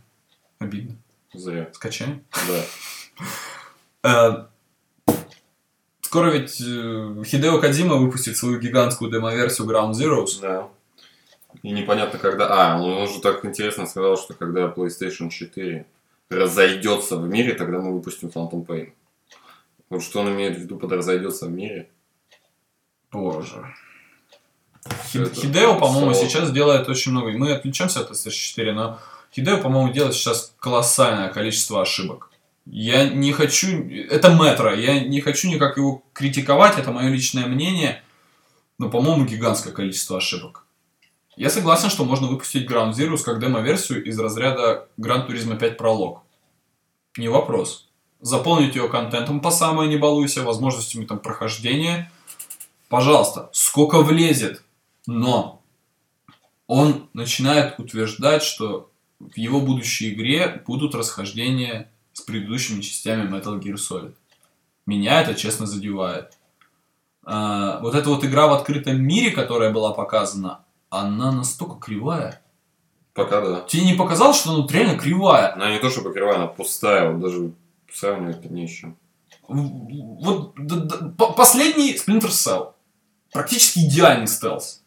Обидно. 0.60 0.96
Зря. 1.34 1.70
Скачаем. 1.74 2.24
Да. 4.04 4.48
Скоро 6.08 6.32
ведь 6.32 6.62
э, 6.62 7.24
Хидео 7.26 7.60
Кадима 7.60 7.98
выпустит 7.98 8.38
свою 8.38 8.62
гигантскую 8.62 9.12
демо-версию 9.12 9.68
Ground 9.68 9.92
Zeroes. 9.92 10.40
Да. 10.42 10.70
И 11.64 11.72
непонятно 11.72 12.18
когда... 12.18 12.48
А, 12.48 12.82
он 12.82 13.02
уже 13.02 13.20
так 13.20 13.44
интересно 13.44 13.86
сказал, 13.86 14.16
что 14.16 14.34
когда 14.34 14.68
PlayStation 14.70 15.30
4 15.30 15.86
разойдется 16.30 17.18
в 17.18 17.28
мире, 17.28 17.56
тогда 17.56 17.80
мы 17.80 17.94
выпустим 17.94 18.30
Phantom 18.30 18.66
Pain. 18.66 18.94
Вот 19.90 20.02
что 20.02 20.22
он 20.22 20.30
имеет 20.30 20.56
в 20.58 20.62
виду 20.62 20.78
под 20.78 20.94
разойдется 20.94 21.48
в 21.48 21.52
мире? 21.52 21.90
Боже. 23.12 23.66
Всё 25.08 25.26
Хи- 25.26 25.28
это 25.28 25.42
Хидео, 25.42 25.78
по-моему, 25.78 26.14
сейчас 26.14 26.54
делает 26.54 26.88
очень 26.88 27.12
много. 27.12 27.32
Мы 27.32 27.52
отвлечемся 27.52 28.00
от 28.00 28.12
SSH4, 28.12 28.72
но 28.72 28.98
Хидео, 29.36 29.58
по-моему, 29.58 29.92
делает 29.92 30.14
сейчас 30.16 30.54
колоссальное 30.58 31.28
количество 31.28 31.82
ошибок. 31.82 32.27
Я 32.70 33.10
не 33.10 33.32
хочу... 33.32 33.90
Это 33.90 34.34
метро. 34.34 34.74
Я 34.74 35.00
не 35.00 35.22
хочу 35.22 35.48
никак 35.48 35.78
его 35.78 36.04
критиковать, 36.14 36.78
это 36.78 36.92
мое 36.92 37.10
личное 37.10 37.46
мнение. 37.46 38.04
Но, 38.78 38.90
по-моему, 38.90 39.26
гигантское 39.26 39.74
количество 39.74 40.18
ошибок. 40.18 40.66
Я 41.38 41.50
согласен, 41.50 41.90
что 41.90 42.04
можно 42.04 42.28
выпустить 42.28 42.70
Ground 42.70 42.92
Zeroes 42.92 43.24
как 43.24 43.40
демо-версию 43.40 44.04
из 44.04 44.20
разряда 44.20 44.90
Gran 45.00 45.28
Turismo 45.28 45.58
5 45.58 45.78
пролог. 45.78 46.24
Не 47.16 47.30
вопрос. 47.30 47.90
Заполнить 48.20 48.76
ее 48.76 48.90
контентом 48.90 49.40
по 49.40 49.52
самое 49.52 49.90
не 49.90 49.98
балуйся, 49.98 50.44
возможностями 50.44 51.06
там 51.06 51.20
прохождения. 51.20 52.12
Пожалуйста, 52.90 53.50
сколько 53.54 54.02
влезет. 54.02 54.64
Но 55.06 55.62
он 56.66 57.10
начинает 57.14 57.80
утверждать, 57.80 58.44
что 58.44 58.92
в 59.20 59.38
его 59.38 59.62
будущей 59.62 60.14
игре 60.14 60.62
будут 60.66 60.96
расхождения 60.96 61.92
с 62.18 62.22
предыдущими 62.22 62.82
частями 62.82 63.30
Metal 63.30 63.60
Gear 63.60 63.76
Solid. 63.76 64.16
Меня 64.88 65.22
это, 65.22 65.36
честно, 65.36 65.68
задевает. 65.68 66.34
А, 67.24 67.80
вот 67.82 67.94
эта 67.94 68.10
вот 68.10 68.26
игра 68.26 68.48
в 68.48 68.54
открытом 68.54 69.00
мире, 69.00 69.30
которая 69.30 69.72
была 69.72 69.94
показана, 69.94 70.62
она 70.90 71.32
настолько 71.32 71.76
кривая. 71.76 72.42
Пока 73.14 73.42
да. 73.42 73.62
Тебе 73.62 73.86
не 73.86 73.94
показалось, 73.94 74.38
что 74.38 74.50
она 74.50 74.62
вот 74.62 74.72
реально 74.72 74.98
кривая? 74.98 75.54
Она 75.54 75.72
не 75.72 75.78
то, 75.80 75.92
что 75.92 76.02
покрывая, 76.02 76.38
она 76.38 76.48
пустая, 76.48 77.12
вот 77.12 77.22
даже 77.22 77.52
сравнивать 77.94 78.50
не 78.50 78.68
с 78.68 78.72
чем. 78.72 78.98
Вот 79.48 80.56
д- 80.56 80.76
д- 80.76 81.10
по- 81.18 81.34
последний 81.34 81.94
Splinter 81.96 82.30
Cell. 82.30 82.74
Практически 83.32 83.80
идеальный 83.80 84.28
стелс. 84.28 84.82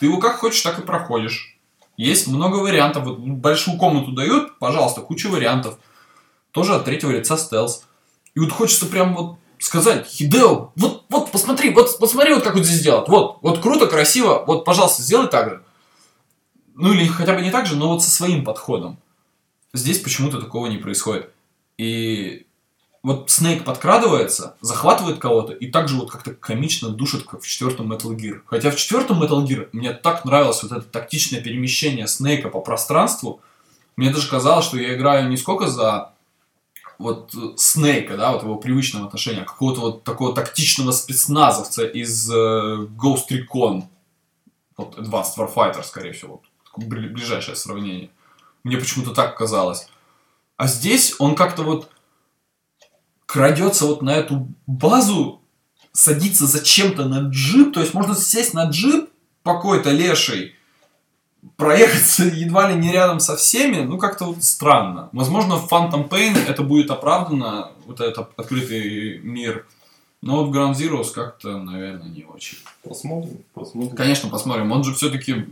Ты 0.00 0.06
его 0.06 0.18
как 0.18 0.38
хочешь, 0.38 0.62
так 0.62 0.80
и 0.80 0.82
проходишь. 0.82 1.58
Есть 1.96 2.26
много 2.26 2.56
вариантов. 2.56 3.04
Вот 3.04 3.18
большую 3.18 3.78
комнату 3.78 4.10
дают, 4.12 4.58
пожалуйста, 4.58 5.00
куча 5.00 5.28
вариантов. 5.28 5.78
Тоже 6.56 6.74
от 6.74 6.86
третьего 6.86 7.10
лица 7.10 7.36
стелс. 7.36 7.84
И 8.34 8.40
вот 8.40 8.50
хочется 8.50 8.86
прям 8.86 9.14
вот 9.14 9.36
сказать, 9.58 10.06
Хидео, 10.06 10.72
вот, 10.74 11.04
вот 11.10 11.30
посмотри, 11.30 11.68
вот 11.68 11.98
посмотри, 11.98 12.32
вот 12.32 12.44
как 12.44 12.54
вот 12.54 12.64
здесь 12.64 12.80
делать. 12.80 13.10
Вот, 13.10 13.40
вот 13.42 13.60
круто, 13.60 13.86
красиво, 13.86 14.42
вот, 14.46 14.64
пожалуйста, 14.64 15.02
сделай 15.02 15.28
так 15.28 15.50
же. 15.50 15.62
Ну 16.74 16.94
или 16.94 17.06
хотя 17.08 17.34
бы 17.34 17.42
не 17.42 17.50
так 17.50 17.66
же, 17.66 17.76
но 17.76 17.90
вот 17.90 18.02
со 18.02 18.08
своим 18.08 18.42
подходом. 18.42 18.96
Здесь 19.74 19.98
почему-то 19.98 20.40
такого 20.40 20.66
не 20.68 20.78
происходит. 20.78 21.30
И 21.76 22.46
вот 23.02 23.28
Снейк 23.28 23.62
подкрадывается, 23.62 24.56
захватывает 24.62 25.18
кого-то 25.18 25.52
и 25.52 25.70
также 25.70 25.96
вот 25.96 26.10
как-то 26.10 26.32
комично 26.32 26.88
душит, 26.88 27.24
как 27.24 27.42
в 27.42 27.46
четвертом 27.46 27.92
Metal 27.92 28.16
Gear. 28.16 28.40
Хотя 28.46 28.70
в 28.70 28.76
четвертом 28.76 29.22
Metal 29.22 29.44
Gear 29.44 29.68
мне 29.72 29.92
так 29.92 30.24
нравилось 30.24 30.62
вот 30.62 30.72
это 30.72 30.86
тактичное 30.86 31.42
перемещение 31.42 32.06
Снейка 32.06 32.48
по 32.48 32.60
пространству. 32.60 33.42
Мне 33.96 34.08
даже 34.08 34.30
казалось, 34.30 34.64
что 34.64 34.78
я 34.78 34.94
играю 34.94 35.28
не 35.28 35.36
сколько 35.36 35.66
за 35.66 36.15
вот 36.98 37.34
э, 37.34 37.38
Снейка, 37.56 38.16
да, 38.16 38.32
вот 38.32 38.42
его 38.42 38.56
привычного 38.56 39.06
отношения, 39.06 39.42
какого-то 39.42 39.80
вот 39.80 40.04
такого 40.04 40.34
тактичного 40.34 40.92
спецназовца 40.92 41.86
из 41.86 42.30
э, 42.30 42.34
Ghost 42.34 43.28
Recon. 43.30 43.84
Вот 44.76 44.98
Advanced 44.98 45.36
Warfighter, 45.36 45.82
скорее 45.82 46.12
всего. 46.12 46.42
Вот, 46.74 46.86
ближайшее 46.86 47.56
сравнение. 47.56 48.10
Мне 48.64 48.76
почему-то 48.76 49.12
так 49.12 49.36
казалось. 49.36 49.88
А 50.56 50.66
здесь 50.66 51.14
он 51.18 51.34
как-то 51.34 51.62
вот 51.62 51.90
крадется 53.26 53.86
вот 53.86 54.02
на 54.02 54.10
эту 54.10 54.48
базу, 54.66 55.42
садится 55.92 56.46
зачем-то 56.46 57.04
на 57.06 57.28
джип, 57.28 57.74
то 57.74 57.80
есть 57.80 57.94
можно 57.94 58.14
сесть 58.14 58.54
на 58.54 58.64
джип 58.64 59.10
какой-то 59.44 59.90
леший, 59.90 60.55
проехаться 61.56 62.24
едва 62.44 62.70
ли 62.70 62.76
не 62.76 62.92
рядом 62.92 63.20
со 63.20 63.36
всеми, 63.36 63.82
ну 63.82 63.98
как-то 63.98 64.26
вот 64.26 64.42
странно. 64.44 65.08
Возможно, 65.12 65.56
в 65.56 65.72
Phantom 65.72 66.08
Pain 66.08 66.36
это 66.46 66.62
будет 66.62 66.90
оправдано, 66.90 67.72
вот 67.86 68.00
этот 68.00 68.30
открытый 68.36 69.18
мир, 69.18 69.66
но 70.22 70.44
вот 70.44 70.48
в 70.48 70.56
Ground 70.56 70.74
Zeroes 70.74 71.12
как-то, 71.12 71.58
наверное, 71.58 72.08
не 72.08 72.24
очень. 72.24 72.58
Посмотрим, 72.82 73.44
посмотрим. 73.54 73.96
Конечно, 73.96 74.28
посмотрим. 74.28 74.72
Он 74.72 74.82
же 74.82 74.94
все-таки 74.94 75.46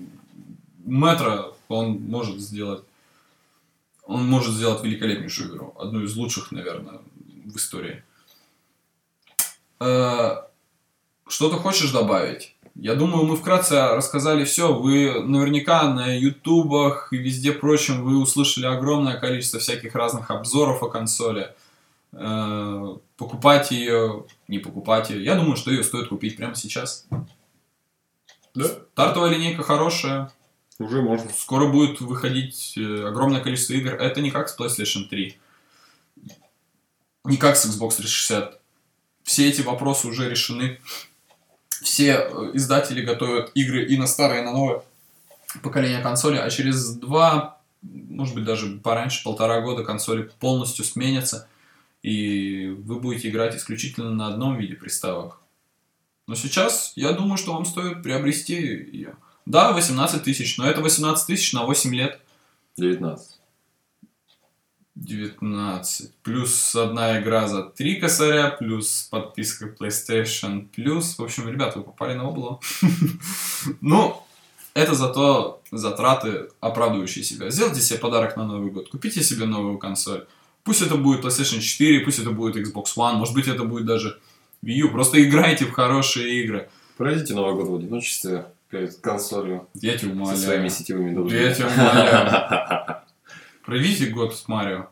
метро, 0.85 1.57
он 1.69 2.01
может 2.09 2.41
сделать. 2.41 2.83
Он 4.07 4.29
может 4.29 4.53
сделать 4.53 4.83
великолепнейшую 4.85 5.51
игру. 5.51 5.75
Одну 5.79 6.03
из 6.03 6.15
лучших, 6.15 6.53
наверное, 6.53 7.01
в 7.47 7.57
истории. 7.57 8.03
Э, 9.81 10.43
Что 11.27 11.49
ты 11.51 11.57
хочешь 11.57 11.91
добавить? 11.91 12.54
Я 12.75 12.97
думаю, 12.97 13.25
мы 13.25 13.37
вкратце 13.37 13.81
рассказали 13.95 14.45
все. 14.45 14.75
Вы 14.75 15.23
наверняка 15.23 15.85
на 15.95 16.17
ютубах 16.17 17.13
и 17.13 17.17
везде 17.17 17.53
прочем 17.53 18.03
вы 18.03 18.19
услышали 18.21 18.67
огромное 18.67 19.17
количество 19.19 19.61
всяких 19.61 19.95
разных 19.95 20.31
обзоров 20.31 20.83
о 20.83 20.89
консоли. 20.89 21.55
Э, 22.13 22.97
Покупать 23.17 23.71
ее, 23.71 24.27
не 24.49 24.59
покупать 24.59 25.11
ее. 25.11 25.23
Я 25.25 25.37
думаю, 25.37 25.55
что 25.57 25.71
ее 25.71 25.85
стоит 25.85 26.09
купить 26.09 26.37
прямо 26.37 26.57
сейчас. 26.57 27.07
Да, 28.55 28.65
Стартовая 28.93 29.31
линейка 29.31 29.63
хорошая. 29.63 30.33
уже 30.81 31.01
можно. 31.01 31.31
Скоро 31.31 31.69
будет 31.69 32.01
выходить 32.01 32.75
э, 32.77 33.07
огромное 33.07 33.41
количество 33.41 33.75
игр. 33.75 33.95
Это 33.95 34.21
не 34.21 34.33
как 34.33 34.49
с 34.49 34.59
PlayStation 34.59 35.05
3. 35.09 35.39
Не 37.27 37.37
как 37.37 37.57
с 37.57 37.67
Xbox 37.67 37.97
360. 37.99 38.61
Все 39.23 39.49
эти 39.49 39.63
вопросы 39.63 40.09
уже 40.09 40.29
решены. 40.29 40.81
Все 41.83 42.13
э, 42.13 42.51
издатели 42.55 43.03
готовят 43.03 43.51
игры 43.55 43.85
и 43.85 43.97
на 43.97 44.07
старое, 44.07 44.43
и 44.43 44.45
на 44.45 44.53
новое 44.53 44.83
поколение 45.63 46.03
консоли. 46.03 46.37
А 46.37 46.51
через 46.51 46.95
два, 46.95 47.61
может 47.83 48.35
быть 48.35 48.45
даже 48.45 48.77
пораньше, 48.79 49.25
полтора 49.25 49.61
года 49.61 49.85
консоли 49.85 50.31
полностью 50.41 50.85
сменятся. 50.85 51.49
И 52.03 52.69
вы 52.69 53.01
будете 53.01 53.31
играть 53.31 53.57
исключительно 53.57 54.11
на 54.11 54.29
одном 54.29 54.57
виде 54.57 54.75
приставок. 54.75 55.41
Но 56.27 56.35
сейчас 56.35 56.93
я 56.97 57.13
думаю, 57.13 57.37
что 57.37 57.55
вам 57.55 57.65
стоит 57.65 58.03
приобрести 58.03 58.55
ее. 58.55 59.17
Да, 59.47 59.73
18 59.73 60.23
тысяч, 60.23 60.57
но 60.57 60.67
это 60.67 60.81
18 60.81 61.27
тысяч 61.27 61.53
на 61.53 61.65
8 61.65 61.95
лет. 61.95 62.21
19. 62.77 63.39
19. 64.97 66.13
Плюс 66.23 66.75
одна 66.77 67.21
игра 67.21 67.49
за 67.49 67.63
3 67.65 67.97
косаря, 67.97 68.51
плюс 68.51 69.09
подписка 69.11 69.67
PlayStation 69.67 70.67
Plus. 70.77 71.17
В 71.19 71.23
общем, 71.25 71.49
ребята, 71.49 71.79
вы 71.79 71.85
попали 71.85 72.15
на 72.15 72.29
обло. 72.29 72.61
Ну, 73.81 74.23
это 74.75 74.95
зато 74.95 75.63
затраты, 75.71 76.49
оправдывающие 76.61 77.25
себя. 77.25 77.51
Сделайте 77.51 77.81
себе 77.81 77.99
подарок 77.99 78.37
на 78.37 78.47
Новый 78.47 78.71
год, 78.71 78.89
купите 78.91 79.23
себе 79.23 79.47
новую 79.47 79.79
консоль. 79.79 80.27
Пусть 80.65 80.83
это 80.83 80.97
будет 80.97 81.25
PlayStation 81.25 81.61
4, 81.61 82.01
пусть 82.01 82.19
это 82.19 82.31
будет 82.31 82.57
Xbox 82.57 82.97
One, 82.97 83.15
может 83.15 83.35
быть 83.35 83.49
это 83.49 83.65
будет 83.65 83.87
даже 83.87 84.19
Wii 84.65 84.73
U. 84.73 84.91
Просто 84.91 85.23
играйте 85.23 85.65
в 85.65 85.73
хорошие 85.73 86.43
игры. 86.43 86.69
Пройдите 86.97 87.35
Новый 87.35 87.55
год 87.55 87.69
в 87.69 87.77
одиночестве 87.77 88.47
перед 88.71 88.97
консолью 88.97 89.69
Я 89.75 89.97
тебя 89.97 90.25
со 90.27 90.37
своими 90.37 90.53
умоляю. 90.63 90.71
сетевыми. 90.71 91.33
Я 91.33 91.55
тебя 91.55 91.69
умоляю. 91.69 92.97
Проведите 93.67 94.07
год 94.07 94.35
с 94.37 94.47
Марио. 94.49 94.87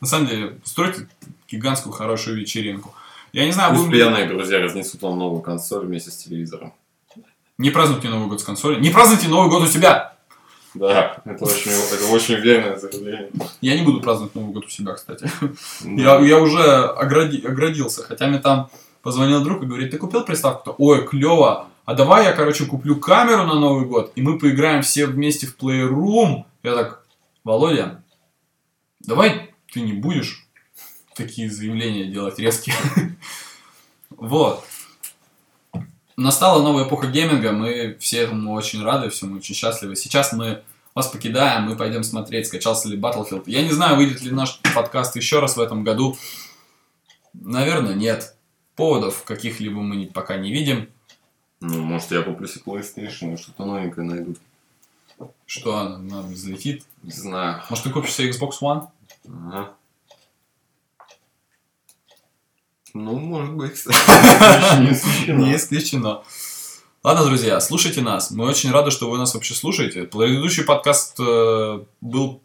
На 0.00 0.06
самом 0.06 0.26
деле, 0.26 0.58
устройте 0.64 1.08
гигантскую 1.48 1.92
хорошую 1.92 2.36
вечеринку. 2.38 2.94
Я 3.32 3.46
не 3.46 3.52
знаю, 3.52 3.74
Пусть 3.74 3.90
пьяные 3.90 4.26
друзья 4.26 4.60
разнесут 4.60 5.00
вам 5.02 5.18
новую 5.18 5.40
консоль 5.42 5.86
вместе 5.86 6.10
с 6.10 6.16
телевизором. 6.16 6.72
не 7.58 7.70
празднуйте 7.70 8.08
Новый 8.08 8.28
год 8.28 8.40
с 8.40 8.44
консолью. 8.44 8.80
Не 8.80 8.90
празднуйте 8.90 9.28
Новый 9.28 9.50
год 9.50 9.62
у 9.62 9.66
себя! 9.66 10.14
Да, 10.74 11.22
это 11.24 11.44
очень, 11.44 11.70
это 11.70 12.06
очень 12.10 12.34
верное 12.34 12.76
заявление. 12.76 13.30
Я 13.60 13.78
не 13.78 13.84
буду 13.84 14.00
праздновать 14.00 14.34
Новый 14.34 14.52
год 14.52 14.66
у 14.66 14.68
себя, 14.68 14.92
кстати. 14.94 15.30
Да. 15.84 16.18
Я, 16.18 16.20
я 16.20 16.38
уже 16.40 16.58
огради- 16.98 17.46
оградился, 17.46 18.02
хотя 18.02 18.26
мне 18.26 18.38
там 18.40 18.68
позвонил 19.02 19.42
друг 19.44 19.62
и 19.62 19.66
говорит, 19.66 19.92
ты 19.92 19.98
купил 19.98 20.24
приставку-то? 20.24 20.74
Ой, 20.78 21.06
клево. 21.06 21.68
А 21.84 21.94
давай 21.94 22.24
я, 22.24 22.32
короче, 22.32 22.64
куплю 22.64 22.96
камеру 22.96 23.44
на 23.44 23.54
Новый 23.54 23.86
год, 23.86 24.12
и 24.14 24.22
мы 24.22 24.38
поиграем 24.38 24.82
все 24.82 25.06
вместе 25.06 25.46
в 25.46 25.56
Playroom. 25.58 26.44
Я 26.62 26.74
так, 26.74 27.04
Володя, 27.44 28.02
давай 29.00 29.54
ты 29.70 29.82
не 29.82 29.92
будешь 29.92 30.46
такие 31.14 31.50
заявления 31.50 32.06
делать 32.06 32.38
резкие. 32.38 32.76
Вот. 34.16 34.64
Настала 36.16 36.62
новая 36.62 36.86
эпоха 36.86 37.08
гейминга, 37.08 37.50
мы 37.50 37.96
все 37.98 38.18
этому 38.18 38.52
очень 38.52 38.80
рады, 38.82 39.10
всему 39.10 39.36
очень 39.36 39.56
счастливы. 39.56 39.96
Сейчас 39.96 40.32
мы 40.32 40.62
вас 40.94 41.08
покидаем, 41.08 41.64
мы 41.64 41.76
пойдем 41.76 42.04
смотреть, 42.04 42.46
скачался 42.46 42.88
ли 42.88 42.96
Battlefield. 42.96 43.42
Я 43.46 43.62
не 43.62 43.72
знаю, 43.72 43.96
выйдет 43.96 44.22
ли 44.22 44.30
наш 44.30 44.60
подкаст 44.72 45.16
еще 45.16 45.40
раз 45.40 45.56
в 45.56 45.60
этом 45.60 45.82
году. 45.82 46.16
Наверное, 47.32 47.94
нет. 47.94 48.36
Поводов 48.76 49.24
каких-либо 49.24 49.80
мы 49.80 50.06
пока 50.06 50.36
не 50.36 50.52
видим. 50.52 50.88
Ну, 51.66 51.82
может, 51.82 52.10
я 52.10 52.20
куплю 52.20 52.46
себе 52.46 52.62
PlayStation 52.66 53.38
что-то 53.38 53.64
новенькое 53.64 54.06
найду. 54.06 54.34
Что 55.46 55.78
она 55.78 55.96
нам 55.96 56.30
взлетит. 56.30 56.84
Не 57.02 57.10
знаю. 57.10 57.62
Может, 57.70 57.84
ты 57.84 57.90
купишь 57.90 58.12
себе 58.12 58.30
Xbox 58.30 58.60
One? 58.60 58.88
Ага. 59.26 59.72
Ну, 62.92 63.18
может 63.18 63.54
быть. 63.54 63.82
Не 63.86 64.92
исключено. 64.92 65.38
Не 65.38 65.56
исключено. 65.56 66.22
Ладно, 67.02 67.24
друзья, 67.24 67.58
слушайте 67.60 68.02
нас. 68.02 68.30
Мы 68.30 68.44
очень 68.44 68.70
рады, 68.70 68.90
что 68.90 69.10
вы 69.10 69.16
нас 69.16 69.32
вообще 69.32 69.54
слушаете. 69.54 70.04
Предыдущий 70.04 70.64
подкаст 70.64 71.18
э, 71.18 71.82
был 72.02 72.40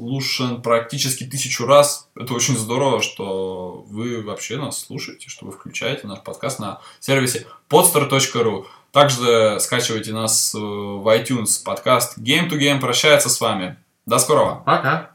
прослушан 0.00 0.62
практически 0.62 1.24
тысячу 1.24 1.66
раз. 1.66 2.08
Это 2.16 2.32
очень 2.32 2.56
здорово, 2.56 3.02
что 3.02 3.84
вы 3.86 4.22
вообще 4.22 4.56
нас 4.56 4.80
слушаете, 4.80 5.28
что 5.28 5.46
вы 5.46 5.52
включаете 5.52 6.06
наш 6.06 6.20
подкаст 6.20 6.58
на 6.58 6.80
сервисе 7.00 7.46
podstar.ru. 7.68 8.64
Также 8.92 9.60
скачивайте 9.60 10.12
нас 10.12 10.54
э, 10.54 10.58
в 10.58 11.06
iTunes. 11.14 11.62
Подкаст 11.64 12.18
Game 12.18 12.48
to 12.48 12.58
Game 12.58 12.80
прощается 12.80 13.28
с 13.28 13.40
вами. 13.40 13.76
До 14.06 14.18
скорого. 14.18 14.62
Пока. 14.64 15.10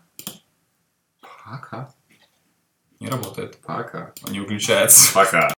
Пока. 1.43 1.89
Не 2.99 3.07
работает. 3.07 3.57
Пока. 3.65 4.13
Он 4.25 4.33
не 4.33 4.39
выключается. 4.39 5.11
Пока. 5.13 5.49